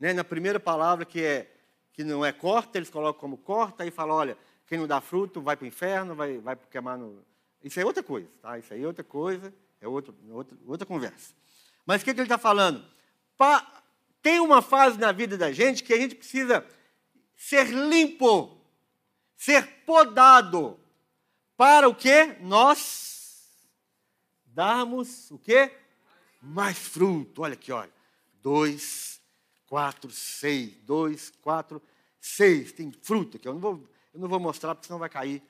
né? 0.00 0.12
na 0.12 0.24
primeira 0.24 0.58
palavra 0.58 1.04
que, 1.04 1.22
é, 1.22 1.52
que 1.92 2.02
não 2.02 2.24
é 2.24 2.32
corta, 2.32 2.78
eles 2.78 2.90
colocam 2.90 3.20
como 3.20 3.36
corta 3.36 3.86
e 3.86 3.90
falam, 3.90 4.16
olha, 4.16 4.38
quem 4.66 4.78
não 4.78 4.86
dá 4.86 5.00
fruto 5.00 5.40
vai 5.40 5.56
para 5.56 5.64
o 5.64 5.68
inferno, 5.68 6.14
vai, 6.14 6.38
vai 6.38 6.56
queimar 6.70 6.98
no... 6.98 7.22
Isso 7.62 7.78
é 7.78 7.84
outra 7.84 8.02
coisa, 8.02 8.28
tá? 8.40 8.58
Isso 8.58 8.72
aí 8.72 8.82
é 8.82 8.86
outra 8.86 9.04
coisa, 9.04 9.52
é 9.80 9.86
outro, 9.86 10.14
outra, 10.30 10.56
outra 10.66 10.86
conversa. 10.86 11.34
Mas 11.84 12.00
o 12.00 12.04
que, 12.04 12.14
que 12.14 12.20
ele 12.20 12.26
está 12.26 12.38
falando? 12.38 12.84
Pa... 13.36 13.76
Tem 14.22 14.38
uma 14.38 14.60
fase 14.60 14.98
na 14.98 15.12
vida 15.12 15.38
da 15.38 15.50
gente 15.50 15.82
que 15.82 15.94
a 15.94 15.96
gente 15.96 16.14
precisa 16.14 16.66
ser 17.34 17.68
limpo 17.68 18.60
ser 19.40 19.66
podado 19.86 20.78
para 21.56 21.88
o 21.88 21.94
que? 21.94 22.36
Nós 22.40 23.48
darmos 24.44 25.30
o 25.30 25.38
que? 25.38 25.72
Mais 26.42 26.76
fruto. 26.76 27.40
Olha 27.40 27.54
aqui, 27.54 27.72
olha. 27.72 27.90
Dois, 28.42 29.19
quatro, 29.70 30.10
seis. 30.10 30.74
Dois, 30.82 31.30
quatro, 31.40 31.80
seis. 32.20 32.72
Tem 32.72 32.90
fruto 32.90 33.36
aqui. 33.36 33.46
Eu 33.46 33.54
não 33.54 33.60
vou, 33.60 33.88
eu 34.12 34.20
não 34.20 34.28
vou 34.28 34.40
mostrar 34.40 34.74
porque 34.74 34.88
senão 34.88 34.98
vai 34.98 35.08
cair. 35.08 35.40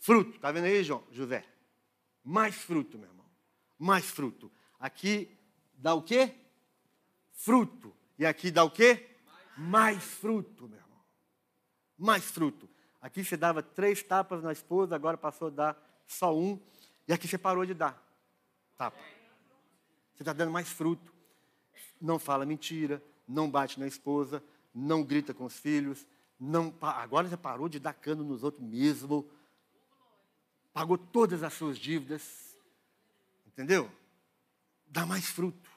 Fruto. 0.00 0.34
Está 0.34 0.50
vendo 0.50 0.64
aí, 0.64 0.82
João? 0.82 1.04
José? 1.12 1.46
Mais 2.24 2.56
fruto, 2.56 2.98
meu 2.98 3.08
irmão. 3.08 3.24
Mais 3.78 4.04
fruto. 4.04 4.50
Aqui 4.80 5.30
dá 5.74 5.94
o 5.94 6.02
quê? 6.02 6.34
Fruto. 7.30 7.94
E 8.18 8.26
aqui 8.26 8.50
dá 8.50 8.64
o 8.64 8.70
quê? 8.70 9.08
Mais 9.56 10.02
fruto, 10.02 10.68
meu 10.68 10.78
irmão. 10.78 11.00
Mais 11.96 12.24
fruto. 12.24 12.68
Aqui 13.00 13.24
você 13.24 13.36
dava 13.36 13.62
três 13.62 14.02
tapas 14.02 14.42
na 14.42 14.52
esposa, 14.52 14.96
agora 14.96 15.16
passou 15.16 15.48
a 15.48 15.50
dar 15.50 16.02
só 16.04 16.36
um. 16.36 16.60
E 17.06 17.12
aqui 17.12 17.28
você 17.28 17.38
parou 17.38 17.64
de 17.64 17.74
dar 17.74 18.00
tapa. 18.76 18.98
Você 20.14 20.22
está 20.22 20.32
dando 20.32 20.50
mais 20.50 20.68
fruto. 20.68 21.12
Não 22.00 22.18
fala 22.18 22.44
mentira, 22.44 23.00
não 23.26 23.50
bate 23.50 23.78
na 23.78 23.86
esposa, 23.86 24.42
não 24.74 25.02
grita 25.02 25.32
com 25.32 25.44
os 25.44 25.58
filhos, 25.58 26.06
não, 26.38 26.74
agora 26.80 27.28
você 27.28 27.36
parou 27.36 27.68
de 27.68 27.78
dar 27.78 27.92
cano 27.92 28.24
nos 28.24 28.42
outros 28.42 28.64
mesmo. 28.64 29.30
Pagou 30.72 30.98
todas 30.98 31.42
as 31.42 31.52
suas 31.52 31.78
dívidas. 31.78 32.56
Entendeu? 33.46 33.90
Dá 34.86 35.06
mais 35.06 35.26
fruto. 35.26 35.70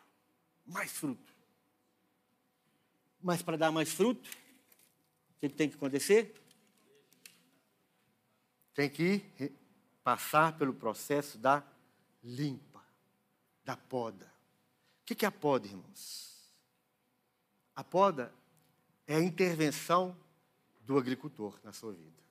Mais 0.65 0.91
fruto. 0.91 1.33
Mas 3.21 3.43
para 3.43 3.57
dar 3.57 3.71
mais 3.71 3.91
fruto, 3.91 4.27
o 4.27 5.39
que 5.39 5.49
tem 5.49 5.69
que 5.69 5.75
acontecer? 5.75 6.33
tem 8.75 8.89
que 8.89 9.23
passar 10.03 10.57
pelo 10.57 10.73
processo 10.73 11.37
da 11.37 11.63
limpa, 12.21 12.83
da 13.63 13.77
poda. 13.77 14.29
O 15.01 15.05
que 15.05 15.25
é 15.25 15.27
a 15.27 15.31
poda, 15.31 15.65
irmãos? 15.65 16.34
A 17.75 17.83
poda 17.83 18.33
é 19.07 19.15
a 19.15 19.21
intervenção 19.21 20.15
do 20.81 20.97
agricultor 20.97 21.59
na 21.63 21.71
sua 21.71 21.93
vida. 21.93 22.23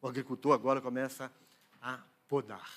O 0.00 0.08
agricultor 0.08 0.52
agora 0.52 0.80
começa 0.80 1.30
a 1.80 2.00
podar. 2.26 2.70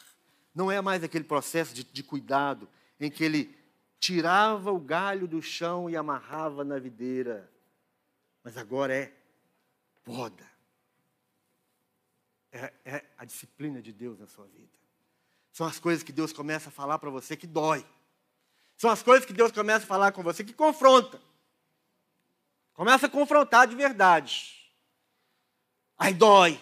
Não 0.54 0.72
é 0.72 0.82
mais 0.82 1.04
aquele 1.04 1.24
processo 1.24 1.74
de, 1.74 1.84
de 1.84 2.04
cuidado 2.04 2.68
em 3.00 3.10
que 3.10 3.24
ele 3.24 3.58
tirava 4.00 4.72
o 4.72 4.80
galho 4.80 5.28
do 5.28 5.42
chão 5.42 5.90
e 5.90 5.96
amarrava 5.96 6.64
na 6.64 6.78
videira. 6.78 7.50
Mas 8.44 8.58
agora 8.58 8.94
é 8.94 9.14
poda 10.04 10.54
é, 12.54 12.72
é 12.86 13.06
a 13.18 13.26
disciplina 13.26 13.82
de 13.82 13.92
Deus 13.92 14.20
na 14.20 14.28
sua 14.28 14.46
vida. 14.46 14.72
São 15.52 15.66
as 15.66 15.80
coisas 15.80 16.04
que 16.04 16.12
Deus 16.12 16.32
começa 16.32 16.70
a 16.70 16.72
falar 16.72 17.00
para 17.00 17.10
você 17.10 17.36
que 17.36 17.48
dói. 17.48 17.86
São 18.78 18.90
as 18.90 19.02
coisas 19.02 19.26
que 19.26 19.34
Deus 19.34 19.52
começa 19.52 19.86
a 19.86 19.88
falar 19.88 20.12
com 20.12 20.24
você 20.24 20.44
que 20.44 20.54
confronta. 20.54 21.22
Começa 22.74 23.06
a 23.06 23.10
confrontar 23.10 23.68
de 23.68 23.76
verdade. 23.76 24.72
Aí 25.98 26.14
dói. 26.14 26.60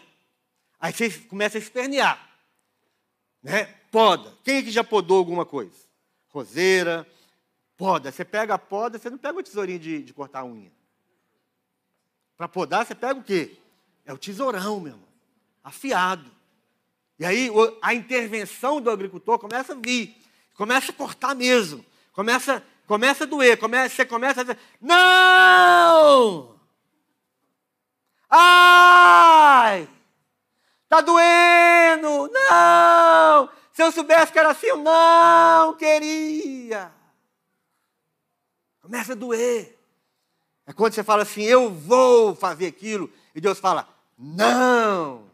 Aí 0.80 0.92
você 0.92 1.10
começa 1.10 1.58
a 1.58 1.62
espernear. 1.62 2.30
Né? 3.42 3.66
Poda. 3.92 4.36
Quem 4.44 4.60
aqui 4.60 4.72
já 4.72 4.84
podou 4.84 5.18
alguma 5.18 5.46
coisa? 5.46 5.76
Roseira, 6.30 7.08
poda. 7.78 8.12
Você 8.12 8.24
pega 8.26 8.56
a 8.56 8.60
poda, 8.60 8.98
você 8.98 9.10
não 9.10 9.18
pega 9.18 9.40
o 9.40 9.44
tesourinho 9.44 9.80
de, 9.80 10.04
de 10.04 10.14
cortar 10.14 10.42
a 10.42 10.46
unha. 10.46 10.72
Para 12.38 12.48
podar, 12.48 12.86
você 12.86 12.96
pega 12.96 13.20
o 13.20 13.24
quê? 13.24 13.58
É 14.06 14.14
o 14.14 14.18
tesourão, 14.18 14.80
meu 14.80 14.94
irmão. 14.94 15.08
Afiado. 15.64 16.30
E 17.20 17.26
aí 17.26 17.50
a 17.82 17.94
intervenção 17.94 18.82
do 18.82 18.90
agricultor 18.90 19.38
começa 19.38 19.74
a 19.74 19.76
vir. 19.76 20.18
Começa 20.56 20.92
a 20.92 20.96
cortar 20.96 21.36
mesmo. 21.36 21.86
Começa, 22.12 22.64
começa 22.86 23.24
a 23.24 23.28
doer. 23.28 23.58
Começa, 23.58 23.96
você 23.96 24.06
começa 24.06 24.42
a 24.42 24.44
dizer, 24.44 24.60
não! 24.80 26.60
Ai! 28.30 29.90
Tá 30.88 31.02
doendo! 31.02 32.30
Não! 32.32 33.50
Se 33.74 33.82
eu 33.82 33.92
soubesse 33.92 34.32
que 34.32 34.40
era 34.40 34.52
assim, 34.52 34.68
eu 34.68 34.78
não 34.78 35.76
queria. 35.76 36.92
Começa 38.82 39.14
a 39.14 39.16
doer. 39.16 39.78
É 40.66 40.74
quando 40.74 40.94
você 40.94 41.04
fala 41.04 41.24
assim, 41.24 41.44
eu 41.44 41.70
vou 41.70 42.36
fazer 42.36 42.68
aquilo, 42.68 43.12
e 43.34 43.42
Deus 43.42 43.60
fala, 43.60 43.88
não. 44.18 45.30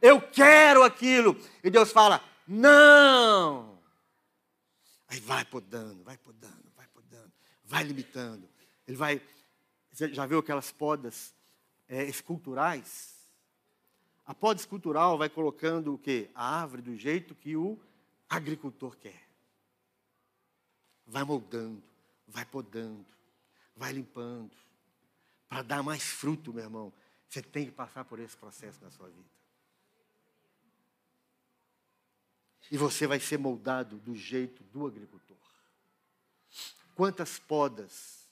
Eu 0.00 0.20
quero 0.20 0.82
aquilo, 0.82 1.36
e 1.62 1.70
Deus 1.70 1.90
fala, 1.90 2.20
não. 2.46 3.73
Vai 5.34 5.44
podando, 5.44 6.04
vai 6.04 6.16
podando, 6.16 6.70
vai 6.76 6.86
podando, 6.86 7.32
vai 7.64 7.82
limitando. 7.82 8.48
Ele 8.86 8.96
vai. 8.96 9.20
Você 9.90 10.14
já 10.14 10.24
viu 10.26 10.38
aquelas 10.38 10.70
podas 10.70 11.34
é, 11.88 12.04
esculturais? 12.04 13.14
A 14.24 14.32
poda 14.32 14.60
escultural 14.60 15.18
vai 15.18 15.28
colocando 15.28 15.92
o 15.92 15.98
quê? 15.98 16.30
A 16.36 16.60
árvore 16.60 16.82
do 16.82 16.96
jeito 16.96 17.34
que 17.34 17.56
o 17.56 17.76
agricultor 18.28 18.96
quer. 18.96 19.28
Vai 21.04 21.24
moldando, 21.24 21.82
vai 22.28 22.44
podando, 22.44 23.04
vai 23.74 23.92
limpando. 23.92 24.56
Para 25.48 25.62
dar 25.62 25.82
mais 25.82 26.04
fruto, 26.04 26.54
meu 26.54 26.62
irmão, 26.62 26.92
você 27.28 27.42
tem 27.42 27.66
que 27.66 27.72
passar 27.72 28.04
por 28.04 28.20
esse 28.20 28.36
processo 28.36 28.82
na 28.82 28.90
sua 28.92 29.08
vida. 29.08 29.28
E 32.70 32.76
você 32.76 33.06
vai 33.06 33.20
ser 33.20 33.38
moldado 33.38 33.96
do 33.98 34.14
jeito 34.14 34.62
do 34.64 34.86
agricultor. 34.86 35.36
Quantas 36.94 37.38
podas 37.38 38.28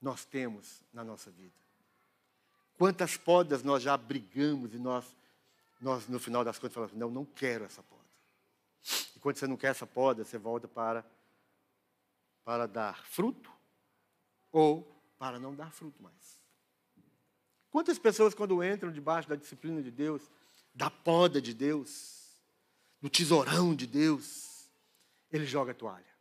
nós 0.00 0.24
temos 0.24 0.82
na 0.92 1.04
nossa 1.04 1.30
vida? 1.30 1.54
Quantas 2.76 3.16
podas 3.16 3.62
nós 3.62 3.82
já 3.82 3.96
brigamos 3.96 4.74
e 4.74 4.78
nós, 4.78 5.04
nós 5.80 6.08
no 6.08 6.18
final 6.18 6.44
das 6.44 6.58
contas, 6.58 6.74
falamos: 6.74 6.96
não, 6.96 7.10
não 7.10 7.24
quero 7.24 7.64
essa 7.64 7.82
poda. 7.82 8.02
E 9.16 9.20
quando 9.20 9.36
você 9.36 9.46
não 9.46 9.56
quer 9.56 9.68
essa 9.68 9.86
poda, 9.86 10.24
você 10.24 10.36
volta 10.36 10.66
para, 10.66 11.04
para 12.44 12.66
dar 12.66 13.04
fruto 13.06 13.50
ou 14.50 14.86
para 15.18 15.38
não 15.38 15.54
dar 15.54 15.72
fruto 15.72 16.02
mais. 16.02 16.38
Quantas 17.70 17.98
pessoas, 17.98 18.34
quando 18.34 18.62
entram 18.62 18.92
debaixo 18.92 19.28
da 19.28 19.34
disciplina 19.34 19.82
de 19.82 19.90
Deus, 19.90 20.22
da 20.74 20.90
poda 20.90 21.40
de 21.40 21.52
Deus, 21.52 22.13
no 23.04 23.10
tesourão 23.10 23.74
de 23.74 23.86
Deus, 23.86 24.66
ele 25.30 25.44
joga 25.44 25.72
a 25.72 25.74
toalha. 25.74 26.14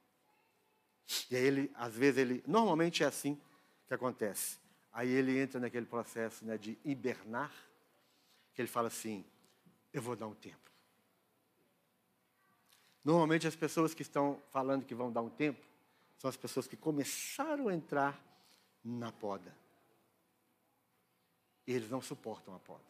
E 1.32 1.36
aí 1.38 1.42
ele, 1.42 1.72
às 1.76 1.96
vezes, 1.96 2.18
ele. 2.18 2.44
Normalmente 2.46 3.04
é 3.04 3.06
assim 3.06 3.40
que 3.88 3.94
acontece. 3.94 4.60
Aí 4.92 5.08
ele 5.08 5.40
entra 5.40 5.62
naquele 5.62 5.86
processo 5.86 6.44
né, 6.44 6.58
de 6.58 6.78
hibernar, 6.84 7.54
que 8.54 8.62
ele 8.62 8.68
fala 8.68 8.90
assim: 8.90 9.24
eu 9.94 10.02
vou 10.02 10.14
dar 10.14 10.28
um 10.28 10.34
tempo. 10.34 10.70
Normalmente 13.02 13.48
as 13.48 13.56
pessoas 13.56 13.94
que 13.94 14.02
estão 14.02 14.42
falando 14.52 14.84
que 14.84 14.94
vão 14.94 15.10
dar 15.10 15.22
um 15.22 15.30
tempo 15.30 15.66
são 16.18 16.30
as 16.30 16.36
pessoas 16.36 16.68
que 16.68 16.76
começaram 16.76 17.70
a 17.70 17.74
entrar 17.74 18.22
na 18.84 19.10
poda. 19.10 19.56
E 21.66 21.72
eles 21.72 21.90
não 21.90 22.02
suportam 22.02 22.54
a 22.54 22.60
poda. 22.60 22.84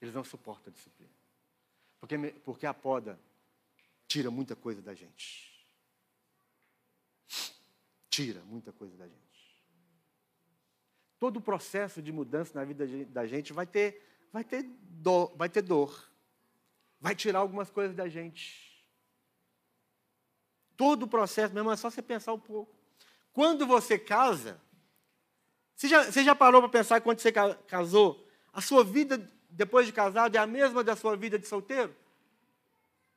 Eles 0.00 0.12
não 0.12 0.24
suportam 0.24 0.72
a 0.72 0.74
disciplina. 0.74 1.21
Porque, 2.02 2.18
porque 2.44 2.66
a 2.66 2.74
poda 2.74 3.16
tira 4.08 4.28
muita 4.28 4.56
coisa 4.56 4.82
da 4.82 4.92
gente. 4.92 5.52
Tira 8.10 8.42
muita 8.42 8.72
coisa 8.72 8.96
da 8.96 9.06
gente. 9.06 9.62
Todo 11.16 11.36
o 11.36 11.40
processo 11.40 12.02
de 12.02 12.10
mudança 12.10 12.58
na 12.58 12.64
vida 12.64 12.84
da 13.06 13.24
gente 13.24 13.52
vai 13.52 13.68
ter, 13.68 14.04
vai 14.32 14.42
ter, 14.42 14.64
dor, 14.64 15.32
vai 15.36 15.48
ter 15.48 15.62
dor. 15.62 16.10
Vai 17.00 17.14
tirar 17.14 17.38
algumas 17.38 17.70
coisas 17.70 17.94
da 17.94 18.08
gente. 18.08 18.84
Todo 20.76 21.04
o 21.04 21.08
processo, 21.08 21.54
mesmo 21.54 21.70
é 21.70 21.76
só 21.76 21.88
você 21.88 22.02
pensar 22.02 22.32
um 22.32 22.40
pouco. 22.40 22.74
Quando 23.32 23.64
você 23.64 23.96
casa, 23.96 24.60
você 25.76 25.86
já, 25.86 26.10
você 26.10 26.24
já 26.24 26.34
parou 26.34 26.60
para 26.60 26.68
pensar 26.68 27.00
quando 27.00 27.20
você 27.20 27.30
casou? 27.30 28.28
A 28.52 28.60
sua 28.60 28.82
vida 28.82 29.24
depois 29.52 29.86
de 29.86 29.92
casado 29.92 30.34
é 30.34 30.38
a 30.38 30.46
mesma 30.46 30.82
da 30.82 30.96
sua 30.96 31.16
vida 31.16 31.38
de 31.38 31.46
solteiro? 31.46 31.94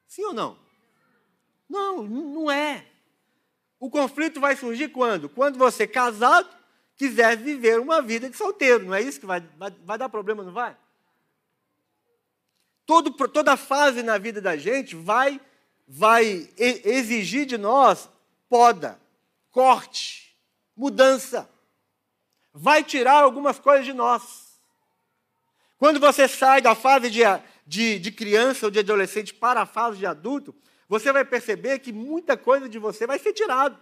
Sim 0.07 0.25
ou 0.25 0.33
não? 0.33 0.57
Não, 1.69 2.03
não 2.03 2.51
é. 2.51 2.86
O 3.79 3.89
conflito 3.89 4.39
vai 4.39 4.55
surgir 4.55 4.89
quando? 4.89 5.27
Quando 5.27 5.57
você, 5.57 5.88
casado, 5.88 6.49
quiser 6.95 7.38
viver 7.38 7.79
uma 7.79 8.01
vida 8.01 8.29
de 8.29 8.38
solteiro. 8.38 8.86
Não 8.86 8.93
é 8.93 9.01
isso 9.01 9.19
que 9.19 9.25
vai, 9.25 9.41
vai, 9.57 9.71
vai 9.83 9.97
dar 9.97 10.09
problema, 10.09 10.43
não 10.43 10.51
vai? 10.51 10.75
Todo, 12.86 13.11
toda 13.11 13.57
fase 13.57 14.03
na 14.03 14.17
vida 14.17 14.39
da 14.39 14.55
gente 14.55 14.95
vai, 14.95 15.41
vai 15.88 16.47
exigir 16.57 17.45
de 17.45 17.57
nós 17.57 18.07
poda, 18.47 18.99
corte, 19.51 20.38
mudança. 20.75 21.49
Vai 22.53 22.83
tirar 22.83 23.23
algumas 23.23 23.59
coisas 23.59 23.86
de 23.86 23.93
nós. 23.93 24.44
Quando 25.86 25.99
você 25.99 26.27
sai 26.27 26.63
da 26.63 26.73
fase 26.73 27.11
de, 27.11 27.21
de, 27.63 27.99
de 27.99 28.11
criança 28.11 28.65
ou 28.65 28.71
de 28.71 28.79
adolescente 28.79 29.31
para 29.31 29.61
a 29.61 29.65
fase 29.67 29.99
de 29.99 30.05
adulto, 30.07 30.55
você 30.89 31.13
vai 31.13 31.23
perceber 31.23 31.77
que 31.77 31.93
muita 31.93 32.36
coisa 32.36 32.67
de 32.67 32.79
você 32.79 33.05
vai 33.05 33.19
ser 33.19 33.33
tirado. 33.33 33.77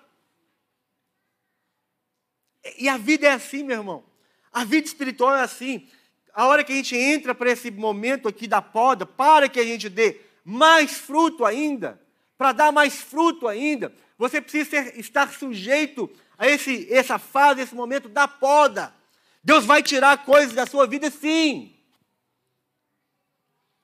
E 2.78 2.90
a 2.90 2.98
vida 2.98 3.28
é 3.28 3.32
assim, 3.32 3.64
meu 3.64 3.78
irmão. 3.78 4.04
A 4.52 4.66
vida 4.66 4.86
espiritual 4.86 5.38
é 5.38 5.44
assim. 5.44 5.88
A 6.34 6.46
hora 6.46 6.62
que 6.66 6.74
a 6.74 6.76
gente 6.76 6.94
entra 6.94 7.34
para 7.34 7.50
esse 7.50 7.72
momento 7.72 8.28
aqui 8.28 8.50
da 8.50 8.62
poda, 8.62 9.06
para 9.06 9.48
que 9.48 9.62
a 9.62 9.66
gente 9.66 9.88
dê 9.88 10.20
mais 10.44 10.98
fruto 10.98 11.46
ainda, 11.46 12.02
para 12.38 12.52
dar 12.52 12.74
mais 12.74 12.96
fruto 12.96 13.48
ainda, 13.48 13.96
você 14.18 14.42
precisa 14.42 14.70
ser, 14.70 15.00
estar 15.00 15.32
sujeito 15.32 16.12
a 16.38 16.50
esse, 16.50 16.86
essa 16.94 17.18
fase, 17.18 17.62
esse 17.62 17.74
momento 17.74 18.10
da 18.10 18.28
poda. 18.28 18.94
Deus 19.42 19.64
vai 19.64 19.82
tirar 19.82 20.26
coisas 20.26 20.54
da 20.54 20.66
sua 20.66 20.86
vida, 20.86 21.10
sim. 21.10 21.73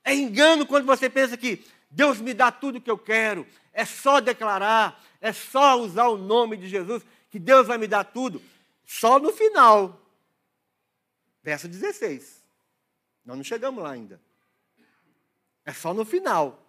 É 0.10 0.16
engano 0.16 0.66
quando 0.66 0.86
você 0.86 1.10
pensa 1.10 1.38
que 1.38 1.64
Deus 1.90 2.20
me 2.20 2.34
dá 2.34 2.52
tudo 2.52 2.78
o 2.78 2.82
que 2.82 2.90
eu 2.90 2.98
quero. 2.98 3.46
É 3.72 3.86
só 3.86 4.20
declarar, 4.20 5.04
é 5.22 5.32
só 5.32 5.80
usar 5.80 6.08
o 6.08 6.18
nome 6.18 6.58
de 6.58 6.68
Jesus, 6.68 7.04
que 7.30 7.38
Deus 7.38 7.68
vai 7.68 7.78
me 7.78 7.88
dar 7.88 8.04
tudo. 8.04 8.42
Só 8.86 9.20
no 9.20 9.32
final. 9.32 10.02
Verso 11.44 11.68
16. 11.68 12.44
Nós 13.24 13.38
não 13.38 13.44
chegamos 13.44 13.84
lá 13.84 13.92
ainda. 13.92 14.20
É 15.64 15.74
só 15.74 15.94
no 15.94 16.04
final. 16.04 16.66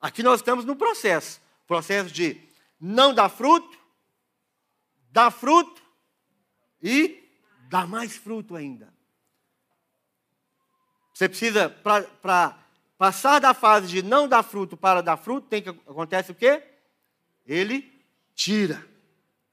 Aqui 0.00 0.22
nós 0.22 0.40
estamos 0.40 0.64
no 0.64 0.74
processo 0.74 1.40
processo 1.70 2.12
de 2.12 2.36
não 2.80 3.14
dar 3.14 3.28
fruto, 3.28 3.78
dar 5.12 5.30
fruto 5.30 5.80
e 6.82 7.22
dar 7.68 7.86
mais 7.86 8.16
fruto 8.16 8.56
ainda. 8.56 8.92
Você 11.20 11.28
precisa, 11.28 11.68
para 11.68 12.58
passar 12.96 13.40
da 13.40 13.52
fase 13.52 13.88
de 13.88 14.02
não 14.02 14.26
dar 14.26 14.42
fruto 14.42 14.74
para 14.74 15.02
dar 15.02 15.18
fruto, 15.18 15.48
tem 15.48 15.60
que 15.62 15.68
acontece 15.68 16.32
o 16.32 16.34
quê? 16.34 16.62
Ele 17.44 17.92
tira, 18.34 18.82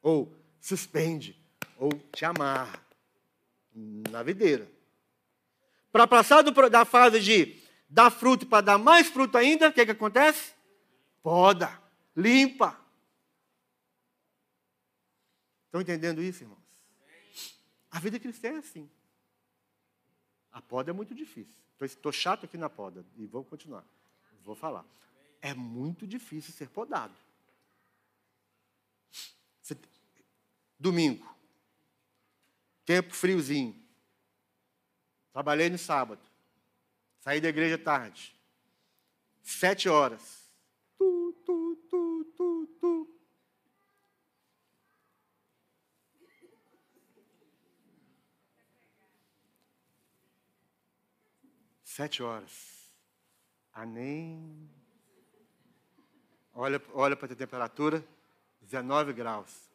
ou 0.02 0.34
suspende, 0.62 1.38
ou 1.78 1.92
te 2.14 2.24
amarra 2.24 2.82
na 3.76 4.24
videira. 4.24 4.66
Para 5.92 6.08
passar 6.08 6.42
do, 6.42 6.70
da 6.70 6.86
fase 6.86 7.20
de 7.20 7.62
dar 7.90 8.12
fruto 8.12 8.46
para 8.46 8.62
dar 8.62 8.78
mais 8.78 9.10
fruto 9.10 9.38
ainda, 9.38 9.68
o 9.68 9.74
que, 9.74 9.86
que 9.86 9.92
acontece? 9.92 10.54
Poda, 11.22 11.82
limpa. 12.16 12.80
Estão 15.66 15.82
entendendo 15.82 16.24
isso, 16.24 16.46
irmãos? 16.46 16.64
A 17.92 18.00
vida 18.00 18.18
cristã 18.18 18.48
é 18.48 18.56
assim. 18.56 18.90
A 20.58 20.62
poda 20.64 20.90
é 20.90 20.94
muito 20.94 21.14
difícil. 21.14 21.56
Estou 21.80 22.12
chato 22.12 22.46
aqui 22.46 22.58
na 22.58 22.68
poda 22.68 23.06
e 23.16 23.28
vou 23.28 23.44
continuar. 23.44 23.86
Vou 24.44 24.56
falar. 24.56 24.84
É 25.40 25.54
muito 25.54 26.08
difícil 26.08 26.52
ser 26.52 26.68
podado. 26.68 27.14
Domingo. 30.80 31.32
Tempo 32.84 33.14
friozinho. 33.14 33.80
Trabalhei 35.32 35.70
no 35.70 35.78
sábado. 35.78 36.22
Saí 37.20 37.40
da 37.40 37.50
igreja 37.50 37.78
tarde. 37.78 38.36
Sete 39.44 39.88
horas. 39.88 40.50
Tu, 40.98 41.34
tu, 41.46 41.76
tu, 41.88 42.34
tu, 42.36 42.68
tu. 42.82 43.17
Sete 51.98 52.22
horas. 52.22 52.94
Nem. 53.88 54.70
Olha, 56.54 56.80
olha 56.94 57.16
para 57.16 57.34
a 57.34 57.36
temperatura, 57.36 58.06
19 58.62 59.14
graus. 59.14 59.68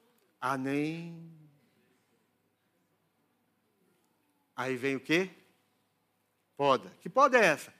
Nem. 0.61 1.29
Aí 4.55 4.77
vem 4.77 4.95
o 4.95 5.01
quê? 5.01 5.31
Poda. 6.57 6.93
Que 7.01 7.11
poda 7.11 7.41
é 7.41 7.45
essa? 7.45 7.75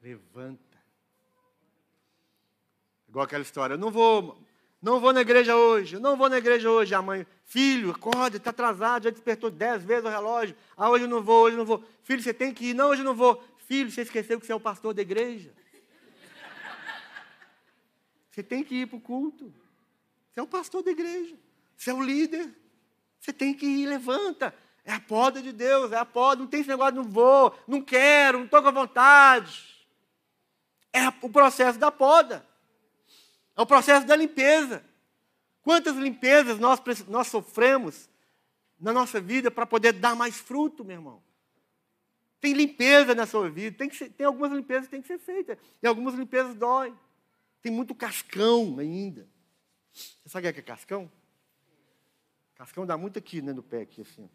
Levanta. 0.00 0.78
Igual 3.08 3.24
aquela 3.24 3.42
história. 3.42 3.74
Eu 3.74 3.78
não 3.78 3.90
vou, 3.90 4.40
não 4.80 5.00
vou 5.00 5.12
na 5.12 5.22
igreja 5.22 5.56
hoje. 5.56 5.96
Eu 5.96 6.00
não 6.00 6.16
vou 6.16 6.28
na 6.28 6.38
igreja 6.38 6.70
hoje. 6.70 6.94
A 6.94 7.02
mãe, 7.02 7.26
filho, 7.44 7.90
acorda, 7.90 8.36
está 8.36 8.50
atrasado, 8.50 9.04
já 9.04 9.10
despertou 9.10 9.50
dez 9.50 9.82
vezes 9.82 10.04
o 10.04 10.08
relógio. 10.08 10.54
Ah, 10.76 10.88
hoje 10.88 11.04
eu 11.04 11.08
não 11.08 11.20
vou, 11.20 11.46
hoje 11.46 11.54
eu 11.56 11.58
não 11.58 11.66
vou. 11.66 11.82
Filho, 12.04 12.22
você 12.22 12.32
tem 12.32 12.54
que 12.54 12.66
ir. 12.66 12.74
Não, 12.74 12.90
hoje 12.90 13.00
eu 13.00 13.06
não 13.06 13.14
vou. 13.16 13.42
Filho, 13.72 13.90
você 13.90 14.02
esqueceu 14.02 14.38
que 14.38 14.44
você 14.44 14.52
é 14.52 14.54
o 14.54 14.60
pastor 14.60 14.92
da 14.92 15.00
igreja. 15.00 15.50
Você 18.30 18.42
tem 18.42 18.62
que 18.62 18.82
ir 18.82 18.86
para 18.86 18.98
o 18.98 19.00
culto. 19.00 19.46
Você 20.30 20.40
é 20.40 20.42
o 20.42 20.46
pastor 20.46 20.82
da 20.82 20.90
igreja. 20.90 21.34
Você 21.74 21.88
é 21.88 21.94
o 21.94 22.02
líder. 22.02 22.54
Você 23.18 23.32
tem 23.32 23.54
que 23.54 23.64
ir, 23.64 23.86
levanta. 23.86 24.54
É 24.84 24.92
a 24.92 25.00
poda 25.00 25.40
de 25.40 25.52
Deus, 25.52 25.90
é 25.90 25.96
a 25.96 26.04
poda. 26.04 26.42
Não 26.42 26.48
tem 26.48 26.60
esse 26.60 26.68
negócio, 26.68 26.96
não 26.96 27.04
vou, 27.04 27.58
não 27.66 27.80
quero, 27.80 28.36
não 28.36 28.44
estou 28.44 28.62
com 28.62 28.72
vontade. 28.72 29.86
É 30.92 31.08
o 31.22 31.30
processo 31.30 31.78
da 31.78 31.90
poda. 31.90 32.46
É 33.56 33.62
o 33.62 33.64
processo 33.64 34.06
da 34.06 34.14
limpeza. 34.14 34.84
Quantas 35.62 35.96
limpezas 35.96 36.58
nós, 36.58 36.78
nós 37.08 37.28
sofremos 37.28 38.10
na 38.78 38.92
nossa 38.92 39.18
vida 39.18 39.50
para 39.50 39.64
poder 39.64 39.94
dar 39.94 40.14
mais 40.14 40.36
fruto, 40.36 40.84
meu 40.84 40.96
irmão? 40.96 41.31
Tem 42.42 42.54
limpeza 42.54 43.14
na 43.14 43.24
sua 43.24 43.48
vida, 43.48 43.76
tem, 43.78 43.88
ser, 43.88 44.10
tem 44.10 44.26
algumas 44.26 44.50
limpezas 44.50 44.86
que 44.86 44.90
têm 44.90 45.00
que 45.00 45.06
ser 45.06 45.20
feitas, 45.20 45.56
e 45.80 45.86
algumas 45.86 46.12
limpezas 46.12 46.56
doem. 46.56 46.92
Tem 47.62 47.70
muito 47.70 47.94
cascão 47.94 48.80
ainda. 48.80 49.28
Você 49.92 50.28
sabe 50.28 50.48
o 50.48 50.52
que 50.52 50.58
é 50.58 50.62
cascão? 50.62 51.08
Cascão 52.56 52.84
dá 52.84 52.98
muito 52.98 53.16
aqui 53.16 53.40
né, 53.40 53.52
no 53.52 53.62
pé, 53.62 53.82
aqui 53.82 54.00
assim. 54.00 54.28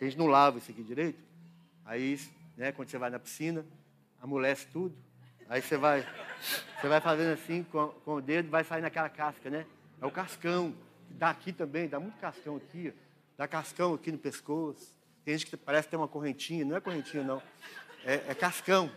A 0.00 0.04
gente 0.04 0.18
não 0.18 0.26
lava 0.26 0.58
isso 0.58 0.68
aqui 0.68 0.82
direito. 0.82 1.22
Aí, 1.84 2.18
né, 2.56 2.72
quando 2.72 2.90
você 2.90 2.98
vai 2.98 3.08
na 3.08 3.20
piscina, 3.20 3.64
amolece 4.20 4.66
tudo. 4.72 4.96
Aí 5.48 5.62
você 5.62 5.76
vai, 5.76 6.04
você 6.80 6.88
vai 6.88 7.00
fazendo 7.00 7.34
assim 7.34 7.62
com, 7.62 7.86
com 8.04 8.14
o 8.14 8.20
dedo, 8.20 8.50
vai 8.50 8.64
sair 8.64 8.82
naquela 8.82 9.08
casca, 9.08 9.48
né? 9.48 9.64
É 10.00 10.04
o 10.04 10.10
cascão. 10.10 10.74
Dá 11.08 11.30
aqui 11.30 11.52
também, 11.52 11.88
dá 11.88 12.00
muito 12.00 12.18
cascão 12.18 12.56
aqui. 12.56 12.92
Dá 13.36 13.46
cascão 13.46 13.94
aqui 13.94 14.10
no 14.10 14.18
pescoço. 14.18 14.97
Tem 15.28 15.36
gente 15.36 15.50
que 15.50 15.58
parece 15.58 15.86
ter 15.86 15.96
uma 15.96 16.08
correntinha, 16.08 16.64
não 16.64 16.74
é 16.74 16.80
correntinha 16.80 17.22
não. 17.22 17.42
É, 18.02 18.14
é 18.28 18.34
cascão. 18.34 18.90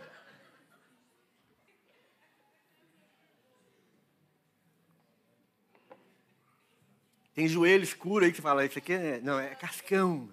Tem 7.34 7.46
joelho 7.46 7.84
escuro 7.84 8.24
aí 8.24 8.32
que 8.32 8.40
fala, 8.40 8.64
isso 8.64 8.78
aqui 8.78 8.94
é. 8.94 9.20
Não, 9.20 9.38
é 9.38 9.54
cascão. 9.54 10.30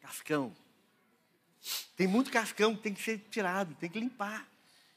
Cascão. 0.00 0.54
Tem 1.96 2.06
muito 2.06 2.30
cascão 2.30 2.76
que 2.76 2.82
tem 2.82 2.94
que 2.94 3.02
ser 3.02 3.18
tirado, 3.18 3.74
tem 3.74 3.90
que 3.90 3.98
limpar. 3.98 4.46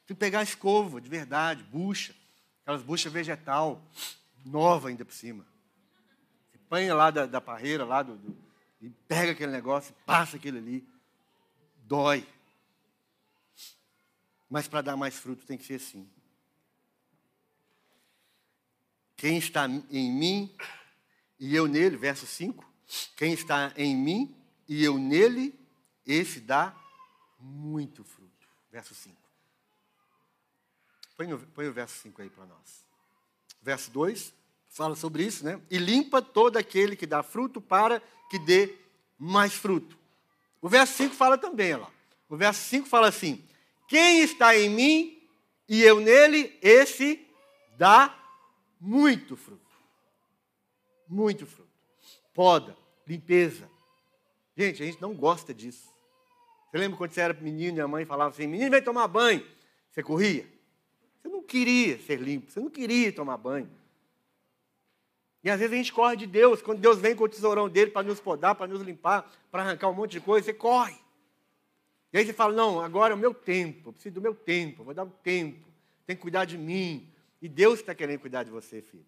Tem 0.06 0.16
que 0.16 0.20
pegar 0.20 0.42
a 0.42 0.44
escova, 0.44 1.02
de 1.02 1.10
verdade, 1.10 1.64
bucha. 1.64 2.14
Aquelas 2.62 2.84
buchas 2.84 3.12
vegetal, 3.12 3.82
nova 4.46 4.90
ainda 4.90 5.04
por 5.04 5.16
cima. 5.16 5.44
Você 6.52 6.60
panha 6.70 6.94
lá 6.94 7.10
da, 7.10 7.26
da 7.26 7.42
parreira, 7.42 7.84
lá 7.84 8.04
do, 8.04 8.16
do, 8.16 8.47
e 8.82 8.90
pega 8.90 9.32
aquele 9.32 9.52
negócio, 9.52 9.96
passa 10.06 10.38
aquele 10.38 10.58
ali. 10.58 10.88
Dói. 11.84 12.28
Mas 14.50 14.68
para 14.68 14.82
dar 14.82 14.98
mais 14.98 15.16
fruto 15.16 15.46
tem 15.46 15.58
que 15.58 15.66
ser 15.66 15.76
assim. 15.76 16.10
Quem 19.16 19.38
está 19.38 19.68
em 19.68 20.12
mim 20.12 20.56
e 21.40 21.56
eu 21.56 21.68
nele, 21.68 21.98
verso 21.98 22.26
5. 22.26 22.66
Quem 23.16 23.34
está 23.34 23.74
em 23.76 23.96
mim 23.96 24.36
e 24.68 24.84
eu 24.84 24.98
nele, 24.98 25.58
esse 26.06 26.40
dá 26.40 26.76
muito 27.40 28.04
fruto. 28.04 28.48
Verso 28.72 28.94
5. 28.94 29.16
Põe, 31.16 31.38
põe 31.38 31.68
o 31.68 31.74
verso 31.74 32.00
5 32.02 32.22
aí 32.22 32.30
para 32.30 32.46
nós. 32.46 32.86
Verso 33.62 33.90
2 33.92 34.34
fala 34.70 34.96
sobre 34.96 35.24
isso, 35.24 35.44
né? 35.44 35.60
E 35.70 35.78
limpa 35.78 36.22
todo 36.22 36.58
aquele 36.58 36.96
que 36.96 37.06
dá 37.06 37.24
fruto 37.24 37.60
para 37.60 38.02
que 38.30 38.38
dê 38.40 38.76
mais 39.18 39.54
fruto. 39.54 39.98
O 40.62 40.70
verso 40.70 40.94
5 40.94 41.16
fala 41.16 41.38
também, 41.38 41.76
lá. 41.76 41.90
O 42.30 42.36
verso 42.36 42.62
5 42.70 42.88
fala 42.88 43.08
assim: 43.08 43.44
Quem 43.88 44.22
está 44.22 44.56
em 44.58 44.70
mim 44.70 45.24
e 45.68 45.82
eu 45.82 46.00
nele, 46.00 46.58
esse 46.62 47.26
dá 47.78 48.16
muito 48.80 49.36
fruto 49.36 49.68
muito 51.08 51.46
fruto. 51.46 51.70
Poda, 52.34 52.76
limpeza. 53.06 53.70
Gente, 54.56 54.84
a 54.84 54.86
gente 54.86 55.02
não 55.02 55.14
gosta 55.14 55.54
disso. 55.54 55.88
Você 56.70 56.78
lembra 56.78 56.98
quando 56.98 57.12
você 57.12 57.22
era 57.22 57.34
menino 57.34 57.78
e 57.78 57.82
a 57.82 57.88
mãe 57.88 58.06
falava 58.06 58.32
assim: 58.32 58.48
menino, 58.48 58.72
vem 58.72 58.82
tomar 58.82 59.08
banho? 59.08 59.46
Você 59.92 60.04
corria? 60.04 60.46
Você 61.22 61.30
não 61.30 61.42
queria 61.42 61.98
ser 62.00 62.20
limpo, 62.20 62.52
você 62.52 62.60
não 62.60 62.70
queria 62.70 63.12
tomar 63.12 63.38
banho. 63.38 63.70
E 65.48 65.50
às 65.50 65.62
vezes 65.62 65.74
a 65.74 65.78
gente 65.78 65.94
corre 65.94 66.18
de 66.18 66.28
Deus, 66.28 66.62
quando 66.62 66.82
Deus 66.82 67.00
vem 67.00 67.16
com 67.16 67.24
o 67.24 67.30
tesourão 67.30 67.70
dele 67.70 67.90
para 67.90 68.06
nos 68.06 68.20
podar, 68.20 68.54
para 68.54 68.68
nos 68.68 68.82
limpar, 68.82 69.32
para 69.50 69.64
arrancar 69.64 69.88
um 69.88 69.94
monte 69.94 70.12
de 70.12 70.20
coisa, 70.20 70.44
você 70.44 70.54
corre. 70.54 70.98
E 72.12 72.18
aí 72.18 72.26
você 72.26 72.34
fala: 72.34 72.54
não, 72.54 72.82
agora 72.82 73.14
é 73.14 73.16
o 73.16 73.18
meu 73.18 73.34
tempo, 73.34 73.88
eu 73.88 73.94
preciso 73.94 74.16
do 74.16 74.22
meu 74.22 74.36
tempo, 74.36 74.84
vou 74.84 74.94
dar 74.94 75.06
um 75.06 75.10
tempo, 75.10 75.66
tem 76.06 76.18
que 76.18 76.22
cuidar 76.22 76.44
de 76.44 76.58
mim. 76.58 77.10
E 77.42 77.48
Deus 77.48 77.80
está 77.80 77.96
querendo 77.96 78.20
cuidar 78.20 78.44
de 78.44 78.52
você, 78.52 78.82
filho. 78.82 79.06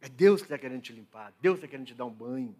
É 0.00 0.08
Deus 0.08 0.40
que 0.40 0.44
está 0.44 0.56
querendo 0.56 0.82
te 0.82 0.92
limpar, 0.92 1.32
Deus 1.40 1.56
está 1.56 1.66
querendo 1.66 1.86
te 1.88 1.94
dar 1.94 2.04
um 2.04 2.14
banho. 2.14 2.54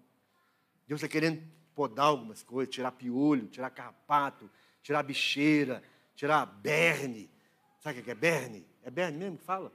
Deus 0.89 1.01
está 1.01 1.07
querendo 1.07 1.41
podar 1.77 2.07
algumas 2.07 2.43
coisas, 2.43 2.75
tirar 2.75 2.91
piolho, 2.91 3.47
tirar 3.47 3.71
carrapato, 3.71 4.51
tirar 4.83 5.05
bicheira, 5.05 5.81
tirar 6.17 6.45
berne. 6.45 7.31
Sabe 7.79 8.01
o 8.01 8.03
que 8.03 8.11
é 8.11 8.17
berne? 8.17 8.67
É 8.83 8.91
berne 8.91 9.17
mesmo 9.17 9.39
que 9.39 9.45
fala? 9.45 9.73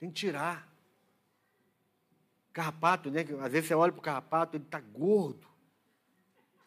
Tem 0.00 0.10
que 0.10 0.16
tirar. 0.16 0.68
Carrapato, 2.52 3.10
né? 3.10 3.20
Às 3.40 3.52
vezes 3.52 3.68
você 3.68 3.74
olha 3.74 3.92
para 3.92 4.00
o 4.00 4.02
carrapato, 4.02 4.56
ele 4.56 4.64
está 4.64 4.80
gordo, 4.80 5.46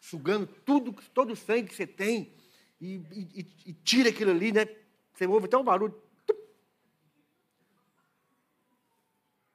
sugando 0.00 0.46
tudo, 0.46 0.92
todo 1.12 1.34
o 1.34 1.36
sangue 1.36 1.68
que 1.68 1.74
você 1.74 1.86
tem, 1.86 2.32
e, 2.80 2.94
e, 3.12 3.46
e 3.66 3.72
tira 3.74 4.08
aquilo 4.08 4.30
ali, 4.30 4.50
né? 4.50 4.64
Você 5.12 5.26
ouve 5.26 5.44
até 5.44 5.58
um 5.58 5.64
barulho, 5.64 6.02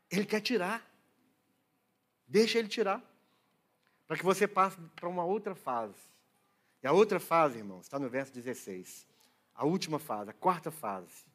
Ele 0.09 0.25
quer 0.25 0.41
tirar. 0.41 0.85
Deixa 2.27 2.59
ele 2.59 2.67
tirar. 2.67 3.03
Para 4.07 4.17
que 4.17 4.23
você 4.23 4.47
passe 4.47 4.77
para 4.95 5.07
uma 5.07 5.23
outra 5.23 5.53
fase. 5.53 5.93
E 6.81 6.87
a 6.87 6.91
outra 6.91 7.19
fase, 7.19 7.59
irmãos, 7.59 7.81
está 7.81 7.99
no 7.99 8.09
verso 8.09 8.33
16. 8.33 9.07
A 9.53 9.65
última 9.65 9.99
fase, 9.99 10.31
a 10.31 10.33
quarta 10.33 10.71
fase. 10.71 11.25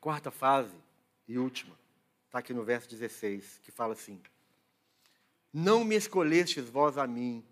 Quarta 0.00 0.30
fase 0.30 0.74
e 1.28 1.38
última. 1.38 1.78
Está 2.26 2.38
aqui 2.38 2.54
no 2.54 2.64
verso 2.64 2.88
16, 2.88 3.60
que 3.62 3.70
fala 3.70 3.92
assim: 3.92 4.20
Não 5.52 5.84
me 5.84 5.94
escolhestes 5.94 6.68
vós 6.68 6.96
a 6.96 7.06
mim, 7.06 7.44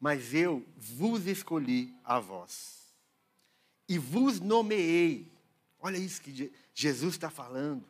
mas 0.00 0.34
eu 0.34 0.64
vos 0.76 1.26
escolhi 1.26 1.94
a 2.04 2.18
vós. 2.18 2.92
E 3.88 3.98
vos 3.98 4.40
nomeei. 4.40 5.30
Olha 5.78 5.96
isso 5.96 6.20
que 6.20 6.52
Jesus 6.74 7.14
está 7.14 7.30
falando. 7.30 7.84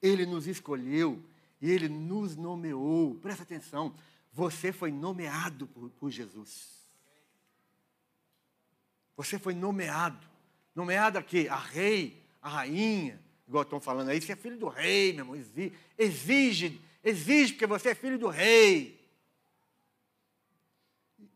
Ele 0.00 0.24
nos 0.24 0.46
escolheu 0.46 1.22
e 1.60 1.70
ele 1.70 1.88
nos 1.88 2.36
nomeou. 2.36 3.14
Presta 3.16 3.42
atenção, 3.42 3.94
você 4.32 4.72
foi 4.72 4.90
nomeado 4.92 5.66
por, 5.66 5.90
por 5.90 6.10
Jesus. 6.10 6.76
Você 9.16 9.38
foi 9.38 9.54
nomeado. 9.54 10.26
Nomeado 10.74 11.18
a 11.18 11.22
quê? 11.22 11.48
A 11.50 11.56
rei, 11.56 12.22
a 12.46 12.48
rainha, 12.48 13.20
igual 13.48 13.64
estão 13.64 13.80
falando 13.80 14.08
aí. 14.08 14.20
Você 14.20 14.30
é 14.30 14.36
filho 14.36 14.56
do 14.56 14.68
rei, 14.68 15.12
meu 15.12 15.24
irmão. 15.24 15.72
Exige, 15.98 16.80
exige, 17.02 17.54
porque 17.54 17.66
você 17.66 17.88
é 17.88 17.94
filho 17.94 18.16
do 18.16 18.28
rei. 18.28 19.04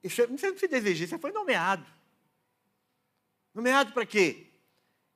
Você 0.04 0.24
não 0.28 0.36
precisa 0.36 0.76
exigir, 0.76 1.08
você 1.08 1.18
foi 1.18 1.32
nomeado. 1.32 1.84
Nomeado 3.52 3.92
para 3.92 4.06
quê? 4.06 4.46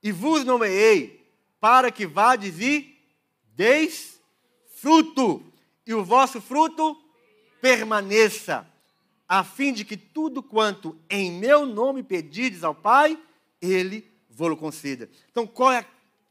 E 0.03 0.11
vos 0.11 0.45
nomeei 0.45 1.25
para 1.61 1.93
que 1.93 2.07
vades 2.07 2.59
e 2.59 2.91
Deis 3.55 4.21
fruto, 4.67 5.45
e 5.87 5.95
o 5.95 6.05
vosso 6.05 6.41
fruto 6.41 7.01
permaneça, 7.61 8.69
a 9.29 9.45
fim 9.45 9.73
de 9.73 9.85
que 9.85 9.97
tudo 9.97 10.43
quanto 10.43 10.99
em 11.09 11.31
meu 11.31 11.65
nome 11.65 12.03
pedides 12.03 12.65
ao 12.65 12.75
Pai, 12.75 13.17
Ele 13.63 14.13
vou-lo 14.35 14.57
conceda. 14.57 15.09
Então, 15.31 15.47
qual 15.47 15.73
é 15.73 15.87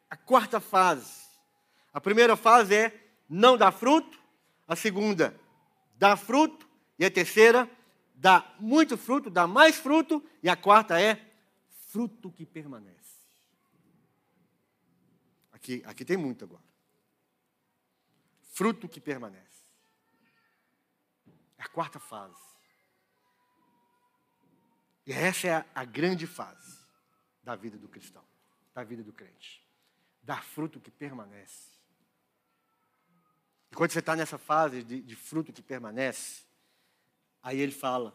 a 0.09 0.17
quarta 0.17 0.59
fase? 0.59 1.23
A 1.93 2.01
primeira 2.01 2.35
fase 2.35 2.75
é 2.75 3.15
não 3.29 3.57
dar 3.57 3.71
fruto, 3.71 4.21
a 4.67 4.75
segunda, 4.75 5.39
dar 5.95 6.17
fruto, 6.17 6.67
e 6.99 7.05
a 7.05 7.11
terceira, 7.11 7.69
dá 8.13 8.53
muito 8.59 8.97
fruto, 8.97 9.29
dá 9.29 9.47
mais 9.47 9.77
fruto, 9.77 10.23
e 10.41 10.49
a 10.49 10.55
quarta 10.55 10.99
é 10.99 11.19
fruto 11.89 12.31
que 12.31 12.45
permanece. 12.45 12.93
Aqui, 15.51 15.81
aqui 15.85 16.05
tem 16.05 16.17
muito 16.17 16.43
agora. 16.43 16.63
Fruto 18.51 18.87
que 18.87 18.99
permanece. 18.99 19.63
É 21.57 21.63
a 21.63 21.67
quarta 21.69 21.99
fase. 21.99 22.35
E 25.05 25.11
essa 25.11 25.47
é 25.47 25.53
a, 25.55 25.65
a 25.73 25.85
grande 25.85 26.27
fase 26.27 26.82
da 27.43 27.55
vida 27.55 27.77
do 27.77 27.87
cristão, 27.87 28.23
da 28.73 28.83
vida 28.83 29.03
do 29.03 29.11
crente. 29.11 29.63
Dar 30.21 30.43
fruto 30.43 30.79
que 30.79 30.89
permanece. 30.89 31.73
E 33.71 33.75
quando 33.75 33.91
você 33.91 33.99
está 33.99 34.15
nessa 34.15 34.37
fase 34.37 34.83
de, 34.83 35.01
de 35.01 35.15
fruto 35.15 35.51
que 35.51 35.61
permanece, 35.61 36.43
aí 37.41 37.59
ele 37.59 37.71
fala, 37.71 38.13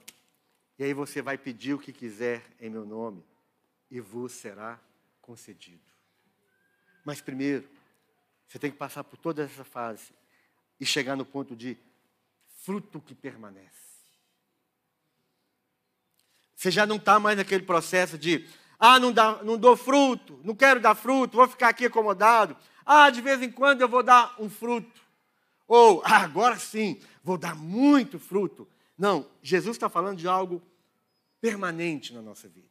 e 0.79 0.85
aí 0.85 0.95
você 0.95 1.21
vai 1.21 1.37
pedir 1.37 1.75
o 1.75 1.79
que 1.79 1.93
quiser 1.93 2.43
em 2.61 2.71
meu 2.71 2.87
nome, 2.87 3.25
e 3.91 4.01
vos 4.01 4.33
será 4.33 4.81
concedido. 5.21 5.83
Mas 7.05 7.21
primeiro, 7.21 7.69
você 8.47 8.59
tem 8.59 8.71
que 8.71 8.79
passar 8.79 9.05
por 9.05 9.19
toda 9.19 9.43
essa 9.43 9.65
fase 9.65 10.13
e 10.81 10.87
chegar 10.87 11.17
no 11.17 11.25
ponto 11.25 11.55
de 11.55 11.77
fruto 12.63 13.01
que 13.01 13.15
permanece. 13.15 13.89
Você 16.55 16.71
já 16.71 16.87
não 16.87 16.97
está 16.97 17.21
mais 17.21 17.37
naquele 17.37 17.65
processo 17.65 18.19
de, 18.19 18.49
ah, 18.79 19.01
não, 19.01 19.13
dá, 19.13 19.43
não 19.43 19.59
dou 19.59 19.77
fruto, 19.77 20.39
não 20.45 20.55
quero 20.55 20.81
dar 20.81 20.95
fruto, 20.95 21.37
vou 21.37 21.49
ficar 21.49 21.69
aqui 21.69 21.87
acomodado. 21.87 22.57
Ah, 22.87 23.11
de 23.11 23.21
vez 23.21 23.43
em 23.43 23.51
quando 23.51 23.81
eu 23.81 23.89
vou 23.89 24.03
dar 24.03 24.35
um 24.39 24.49
fruto. 24.49 25.01
Ou, 25.67 26.01
ah, 26.07 26.19
agora 26.19 26.57
sim, 26.59 27.01
vou 27.23 27.37
dar 27.37 27.57
muito 27.57 28.19
fruto. 28.19 28.69
Não, 28.97 29.27
Jesus 29.43 29.77
está 29.77 29.89
falando 29.89 30.19
de 30.19 30.29
algo 30.29 30.63
permanente 31.41 32.15
na 32.15 32.23
nossa 32.23 32.49
vida. 32.49 32.69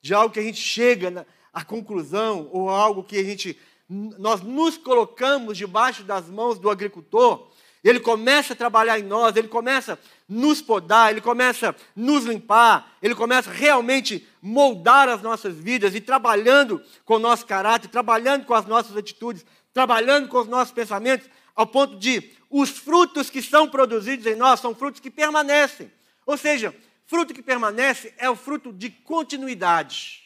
De 0.00 0.12
algo 0.12 0.34
que 0.34 0.40
a 0.40 0.42
gente 0.42 0.60
chega 0.60 1.26
à 1.52 1.64
conclusão, 1.64 2.48
ou 2.52 2.68
algo 2.68 3.04
que 3.04 3.18
a 3.18 3.24
gente, 3.24 3.58
nós 3.88 4.40
nos 4.40 4.76
colocamos 4.76 5.56
debaixo 5.56 6.02
das 6.02 6.28
mãos 6.28 6.58
do 6.58 6.68
agricultor 6.68 7.50
ele 7.82 7.98
começa 7.98 8.52
a 8.52 8.56
trabalhar 8.56 8.98
em 8.98 9.02
nós, 9.02 9.34
ele 9.34 9.48
começa 9.48 9.94
a 9.94 9.98
nos 10.28 10.62
podar, 10.62 11.10
ele 11.10 11.20
começa 11.20 11.70
a 11.70 11.74
nos 11.96 12.24
limpar, 12.24 12.96
ele 13.02 13.14
começa 13.14 13.50
realmente 13.50 14.26
moldar 14.42 15.08
as 15.08 15.22
nossas 15.22 15.54
vidas 15.54 15.94
e 15.94 16.00
trabalhando 16.00 16.82
com 17.04 17.14
o 17.14 17.20
nosso 17.20 17.46
caráter, 17.46 17.88
trabalhando 17.88 18.44
com 18.44 18.54
as 18.54 18.66
nossas 18.66 18.96
atitudes, 18.96 19.46
trabalhando 19.72 20.26
com 20.26 20.38
os 20.38 20.48
nossos 20.48 20.74
pensamentos, 20.74 21.30
ao 21.54 21.66
ponto 21.66 21.96
de 21.96 22.32
os 22.50 22.70
frutos 22.70 23.30
que 23.30 23.40
são 23.40 23.68
produzidos 23.68 24.26
em 24.26 24.34
nós 24.34 24.58
são 24.58 24.74
frutos 24.74 25.00
que 25.00 25.10
permanecem. 25.10 25.90
Ou 26.26 26.36
seja, 26.36 26.74
fruto 27.06 27.32
que 27.32 27.42
permanece 27.42 28.12
é 28.18 28.28
o 28.28 28.34
fruto 28.34 28.72
de 28.72 28.90
continuidade. 28.90 30.22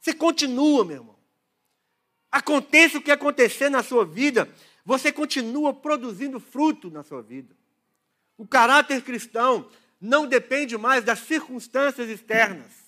Você 0.00 0.12
continua, 0.12 0.84
meu 0.84 0.96
irmão. 0.96 1.18
Aconteça 2.32 2.98
o 2.98 3.02
que 3.02 3.10
acontecer 3.10 3.70
na 3.70 3.82
sua 3.82 4.04
vida, 4.04 4.52
você 4.84 5.12
continua 5.12 5.72
produzindo 5.72 6.40
fruto 6.40 6.90
na 6.90 7.02
sua 7.02 7.22
vida. 7.22 7.54
O 8.36 8.46
caráter 8.46 9.02
cristão 9.02 9.68
não 10.00 10.26
depende 10.26 10.76
mais 10.76 11.04
das 11.04 11.20
circunstâncias 11.20 12.08
externas. 12.08 12.87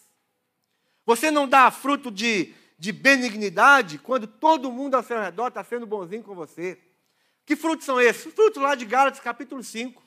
Você 1.10 1.28
não 1.28 1.48
dá 1.48 1.72
fruto 1.72 2.08
de, 2.08 2.54
de 2.78 2.92
benignidade 2.92 3.98
quando 3.98 4.28
todo 4.28 4.70
mundo 4.70 4.94
ao 4.94 5.02
seu 5.02 5.20
redor 5.20 5.48
está 5.48 5.64
sendo 5.64 5.84
bonzinho 5.84 6.22
com 6.22 6.36
você. 6.36 6.78
Que 7.44 7.56
frutos 7.56 7.84
são 7.84 8.00
esses? 8.00 8.32
Frutos 8.32 8.62
lá 8.62 8.76
de 8.76 8.84
Gálatas 8.84 9.18
capítulo 9.18 9.60
5. 9.60 10.00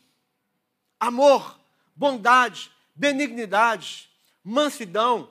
Amor, 0.98 1.60
bondade, 1.94 2.72
benignidade, 2.96 4.10
mansidão, 4.42 5.30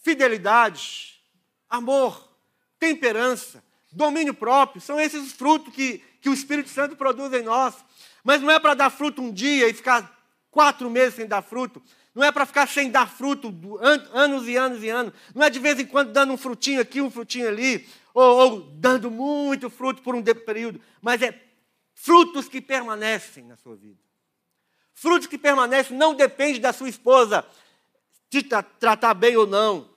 fidelidade, 0.00 1.20
amor, 1.68 2.26
temperança, 2.78 3.62
domínio 3.92 4.32
próprio. 4.32 4.80
São 4.80 4.98
esses 4.98 5.26
os 5.26 5.32
frutos 5.32 5.74
que, 5.74 5.98
que 6.22 6.30
o 6.30 6.32
Espírito 6.32 6.70
Santo 6.70 6.96
produz 6.96 7.34
em 7.34 7.42
nós. 7.42 7.74
Mas 8.24 8.40
não 8.40 8.50
é 8.50 8.58
para 8.58 8.72
dar 8.72 8.88
fruto 8.88 9.20
um 9.20 9.30
dia 9.30 9.68
e 9.68 9.74
ficar 9.74 10.18
quatro 10.50 10.88
meses 10.88 11.16
sem 11.16 11.26
dar 11.26 11.42
fruto. 11.42 11.82
Não 12.14 12.24
é 12.24 12.32
para 12.32 12.44
ficar 12.44 12.66
sem 12.66 12.90
dar 12.90 13.08
fruto 13.08 13.54
anos 14.12 14.48
e 14.48 14.56
anos 14.56 14.82
e 14.82 14.88
anos. 14.88 15.12
Não 15.34 15.44
é 15.44 15.50
de 15.50 15.58
vez 15.58 15.78
em 15.78 15.86
quando 15.86 16.12
dando 16.12 16.32
um 16.32 16.36
frutinho 16.36 16.80
aqui, 16.80 17.00
um 17.00 17.10
frutinho 17.10 17.48
ali, 17.48 17.88
ou, 18.12 18.36
ou 18.36 18.60
dando 18.74 19.10
muito 19.10 19.70
fruto 19.70 20.02
por 20.02 20.14
um 20.14 20.22
período. 20.22 20.80
Mas 21.00 21.22
é 21.22 21.40
frutos 21.94 22.48
que 22.48 22.60
permanecem 22.60 23.44
na 23.44 23.56
sua 23.56 23.76
vida. 23.76 24.00
Frutos 24.92 25.28
que 25.28 25.38
permanecem 25.38 25.96
não 25.96 26.14
depende 26.14 26.58
da 26.58 26.72
sua 26.72 26.88
esposa 26.88 27.46
te 28.28 28.42
tra 28.42 28.62
tratar 28.62 29.14
bem 29.14 29.36
ou 29.36 29.46
não. 29.46 29.88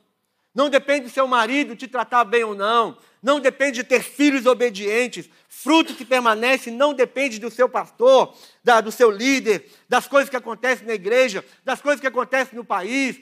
Não 0.54 0.70
depende 0.70 1.08
do 1.08 1.10
seu 1.10 1.28
marido 1.28 1.76
te 1.76 1.88
tratar 1.88 2.24
bem 2.24 2.44
ou 2.44 2.54
não 2.54 2.98
não 3.24 3.40
depende 3.40 3.82
de 3.82 3.84
ter 3.86 4.04
filhos 4.04 4.46
obedientes. 4.46 5.30
Fruto 5.48 5.96
que 5.96 6.04
permanece 6.04 6.70
não 6.70 6.94
depende 6.94 7.40
do 7.40 7.50
seu 7.50 7.70
pastor, 7.70 8.38
da, 8.62 8.82
do 8.82 8.92
seu 8.92 9.10
líder, 9.10 9.72
das 9.88 10.06
coisas 10.10 10.30
que 10.30 10.36
acontecem 10.36 10.86
na 10.86 10.94
igreja, 10.94 11.44
das 11.64 11.82
coisas 11.82 12.02
que 12.02 12.08
acontecem 12.08 12.54
no 12.54 12.66
país. 12.66 13.18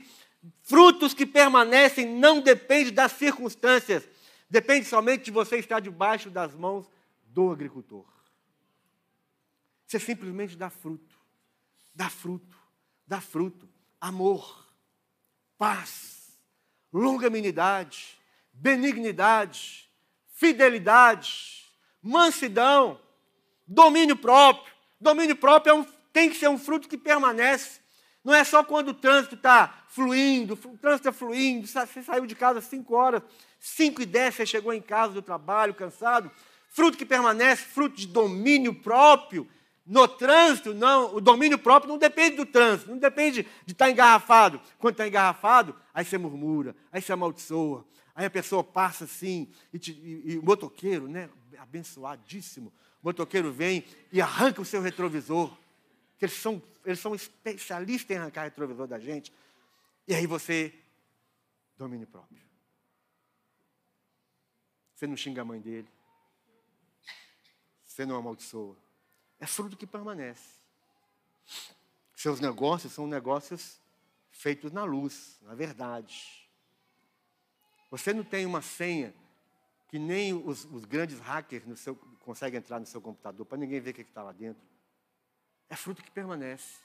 Frutos 0.64 1.14
que 1.14 1.24
permanecem 1.24 2.08
não 2.08 2.42
depende 2.42 2.90
das 2.90 3.12
circunstâncias. 3.12 4.10
Depende 4.50 4.88
somente 4.88 5.26
de 5.26 5.32
você 5.32 5.58
estar 5.58 5.80
debaixo 5.80 6.32
das 6.32 6.56
mãos 6.56 6.90
do 7.28 7.52
agricultor. 7.52 8.06
Você 9.86 10.00
simplesmente 10.00 10.58
dá 10.58 10.72
fruto. 10.72 11.16
Dá 11.94 12.10
fruto. 12.10 12.58
Dá 13.06 13.22
fruto. 13.22 13.70
Amor. 14.00 14.68
Paz. 15.60 16.21
Longanimidade. 16.92 18.18
Benignidade 18.54 19.82
fidelidade, 20.42 21.68
mansidão, 22.02 23.00
domínio 23.68 24.16
próprio. 24.16 24.74
Domínio 25.00 25.36
próprio 25.36 25.72
é 25.72 25.76
um, 25.76 25.86
tem 26.12 26.32
que 26.32 26.36
ser 26.36 26.50
um 26.50 26.58
fruto 26.58 26.90
que 26.90 26.98
permanece. 26.98 27.80
Não 28.24 28.34
é 28.34 28.44
só 28.44 28.64
quando 28.64 28.88
o 28.88 28.94
trânsito 28.96 29.36
está 29.36 29.84
fluindo, 29.88 30.56
o 30.56 30.78
trânsito 30.80 31.10
está 31.10 31.12
fluindo, 31.12 31.68
você 31.68 32.02
saiu 32.02 32.26
de 32.26 32.34
casa 32.34 32.58
às 32.58 32.66
5 32.66 32.96
horas, 32.96 33.22
5 33.60 34.02
e 34.02 34.06
10 34.08 34.34
você 34.34 34.46
chegou 34.48 34.74
em 34.74 34.82
casa 34.82 35.14
do 35.14 35.22
trabalho, 35.22 35.76
cansado. 35.76 36.32
Fruto 36.72 36.98
que 36.98 37.06
permanece, 37.06 37.62
fruto 37.62 37.98
de 37.98 38.08
domínio 38.08 38.74
próprio. 38.74 39.48
No 39.92 40.08
trânsito, 40.08 40.74
não, 40.74 41.16
o 41.16 41.20
domínio 41.20 41.60
próprio 41.60 41.92
não 41.92 41.98
depende 41.98 42.38
do 42.38 42.46
trânsito, 42.46 42.90
não 42.90 42.98
depende 42.98 43.44
de 43.66 43.74
estar 43.74 43.86
tá 43.86 43.92
engarrafado. 43.92 44.62
Quando 44.80 44.94
está 44.94 45.06
engarrafado, 45.06 45.76
aí 45.94 46.06
você 46.06 46.18
murmura, 46.18 46.74
aí 46.94 47.02
você 47.02 47.12
amaldiçoa, 47.12 47.86
Aí 48.14 48.26
a 48.26 48.30
pessoa 48.30 48.64
passa 48.64 49.06
assim, 49.06 49.52
e, 49.74 49.80
te, 49.80 49.92
e, 49.92 50.34
e 50.34 50.38
o 50.38 50.44
motoqueiro, 50.44 51.08
né, 51.08 51.30
abençoadíssimo, 51.58 52.72
o 53.02 53.08
motoqueiro 53.08 53.52
vem 53.52 53.86
e 54.12 54.22
arranca 54.22 54.62
o 54.62 54.66
seu 54.66 54.82
retrovisor. 54.82 55.58
Eles 56.22 56.36
são, 56.36 56.62
eles 56.86 57.00
são 57.00 57.16
especialistas 57.16 58.16
em 58.16 58.20
arrancar 58.20 58.44
retrovisor 58.44 58.88
da 58.88 59.00
gente. 59.00 59.34
E 60.08 60.14
aí 60.14 60.28
você, 60.28 60.74
domínio 61.78 62.06
próprio. 62.06 62.40
Você 64.96 65.08
não 65.08 65.18
xinga 65.18 65.42
a 65.42 65.46
mãe 65.46 65.60
dele. 65.60 65.88
Você 67.84 68.06
não 68.06 68.16
amaldiçoa. 68.16 68.78
É 69.42 69.48
fruto 69.48 69.76
que 69.76 69.88
permanece. 69.88 70.62
Seus 72.16 72.40
negócios 72.40 72.94
são 72.94 73.08
negócios 73.08 73.82
feitos 74.30 74.72
na 74.72 74.84
luz, 74.84 75.40
na 75.42 75.56
verdade. 75.56 76.48
Você 77.90 78.14
não 78.14 78.24
tem 78.24 78.46
uma 78.46 78.62
senha 78.62 79.14
que 79.88 79.98
nem 79.98 80.32
os, 80.32 80.64
os 80.66 80.86
grandes 80.86 81.20
hackers 81.20 81.66
no 81.66 81.76
seu, 81.76 81.96
conseguem 82.20 82.60
entrar 82.60 82.80
no 82.80 82.86
seu 82.86 83.02
computador 83.02 83.44
para 83.46 83.58
ninguém 83.58 83.82
ver 83.82 83.90
o 83.90 83.94
que 83.96 84.02
está 84.02 84.22
lá 84.22 84.32
dentro. 84.32 84.62
É 85.68 85.76
fruto 85.76 86.04
que 86.04 86.12
permanece. 86.12 86.76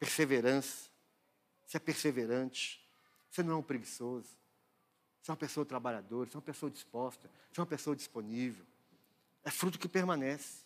Perseverança. 0.00 0.90
Você 1.64 1.76
é 1.76 1.80
perseverante. 1.80 2.84
Você 3.30 3.44
não 3.44 3.54
é 3.54 3.56
um 3.56 3.62
preguiçoso. 3.62 4.28
Você 5.22 5.30
é 5.30 5.32
uma 5.32 5.36
pessoa 5.36 5.64
trabalhadora. 5.64 6.28
Você 6.28 6.36
é 6.36 6.38
uma 6.38 6.44
pessoa 6.44 6.70
disposta. 6.70 7.30
Você 7.52 7.60
é 7.60 7.62
uma 7.62 7.66
pessoa 7.66 7.94
disponível. 7.94 8.66
É 9.44 9.50
fruto 9.50 9.78
que 9.78 9.88
permanece. 9.88 10.61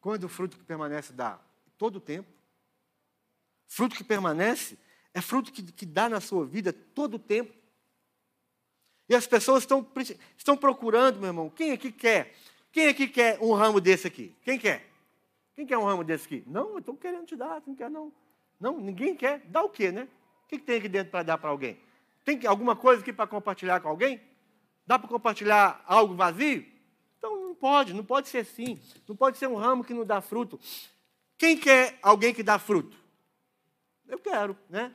Quando 0.00 0.24
o 0.24 0.28
fruto 0.28 0.56
que 0.56 0.64
permanece 0.64 1.12
dá? 1.12 1.38
Todo 1.76 1.96
o 1.96 2.00
tempo. 2.00 2.28
Fruto 3.66 3.94
que 3.94 4.04
permanece 4.04 4.78
é 5.12 5.20
fruto 5.20 5.52
que, 5.52 5.62
que 5.62 5.86
dá 5.86 6.08
na 6.08 6.20
sua 6.20 6.44
vida 6.44 6.72
todo 6.72 7.14
o 7.14 7.18
tempo. 7.18 7.52
E 9.08 9.14
as 9.14 9.26
pessoas 9.26 9.64
estão, 9.64 9.86
estão 10.36 10.56
procurando, 10.56 11.18
meu 11.18 11.28
irmão, 11.28 11.50
quem 11.50 11.72
aqui 11.72 11.90
quer? 11.90 12.34
Quem 12.72 12.88
aqui 12.88 13.08
quer 13.08 13.38
um 13.40 13.52
ramo 13.52 13.80
desse 13.80 14.06
aqui? 14.06 14.34
Quem 14.42 14.58
quer? 14.58 14.88
Quem 15.54 15.66
quer 15.66 15.76
um 15.76 15.84
ramo 15.84 16.04
desse 16.04 16.26
aqui? 16.26 16.44
Não, 16.46 16.70
eu 16.70 16.78
estou 16.78 16.96
querendo 16.96 17.26
te 17.26 17.36
dar, 17.36 17.60
não 17.66 17.74
quer 17.74 17.90
não. 17.90 18.12
Não, 18.58 18.78
ninguém 18.78 19.16
quer. 19.16 19.40
Dá 19.46 19.62
o 19.62 19.68
quê, 19.68 19.90
né? 19.90 20.08
O 20.44 20.48
que, 20.48 20.58
que 20.58 20.64
tem 20.64 20.78
aqui 20.78 20.88
dentro 20.88 21.10
para 21.10 21.22
dar 21.22 21.38
para 21.38 21.50
alguém? 21.50 21.78
Tem 22.24 22.46
alguma 22.46 22.76
coisa 22.76 23.02
aqui 23.02 23.12
para 23.12 23.26
compartilhar 23.26 23.80
com 23.80 23.88
alguém? 23.88 24.20
Dá 24.86 24.98
para 24.98 25.08
compartilhar 25.08 25.82
algo 25.86 26.14
vazio? 26.14 26.64
Não 27.50 27.54
pode, 27.56 27.92
não 27.92 28.04
pode 28.04 28.28
ser 28.28 28.38
assim. 28.38 28.80
Não 29.08 29.16
pode 29.16 29.36
ser 29.36 29.48
um 29.48 29.56
ramo 29.56 29.82
que 29.82 29.92
não 29.92 30.04
dá 30.06 30.20
fruto. 30.20 30.58
Quem 31.36 31.58
quer 31.58 31.98
alguém 32.00 32.32
que 32.32 32.44
dá 32.44 32.60
fruto? 32.60 32.96
Eu 34.06 34.20
quero, 34.20 34.56
né? 34.68 34.94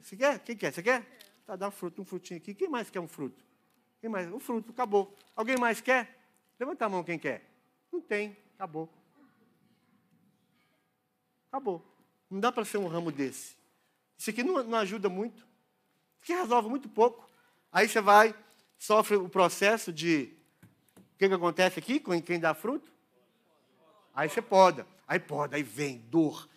Você 0.00 0.16
quer? 0.16 0.40
Quem 0.40 0.56
quer? 0.56 0.72
Você 0.72 0.82
quer? 0.82 1.06
Tá, 1.46 1.54
dá 1.54 1.68
um 1.68 1.70
fruto, 1.70 2.02
um 2.02 2.04
frutinho 2.04 2.38
aqui. 2.38 2.54
Quem 2.54 2.68
mais 2.68 2.90
quer 2.90 2.98
um 2.98 3.06
fruto? 3.06 3.44
Quem 4.00 4.10
mais? 4.10 4.28
Um 4.32 4.40
fruto, 4.40 4.72
acabou. 4.72 5.16
Alguém 5.36 5.56
mais 5.56 5.80
quer? 5.80 6.18
Levanta 6.58 6.86
a 6.86 6.88
mão 6.88 7.04
quem 7.04 7.20
quer. 7.20 7.48
Não 7.92 8.00
tem, 8.00 8.36
acabou. 8.56 8.92
Acabou. 11.52 11.84
Não 12.28 12.40
dá 12.40 12.50
para 12.50 12.64
ser 12.64 12.78
um 12.78 12.88
ramo 12.88 13.12
desse. 13.12 13.54
Isso 14.18 14.28
aqui 14.28 14.42
não, 14.42 14.60
não 14.64 14.78
ajuda 14.78 15.08
muito. 15.08 15.38
Isso 16.16 16.24
aqui 16.24 16.32
resolve 16.32 16.68
muito 16.68 16.88
pouco. 16.88 17.30
Aí 17.70 17.88
você 17.88 18.00
vai, 18.00 18.34
sofre 18.76 19.14
o 19.14 19.28
processo 19.28 19.92
de. 19.92 20.41
Que, 21.22 21.28
que 21.28 21.34
acontece 21.36 21.78
aqui 21.78 22.00
com 22.00 22.20
quem 22.20 22.40
dá 22.40 22.52
fruto? 22.52 22.90
Aí 24.12 24.28
você 24.28 24.42
poda. 24.42 24.84
Aí 25.06 25.20
poda, 25.20 25.54
aí 25.54 25.62
vem 25.62 25.98
dor. 25.98 26.48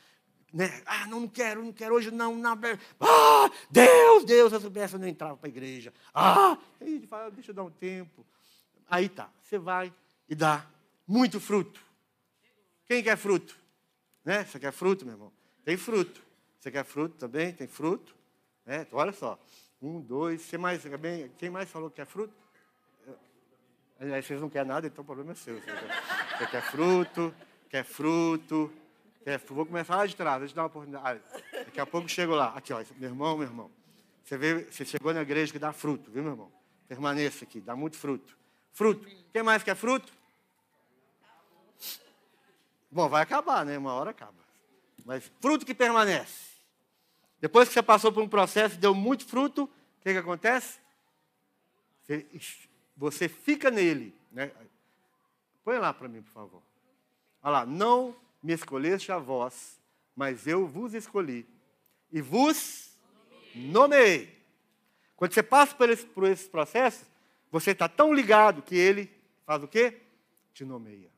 Né? 0.51 0.81
Ah, 0.87 1.05
não, 1.05 1.19
não 1.19 1.27
quero, 1.27 1.63
não 1.63 1.71
quero 1.71 1.93
hoje, 1.93 2.09
não. 2.09 2.35
não. 2.35 2.59
Ah, 2.99 3.51
Deus, 3.69 4.25
Deus, 4.25 4.51
eu 4.51 4.59
soubesse, 4.59 4.95
eu 4.95 4.99
não 4.99 5.07
entrava 5.07 5.37
para 5.37 5.47
a 5.47 5.49
igreja. 5.49 5.93
Ah, 6.11 6.57
aí 6.81 7.05
fala, 7.05 7.29
deixa 7.29 7.51
eu 7.51 7.55
dar 7.55 7.63
um 7.63 7.69
tempo. 7.69 8.25
Aí 8.89 9.07
tá, 9.07 9.29
você 9.39 9.59
vai 9.59 9.93
e 10.27 10.33
dá 10.33 10.65
muito 11.05 11.39
fruto. 11.39 11.79
Quem 12.87 13.03
quer 13.03 13.17
fruto? 13.17 13.55
Né? 14.23 14.45
Você 14.45 14.59
quer 14.59 14.71
fruto, 14.71 15.05
meu 15.05 15.13
irmão? 15.13 15.31
Tem 15.63 15.77
fruto. 15.77 16.23
Você 16.59 16.71
quer 16.71 16.85
fruto 16.85 17.17
também? 17.17 17.53
Tem 17.53 17.67
fruto. 17.67 18.15
Né? 18.65 18.81
Então, 18.81 18.97
olha 18.97 19.13
só. 19.13 19.39
Um, 19.79 20.01
dois. 20.01 20.41
Você 20.41 20.57
mais, 20.57 20.81
quem 21.37 21.51
mais 21.51 21.69
falou 21.69 21.91
que 21.91 21.97
quer 21.97 22.07
fruto? 22.07 22.44
Aí 23.99 24.21
vocês 24.21 24.41
não 24.41 24.49
querem 24.49 24.67
nada, 24.67 24.87
então 24.87 25.03
o 25.03 25.05
problema 25.05 25.31
é 25.31 25.35
seu. 25.35 25.59
Você 25.59 26.47
quer, 26.47 26.61
fruto, 26.63 27.33
quer 27.69 27.83
fruto. 27.83 28.71
Quer, 29.23 29.39
vou 29.39 29.65
começar 29.65 29.95
lá 29.95 30.05
de 30.05 30.15
trás, 30.15 30.39
deixa 30.39 30.51
eu 30.51 30.55
dar 30.55 30.61
uma 30.63 30.67
oportunidade. 30.67 31.21
Daqui 31.51 31.79
a 31.79 31.85
pouco 31.85 32.07
chego 32.07 32.35
lá. 32.35 32.53
Aqui, 32.55 32.73
ó, 32.73 32.83
meu 32.97 33.09
irmão, 33.09 33.37
meu 33.37 33.47
irmão. 33.47 33.71
Você, 34.23 34.37
veio, 34.37 34.71
você 34.71 34.83
chegou 34.83 35.13
na 35.13 35.21
igreja 35.21 35.51
que 35.51 35.59
dá 35.59 35.71
fruto, 35.71 36.11
viu, 36.11 36.23
meu 36.23 36.33
irmão? 36.33 36.51
Permaneça 36.87 37.45
aqui, 37.45 37.61
dá 37.61 37.75
muito 37.75 37.97
fruto. 37.97 38.37
Fruto. 38.71 39.07
Quem 39.31 39.41
mais 39.41 39.63
quer 39.63 39.75
fruto? 39.75 40.11
Bom, 42.91 43.07
vai 43.07 43.23
acabar, 43.23 43.65
né? 43.65 43.77
Uma 43.77 43.93
hora 43.93 44.11
acaba. 44.11 44.45
Mas 45.05 45.31
fruto 45.39 45.65
que 45.65 45.73
permanece. 45.73 46.55
Depois 47.39 47.67
que 47.67 47.73
você 47.73 47.83
passou 47.83 48.11
por 48.11 48.23
um 48.23 48.27
processo 48.27 48.75
e 48.75 48.77
deu 48.77 48.93
muito 48.93 49.25
fruto, 49.25 49.63
o 49.63 50.01
que, 50.01 50.11
que 50.11 50.17
acontece? 50.17 50.79
Você, 52.03 52.25
você 52.95 53.27
fica 53.27 53.69
nele. 53.71 54.15
Né? 54.31 54.51
Põe 55.63 55.77
lá 55.77 55.93
para 55.93 56.07
mim, 56.07 56.21
por 56.21 56.31
favor. 56.31 56.61
Olha 57.41 57.51
lá. 57.51 57.65
Não 57.65 58.15
me 58.41 58.53
escolheste 58.53 59.11
a 59.11 59.17
vós, 59.17 59.79
mas 60.15 60.47
eu 60.47 60.67
vos 60.67 60.93
escolhi. 60.93 61.45
E 62.11 62.21
vos 62.21 62.97
nomeei. 63.53 64.35
Quando 65.15 65.33
você 65.33 65.43
passa 65.43 65.75
por, 65.75 65.89
esse, 65.89 66.07
esses 66.31 66.47
processos, 66.47 67.07
você 67.51 67.71
está 67.71 67.87
tão 67.87 68.13
ligado 68.13 68.61
que 68.61 68.75
ele 68.75 69.11
faz 69.45 69.63
o 69.63 69.67
quê? 69.67 70.01
Te 70.53 70.63
nomeia. 70.63 71.09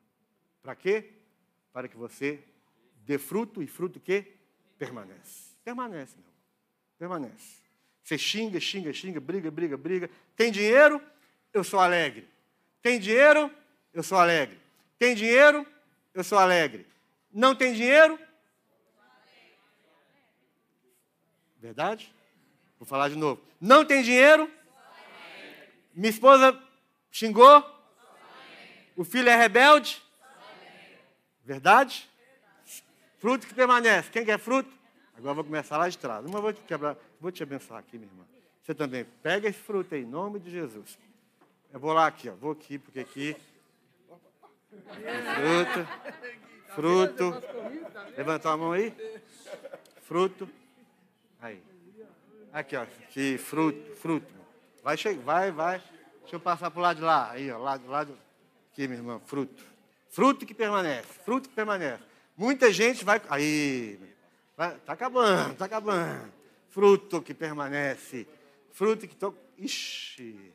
Para 0.61 0.75
quê? 0.75 1.17
para 1.77 1.87
que 1.87 1.95
você 1.95 2.39
dê 3.05 3.19
fruto 3.19 3.61
e 3.61 3.67
fruto 3.67 3.99
que 3.99 4.25
permanece. 4.79 5.53
Permanece, 5.63 6.15
meu. 6.17 6.33
Permanece. 6.97 7.61
Você 8.03 8.17
xinga, 8.17 8.59
xinga, 8.59 8.91
xinga, 8.91 9.19
briga, 9.19 9.51
briga, 9.51 9.77
briga. 9.77 10.09
Tem 10.35 10.51
dinheiro? 10.51 10.99
Eu 11.57 11.63
sou 11.63 11.79
alegre. 11.79 12.27
Tem 12.83 12.99
dinheiro? 12.99 13.51
Eu 13.91 14.03
sou 14.03 14.19
alegre. 14.19 14.59
Tem 14.99 15.15
dinheiro? 15.15 15.65
Eu 16.13 16.23
sou 16.23 16.37
alegre. 16.37 16.85
Não 17.33 17.55
tem 17.55 17.73
dinheiro? 17.73 18.19
Verdade? 21.59 22.13
Vou 22.77 22.87
falar 22.87 23.09
de 23.09 23.15
novo. 23.15 23.41
Não 23.59 23.83
tem 23.83 24.03
dinheiro? 24.03 24.51
Minha 25.95 26.11
esposa 26.11 26.61
xingou? 27.09 27.65
O 28.95 29.03
filho 29.03 29.29
é 29.29 29.35
rebelde? 29.35 29.99
Verdade? 31.43 32.07
Fruto 33.17 33.47
que 33.47 33.55
permanece. 33.55 34.11
Quem 34.11 34.23
quer 34.23 34.37
fruto? 34.37 34.71
Agora 35.17 35.33
vou 35.33 35.43
começar 35.43 35.77
lá 35.77 35.89
de 35.89 35.97
trás. 35.97 36.23
Uma 36.23 36.39
vou 36.39 36.53
te 36.53 36.61
quebrar, 36.61 36.95
vou 37.19 37.31
te 37.31 37.41
abençoar 37.41 37.79
aqui, 37.79 37.97
minha 37.97 38.11
irmã. 38.11 38.25
Você 38.61 38.75
também. 38.75 39.05
Pega 39.23 39.49
esse 39.49 39.57
fruto 39.57 39.95
aí, 39.95 40.03
em 40.03 40.05
nome 40.05 40.39
de 40.39 40.51
Jesus. 40.51 40.99
Eu 41.73 41.79
vou 41.79 41.93
lá 41.93 42.07
aqui, 42.07 42.29
ó. 42.29 42.33
Vou 42.33 42.51
aqui, 42.51 42.77
porque 42.77 42.99
aqui. 42.99 43.35
Fruto. 45.35 45.87
Fruto. 46.75 47.43
Levantou 48.17 48.51
a 48.51 48.57
mão 48.57 48.71
aí. 48.71 48.93
Fruto. 50.03 50.49
Aí. 51.41 51.61
Aqui, 52.53 52.75
ó. 52.75 52.83
Aqui, 52.83 53.37
fruto, 53.37 53.95
fruto. 53.95 54.33
Vai, 54.83 54.95
vai, 55.23 55.51
vai. 55.51 55.83
Deixa 56.21 56.35
eu 56.35 56.39
passar 56.39 56.71
para 56.71 56.79
o 56.79 56.83
lado 56.83 56.97
de 56.97 57.03
lá. 57.03 57.31
Aí, 57.31 57.51
ó. 57.51 57.57
Lado, 57.57 57.87
lado. 57.87 58.17
Aqui, 58.71 58.87
minha 58.87 58.99
irmã. 58.99 59.21
Fruto. 59.25 59.77
Fruto 60.09 60.45
que 60.47 60.53
permanece, 60.53 61.07
fruto 61.23 61.47
que 61.47 61.53
permanece. 61.53 62.01
Muita 62.35 62.71
gente 62.71 63.05
vai. 63.05 63.21
Aí, 63.29 63.99
está 64.49 64.93
acabando, 64.93 65.51
está 65.51 65.65
acabando. 65.65 66.33
Fruto 66.69 67.21
que 67.21 67.35
permanece. 67.35 68.27
Fruto 68.71 69.07
que. 69.07 69.15
To... 69.15 69.35
Ixi, 69.59 70.51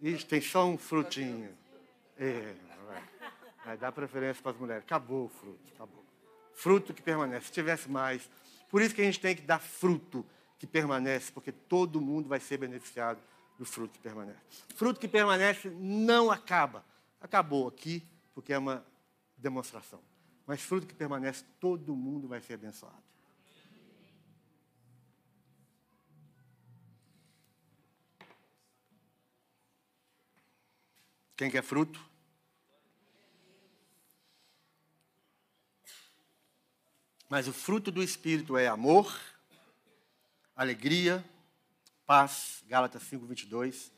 ixi, 0.00 0.26
tem 0.26 0.40
só 0.40 0.66
um 0.66 0.78
frutinho. 0.78 1.50
É, 2.16 2.54
vai, 2.86 3.02
vai 3.64 3.76
dar 3.76 3.92
preferência 3.92 4.42
para 4.42 4.52
as 4.52 4.58
mulheres. 4.58 4.84
Acabou 4.84 5.26
o 5.26 5.28
fruto, 5.28 5.60
acabou. 5.74 6.04
Fruto 6.54 6.92
que 6.92 7.02
permanece. 7.02 7.46
Se 7.46 7.52
tivesse 7.52 7.90
mais. 7.90 8.28
Por 8.68 8.82
isso 8.82 8.94
que 8.94 9.00
a 9.00 9.04
gente 9.04 9.20
tem 9.20 9.34
que 9.34 9.42
dar 9.42 9.58
fruto 9.58 10.24
que 10.58 10.66
permanece, 10.66 11.32
porque 11.32 11.50
todo 11.50 12.00
mundo 12.00 12.28
vai 12.28 12.38
ser 12.38 12.58
beneficiado 12.58 13.18
do 13.58 13.64
fruto 13.64 13.94
que 13.94 13.98
permanece. 13.98 14.38
Fruto 14.74 15.00
que 15.00 15.08
permanece 15.08 15.70
não 15.70 16.30
acaba. 16.30 16.84
Acabou 17.20 17.66
aqui, 17.66 18.02
porque 18.34 18.52
é 18.52 18.58
uma 18.58 18.84
demonstração. 19.36 20.00
Mas 20.46 20.62
fruto 20.62 20.86
que 20.86 20.94
permanece, 20.94 21.44
todo 21.58 21.94
mundo 21.94 22.28
vai 22.28 22.40
ser 22.40 22.54
abençoado. 22.54 23.02
Quem 31.40 31.50
quer 31.50 31.62
fruto? 31.62 31.98
Mas 37.30 37.48
o 37.48 37.52
fruto 37.54 37.90
do 37.90 38.02
Espírito 38.02 38.58
é 38.58 38.66
amor, 38.66 39.18
alegria, 40.54 41.24
paz, 42.04 42.62
Gálatas 42.68 43.04
5, 43.04 43.24
22, 43.24 43.90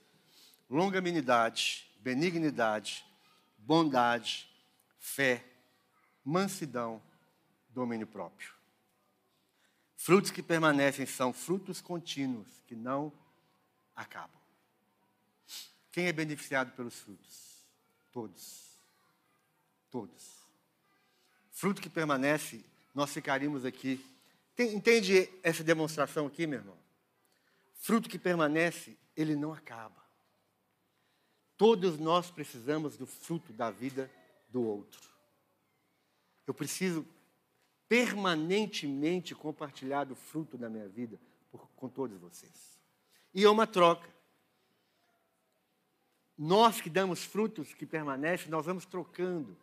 longanimidade, 0.71 1.93
benignidade, 1.99 3.05
bondade, 3.59 4.49
fé, 5.01 5.45
mansidão, 6.25 7.03
domínio 7.71 8.07
próprio. 8.07 8.55
Frutos 9.97 10.31
que 10.31 10.45
permanecem 10.45 11.07
são 11.07 11.33
frutos 11.33 11.81
contínuos, 11.81 12.63
que 12.69 12.77
não 12.77 13.13
acabam. 13.97 14.42
Quem 15.93 16.07
é 16.07 16.13
beneficiado 16.13 16.75
pelos 16.75 16.99
frutos? 16.99 17.63
Todos. 18.11 18.79
Todos. 19.91 20.43
Fruto 21.51 21.83
que 21.83 21.91
permanece, 21.91 22.65
nós 22.95 23.13
ficaríamos 23.13 23.65
aqui. 23.67 24.05
Entende 24.59 25.31
essa 25.43 25.63
demonstração 25.63 26.27
aqui, 26.27 26.47
meu 26.47 26.61
irmão? 26.61 26.79
Fruto 27.75 28.09
que 28.09 28.19
permanece, 28.19 28.97
ele 29.15 29.37
não 29.37 29.53
acaba. 29.53 30.03
Todos 31.59 31.99
nós 31.99 32.31
precisamos 32.31 32.97
do 32.97 33.07
fruto 33.07 33.53
da 33.53 33.71
vida 33.71 34.11
do 34.49 34.63
outro. 34.63 35.01
Eu 36.47 36.55
preciso 36.55 37.07
permanentemente 37.89 39.35
compartilhar 39.35 40.05
do 40.05 40.15
fruto 40.15 40.57
da 40.57 40.69
minha 40.69 40.89
vida 40.89 41.21
por, 41.51 41.69
com 41.77 41.89
todos 41.89 42.19
vocês. 42.19 42.81
E 43.35 43.45
é 43.45 43.51
uma 43.51 43.67
troca. 43.67 44.09
Nós 46.37 46.81
que 46.81 46.91
damos 46.91 47.25
frutos 47.25 47.75
que 47.75 47.87
permanecem, 47.87 48.51
nós 48.51 48.67
vamos 48.67 48.85
trocando, 48.87 49.57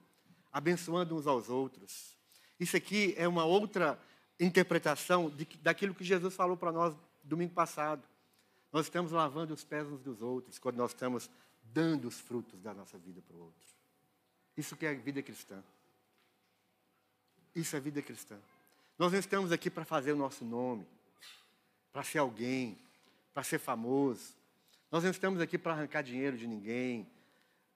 abençoando 0.51 1.15
uns 1.15 1.27
aos 1.27 1.49
outros. 1.49 2.15
Isso 2.59 2.77
aqui 2.77 3.13
é 3.17 3.27
uma 3.27 3.45
outra 3.45 3.99
interpretação 4.39 5.29
de, 5.29 5.45
daquilo 5.61 5.95
que 5.95 6.03
Jesus 6.03 6.33
falou 6.33 6.55
para 6.55 6.71
nós 6.71 6.95
domingo 7.23 7.53
passado. 7.53 8.03
Nós 8.71 8.85
estamos 8.85 9.11
lavando 9.11 9.53
os 9.53 9.63
pés 9.63 9.87
uns 9.87 10.01
dos 10.01 10.21
outros 10.21 10.59
quando 10.59 10.77
nós 10.77 10.91
estamos 10.91 11.29
dando 11.61 12.07
os 12.07 12.19
frutos 12.19 12.61
da 12.61 12.73
nossa 12.73 12.97
vida 12.97 13.21
para 13.21 13.35
o 13.35 13.41
outro. 13.41 13.67
Isso 14.55 14.75
que 14.75 14.85
é 14.85 14.91
a 14.91 14.93
vida 14.93 15.21
cristã. 15.21 15.63
Isso 17.55 17.75
é 17.75 17.79
vida 17.79 18.01
cristã. 18.01 18.37
Nós 18.97 19.11
não 19.11 19.19
estamos 19.19 19.51
aqui 19.51 19.69
para 19.69 19.85
fazer 19.85 20.11
o 20.11 20.15
nosso 20.15 20.43
nome, 20.43 20.85
para 21.91 22.03
ser 22.03 22.19
alguém, 22.19 22.77
para 23.33 23.43
ser 23.43 23.59
famoso. 23.59 24.33
Nós 24.91 25.03
não 25.03 25.11
estamos 25.11 25.39
aqui 25.39 25.57
para 25.57 25.73
arrancar 25.73 26.01
dinheiro 26.01 26.37
de 26.37 26.47
ninguém, 26.47 27.07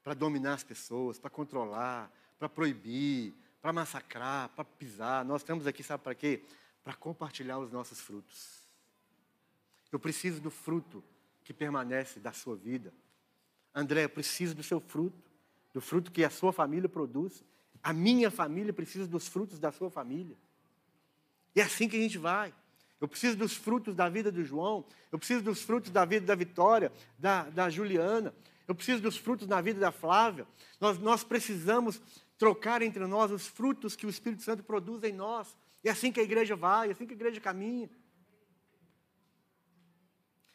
para 0.04 0.14
dominar 0.14 0.54
as 0.54 0.64
pessoas, 0.64 1.20
para 1.20 1.30
controlar, 1.30 2.12
para 2.40 2.50
proibir, 2.50 3.34
para 3.62 3.72
massacrar, 3.72 4.50
para 4.50 4.66
pisar. 4.66 5.24
Nós 5.24 5.42
estamos 5.42 5.68
aqui, 5.68 5.84
sabe 5.84 6.04
para 6.04 6.16
quê? 6.16 6.44
Para 6.84 6.94
compartilhar 6.94 7.60
os 7.60 7.72
nossos 7.72 8.02
frutos. 8.02 8.68
Eu 9.92 10.00
preciso 10.00 10.42
do 10.42 10.50
fruto 10.50 11.04
que 11.44 11.54
permanece 11.54 12.20
da 12.20 12.34
sua 12.34 12.56
vida. 12.56 12.92
André, 13.74 14.06
eu 14.06 14.10
preciso 14.10 14.56
do 14.56 14.64
seu 14.64 14.80
fruto, 14.80 15.32
do 15.74 15.80
fruto 15.80 16.12
que 16.12 16.24
a 16.24 16.30
sua 16.30 16.52
família 16.52 16.90
produz. 16.90 17.44
A 17.82 17.94
minha 17.94 18.32
família 18.32 18.74
precisa 18.74 19.08
dos 19.08 19.28
frutos 19.28 19.60
da 19.60 19.72
sua 19.72 19.90
família. 19.90 20.36
E 21.56 21.62
é 21.62 21.64
assim 21.64 21.88
que 21.88 21.96
a 21.96 22.02
gente 22.02 22.18
vai. 22.18 22.54
Eu 23.04 23.08
preciso 23.10 23.36
dos 23.36 23.54
frutos 23.54 23.94
da 23.94 24.08
vida 24.08 24.32
do 24.32 24.46
João, 24.46 24.86
eu 25.12 25.20
preciso 25.20 25.44
dos 25.44 25.62
frutos 25.62 25.92
da 25.92 26.06
vida 26.06 26.26
da 26.26 26.36
Vitória, 26.36 26.90
da, 27.20 27.50
da 27.50 27.70
Juliana, 27.70 28.34
eu 28.66 28.74
preciso 28.74 29.02
dos 29.02 29.18
frutos 29.18 29.46
na 29.46 29.60
vida 29.60 29.78
da 29.78 29.92
Flávia. 29.92 30.48
Nós, 30.80 30.98
nós 31.00 31.22
precisamos 31.22 32.02
trocar 32.38 32.82
entre 32.82 33.06
nós 33.06 33.30
os 33.30 33.46
frutos 33.46 33.94
que 33.94 34.06
o 34.06 34.10
Espírito 34.10 34.42
Santo 34.42 34.64
produz 34.64 35.04
em 35.04 35.12
nós. 35.12 35.54
É 35.84 35.90
assim 35.90 36.14
que 36.14 36.20
a 36.22 36.24
igreja 36.24 36.56
vai, 36.56 36.88
é 36.88 36.92
assim 36.94 37.06
que 37.06 37.12
a 37.12 37.16
igreja 37.18 37.42
caminha. 37.42 37.90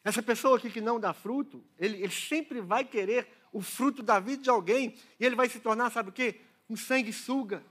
Essa 0.02 0.22
pessoa 0.22 0.56
aqui 0.56 0.70
que 0.70 0.80
não 0.80 0.98
dá 0.98 1.12
fruto, 1.12 1.62
ele, 1.78 2.02
ele 2.02 2.12
sempre 2.14 2.62
vai 2.62 2.82
querer 2.82 3.28
o 3.52 3.60
fruto 3.60 4.02
da 4.02 4.18
vida 4.18 4.44
de 4.44 4.48
alguém, 4.48 4.96
e 5.20 5.26
ele 5.26 5.36
vai 5.36 5.50
se 5.50 5.60
tornar, 5.60 5.92
sabe 5.92 6.08
o 6.08 6.12
quê? 6.12 6.40
Um 6.66 6.78
sanguessuga. 6.78 7.62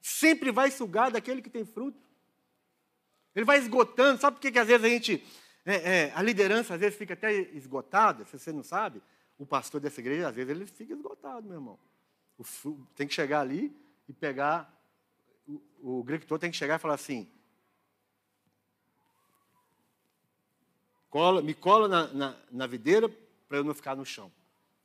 Sempre 0.00 0.50
vai 0.50 0.70
sugar 0.70 1.10
daquele 1.10 1.42
que 1.42 1.50
tem 1.50 1.66
fruto. 1.66 2.05
Ele 3.36 3.44
vai 3.44 3.58
esgotando. 3.58 4.18
Sabe 4.18 4.36
por 4.36 4.40
que, 4.40 4.50
que 4.50 4.58
às 4.58 4.66
vezes 4.66 4.84
a 4.84 4.88
gente. 4.88 5.22
É, 5.66 5.74
é, 5.74 6.12
a 6.14 6.22
liderança 6.22 6.74
às 6.74 6.80
vezes 6.80 6.96
fica 6.96 7.12
até 7.12 7.32
esgotada, 7.32 8.24
se 8.24 8.38
você 8.38 8.52
não 8.52 8.62
sabe, 8.62 9.02
o 9.36 9.44
pastor 9.44 9.80
dessa 9.80 10.00
igreja, 10.00 10.28
às 10.28 10.34
vezes, 10.34 10.50
ele 10.50 10.64
fica 10.64 10.94
esgotado, 10.94 11.46
meu 11.46 11.56
irmão. 11.56 11.78
O, 12.38 12.44
tem 12.94 13.06
que 13.06 13.12
chegar 13.12 13.40
ali 13.40 13.76
e 14.08 14.12
pegar. 14.12 14.72
O, 15.82 16.00
o 16.00 16.38
tem 16.38 16.50
que 16.50 16.56
chegar 16.56 16.76
e 16.76 16.78
falar 16.78 16.94
assim: 16.94 17.28
cola, 21.10 21.42
me 21.42 21.52
cola 21.52 21.88
na, 21.88 22.06
na, 22.12 22.36
na 22.50 22.66
videira 22.66 23.08
para 23.48 23.58
eu 23.58 23.64
não 23.64 23.74
ficar 23.74 23.94
no 23.94 24.04
chão. 24.04 24.32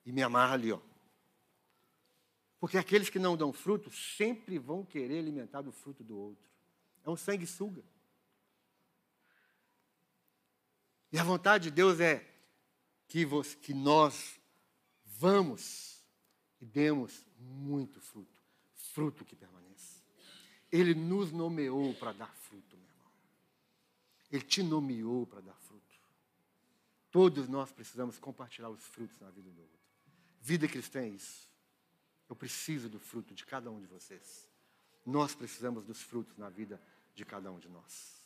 E 0.06 0.12
me 0.12 0.22
amarra 0.22 0.56
ali, 0.56 0.72
ó. 0.72 0.80
Porque 2.60 2.78
aqueles 2.78 3.10
que 3.10 3.20
não 3.20 3.38
dão 3.38 3.54
fruto 3.54 3.89
sempre 3.91 4.58
vão 4.58 4.84
querer 4.84 5.20
alimentar 5.20 5.62
do 5.62 5.72
fruto 5.72 6.04
do 6.04 6.18
outro. 6.18 6.49
É 7.06 7.10
um 7.10 7.16
sanguessuga. 7.16 7.82
E 11.12 11.20
a 11.20 11.24
vontade 11.24 11.66
de 11.66 11.72
Deus 11.72 11.99
é 11.99 12.26
que, 13.07 13.26
você, 13.26 13.55
que 13.57 13.74
nós 13.74 14.39
vamos 15.05 16.01
e 16.59 16.66
demos 16.66 17.26
muito 17.38 17.99
fruto 17.99 18.41
fruto 18.91 19.26
que 19.26 19.36
permanece. 19.36 20.01
Ele 20.72 20.93
nos 20.93 21.32
nomeou 21.32 21.93
para 21.95 22.12
dar 22.14 22.34
fruto, 22.34 22.78
meu 22.78 22.88
irmão. 22.88 23.12
Ele 24.32 24.43
te 24.43 24.64
nomeou 24.64 25.26
para 25.26 25.41
dar 25.41 25.55
fruto. 25.55 25.82
Todos 27.09 27.47
nós 27.47 27.72
precisamos 27.72 28.18
compartilhar 28.18 28.70
os 28.70 28.84
frutos 28.84 29.20
na 29.20 29.30
vida 29.30 29.49
do 29.49 29.62
outro. 29.62 29.80
Vida 30.39 30.68
cristã 30.68 31.01
é 31.01 31.09
isso. 31.09 31.49
Eu 32.30 32.36
preciso 32.36 32.88
do 32.88 32.99
fruto 32.99 33.34
de 33.34 33.45
cada 33.45 33.70
um 33.70 33.80
de 33.80 33.88
vocês. 33.88 34.47
Nós 35.05 35.36
precisamos 35.36 35.84
dos 35.84 36.01
frutos 36.01 36.38
na 36.38 36.49
vida 36.49 36.82
de 37.14 37.26
cada 37.26 37.51
um 37.51 37.59
de 37.59 37.68
nós. 37.68 38.22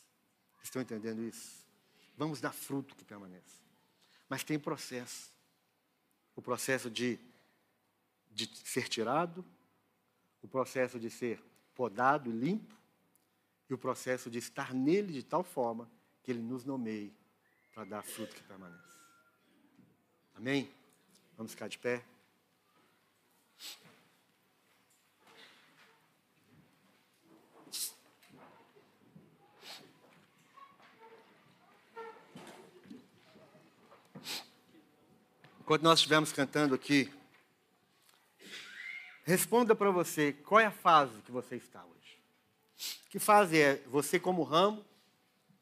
Estão 0.62 0.82
entendendo 0.82 1.22
isso? 1.22 1.65
Vamos 2.16 2.40
dar 2.40 2.52
fruto 2.52 2.96
que 2.96 3.04
permaneça. 3.04 3.60
Mas 4.28 4.42
tem 4.42 4.58
processo. 4.58 5.32
O 6.34 6.42
processo 6.42 6.90
de, 6.90 7.18
de 8.30 8.46
ser 8.64 8.88
tirado, 8.88 9.44
o 10.42 10.48
processo 10.48 10.98
de 10.98 11.10
ser 11.10 11.42
podado 11.74 12.30
e 12.30 12.32
limpo, 12.32 12.74
e 13.68 13.74
o 13.74 13.78
processo 13.78 14.30
de 14.30 14.38
estar 14.38 14.72
nele 14.72 15.12
de 15.12 15.22
tal 15.22 15.42
forma 15.42 15.90
que 16.22 16.30
ele 16.30 16.40
nos 16.40 16.64
nomeie 16.64 17.12
para 17.74 17.84
dar 17.84 18.02
fruto 18.02 18.34
que 18.34 18.42
permaneça. 18.42 18.82
Amém? 20.34 20.70
Vamos 21.36 21.52
ficar 21.52 21.68
de 21.68 21.78
pé. 21.78 22.04
Enquanto 35.66 35.82
nós 35.82 35.98
estivermos 35.98 36.32
cantando 36.32 36.76
aqui, 36.76 37.12
responda 39.24 39.74
para 39.74 39.90
você 39.90 40.32
qual 40.32 40.60
é 40.60 40.66
a 40.66 40.70
fase 40.70 41.20
que 41.22 41.32
você 41.32 41.56
está 41.56 41.84
hoje. 41.84 42.22
Que 43.10 43.18
fase 43.18 43.60
é 43.60 43.82
você 43.88 44.20
como 44.20 44.44
ramo? 44.44 44.84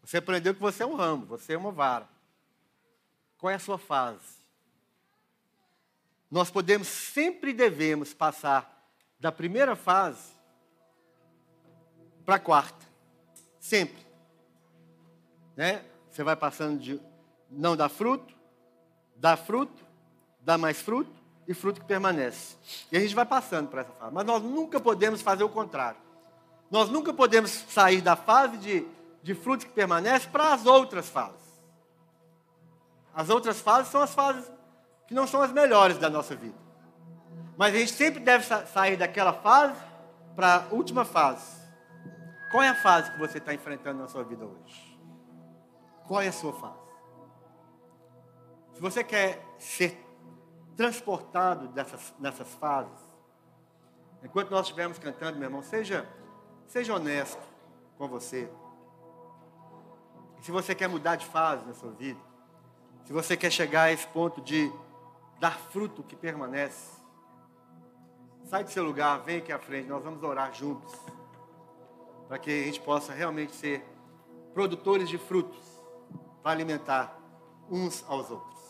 Você 0.02 0.18
aprendeu 0.18 0.54
que 0.54 0.60
você 0.60 0.82
é 0.82 0.86
um 0.86 0.94
ramo, 0.94 1.24
você 1.24 1.54
é 1.54 1.56
uma 1.56 1.72
vara. 1.72 2.06
Qual 3.38 3.50
é 3.50 3.54
a 3.54 3.58
sua 3.58 3.78
fase? 3.78 4.44
Nós 6.30 6.50
podemos, 6.50 6.86
sempre 6.86 7.54
devemos 7.54 8.12
passar 8.12 8.86
da 9.18 9.32
primeira 9.32 9.74
fase 9.74 10.34
para 12.26 12.34
a 12.34 12.40
quarta. 12.40 12.86
Sempre. 13.58 14.04
Né? 15.56 15.82
Você 16.10 16.22
vai 16.22 16.36
passando 16.36 16.78
de 16.78 17.00
não 17.48 17.74
dar 17.74 17.88
fruto, 17.88 18.34
dá 19.16 19.34
fruto, 19.34 19.93
dá 20.44 20.58
mais 20.58 20.80
fruto 20.80 21.10
e 21.48 21.54
fruto 21.54 21.80
que 21.80 21.86
permanece. 21.86 22.56
E 22.92 22.96
a 22.96 23.00
gente 23.00 23.14
vai 23.14 23.24
passando 23.24 23.68
por 23.68 23.78
essa 23.78 23.92
fase. 23.92 24.14
Mas 24.14 24.24
nós 24.24 24.42
nunca 24.42 24.78
podemos 24.78 25.22
fazer 25.22 25.44
o 25.44 25.48
contrário. 25.48 25.98
Nós 26.70 26.88
nunca 26.88 27.12
podemos 27.12 27.50
sair 27.50 28.00
da 28.00 28.16
fase 28.16 28.56
de, 28.58 28.86
de 29.22 29.34
frutos 29.34 29.66
que 29.66 29.72
permanece 29.72 30.28
para 30.28 30.52
as 30.52 30.66
outras 30.66 31.08
fases. 31.08 31.44
As 33.14 33.30
outras 33.30 33.60
fases 33.60 33.90
são 33.90 34.02
as 34.02 34.14
fases 34.14 34.50
que 35.06 35.14
não 35.14 35.26
são 35.26 35.40
as 35.40 35.52
melhores 35.52 35.98
da 35.98 36.10
nossa 36.10 36.34
vida. 36.34 36.58
Mas 37.56 37.74
a 37.74 37.78
gente 37.78 37.92
sempre 37.92 38.20
deve 38.20 38.44
sair 38.66 38.96
daquela 38.96 39.32
fase 39.32 39.80
para 40.34 40.56
a 40.56 40.74
última 40.74 41.04
fase. 41.04 41.62
Qual 42.50 42.62
é 42.62 42.68
a 42.68 42.74
fase 42.74 43.12
que 43.12 43.18
você 43.18 43.38
está 43.38 43.54
enfrentando 43.54 44.00
na 44.00 44.08
sua 44.08 44.24
vida 44.24 44.44
hoje? 44.44 44.98
Qual 46.06 46.20
é 46.20 46.28
a 46.28 46.32
sua 46.32 46.52
fase? 46.52 46.84
Se 48.74 48.80
você 48.80 49.04
quer 49.04 49.40
ser 49.58 50.03
transportado 50.76 51.68
dessas, 51.68 52.14
nessas 52.18 52.48
fases. 52.54 53.14
Enquanto 54.22 54.50
nós 54.50 54.62
estivermos 54.62 54.98
cantando, 54.98 55.38
meu 55.38 55.46
irmão, 55.46 55.62
seja, 55.62 56.08
seja 56.66 56.94
honesto 56.94 57.42
com 57.98 58.08
você. 58.08 58.50
E 60.38 60.44
se 60.44 60.50
você 60.50 60.74
quer 60.74 60.88
mudar 60.88 61.16
de 61.16 61.26
fase 61.26 61.64
na 61.66 61.74
sua 61.74 61.92
vida, 61.92 62.20
se 63.04 63.12
você 63.12 63.36
quer 63.36 63.50
chegar 63.50 63.84
a 63.84 63.92
esse 63.92 64.06
ponto 64.08 64.40
de 64.40 64.72
dar 65.38 65.58
fruto 65.58 66.02
que 66.02 66.16
permanece, 66.16 67.02
sai 68.44 68.64
do 68.64 68.70
seu 68.70 68.84
lugar, 68.84 69.20
vem 69.20 69.38
aqui 69.38 69.52
à 69.52 69.58
frente, 69.58 69.88
nós 69.88 70.02
vamos 70.02 70.22
orar 70.22 70.52
juntos, 70.54 70.92
para 72.28 72.38
que 72.38 72.50
a 72.50 72.64
gente 72.64 72.80
possa 72.80 73.12
realmente 73.12 73.54
ser 73.54 73.84
produtores 74.54 75.08
de 75.08 75.18
frutos, 75.18 75.62
para 76.42 76.52
alimentar 76.52 77.18
uns 77.70 78.04
aos 78.08 78.30
outros, 78.30 78.60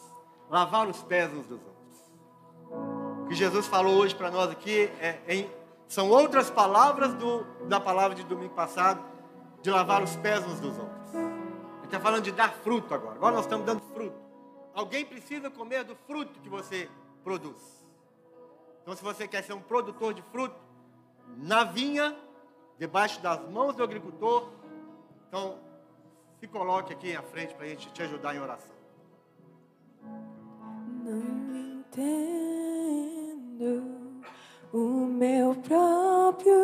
lavar 0.48 0.88
os 0.88 1.02
pés 1.02 1.32
uns 1.32 1.46
dos 1.46 1.60
outros. 1.60 1.73
O 3.24 3.28
que 3.28 3.34
Jesus 3.34 3.66
falou 3.66 3.96
hoje 3.96 4.14
para 4.14 4.30
nós 4.30 4.50
aqui 4.50 4.82
é, 5.00 5.18
em, 5.26 5.50
são 5.88 6.10
outras 6.10 6.50
palavras 6.50 7.14
do, 7.14 7.42
da 7.66 7.80
palavra 7.80 8.14
de 8.14 8.22
domingo 8.22 8.52
passado, 8.52 9.02
de 9.62 9.70
lavar 9.70 10.02
os 10.02 10.14
pés 10.16 10.44
uns 10.46 10.60
dos 10.60 10.78
outros. 10.78 11.14
Ele 11.14 11.86
está 11.86 11.98
falando 11.98 12.22
de 12.22 12.32
dar 12.32 12.52
fruto 12.52 12.92
agora. 12.92 13.14
Agora 13.14 13.36
nós 13.36 13.46
estamos 13.46 13.64
dando 13.64 13.80
fruto. 13.94 14.14
Alguém 14.74 15.06
precisa 15.06 15.50
comer 15.50 15.84
do 15.84 15.96
fruto 16.06 16.38
que 16.40 16.50
você 16.50 16.90
produz. 17.22 17.86
Então, 18.82 18.94
se 18.94 19.02
você 19.02 19.26
quer 19.26 19.42
ser 19.42 19.54
um 19.54 19.60
produtor 19.62 20.12
de 20.12 20.20
fruto, 20.20 20.56
na 21.38 21.64
vinha, 21.64 22.14
debaixo 22.78 23.22
das 23.22 23.40
mãos 23.48 23.74
do 23.74 23.82
agricultor, 23.82 24.50
então 25.28 25.58
se 26.38 26.46
coloque 26.46 26.92
aqui 26.92 27.16
à 27.16 27.22
frente 27.22 27.54
para 27.54 27.64
a 27.64 27.68
gente 27.70 27.90
te 27.90 28.02
ajudar 28.02 28.34
em 28.34 28.40
oração. 28.40 28.74
Não 31.02 31.56
entendo 31.56 32.63
o 34.72 35.06
meu 35.06 35.54
próprio 35.56 36.54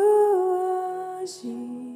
agir. 1.21 1.90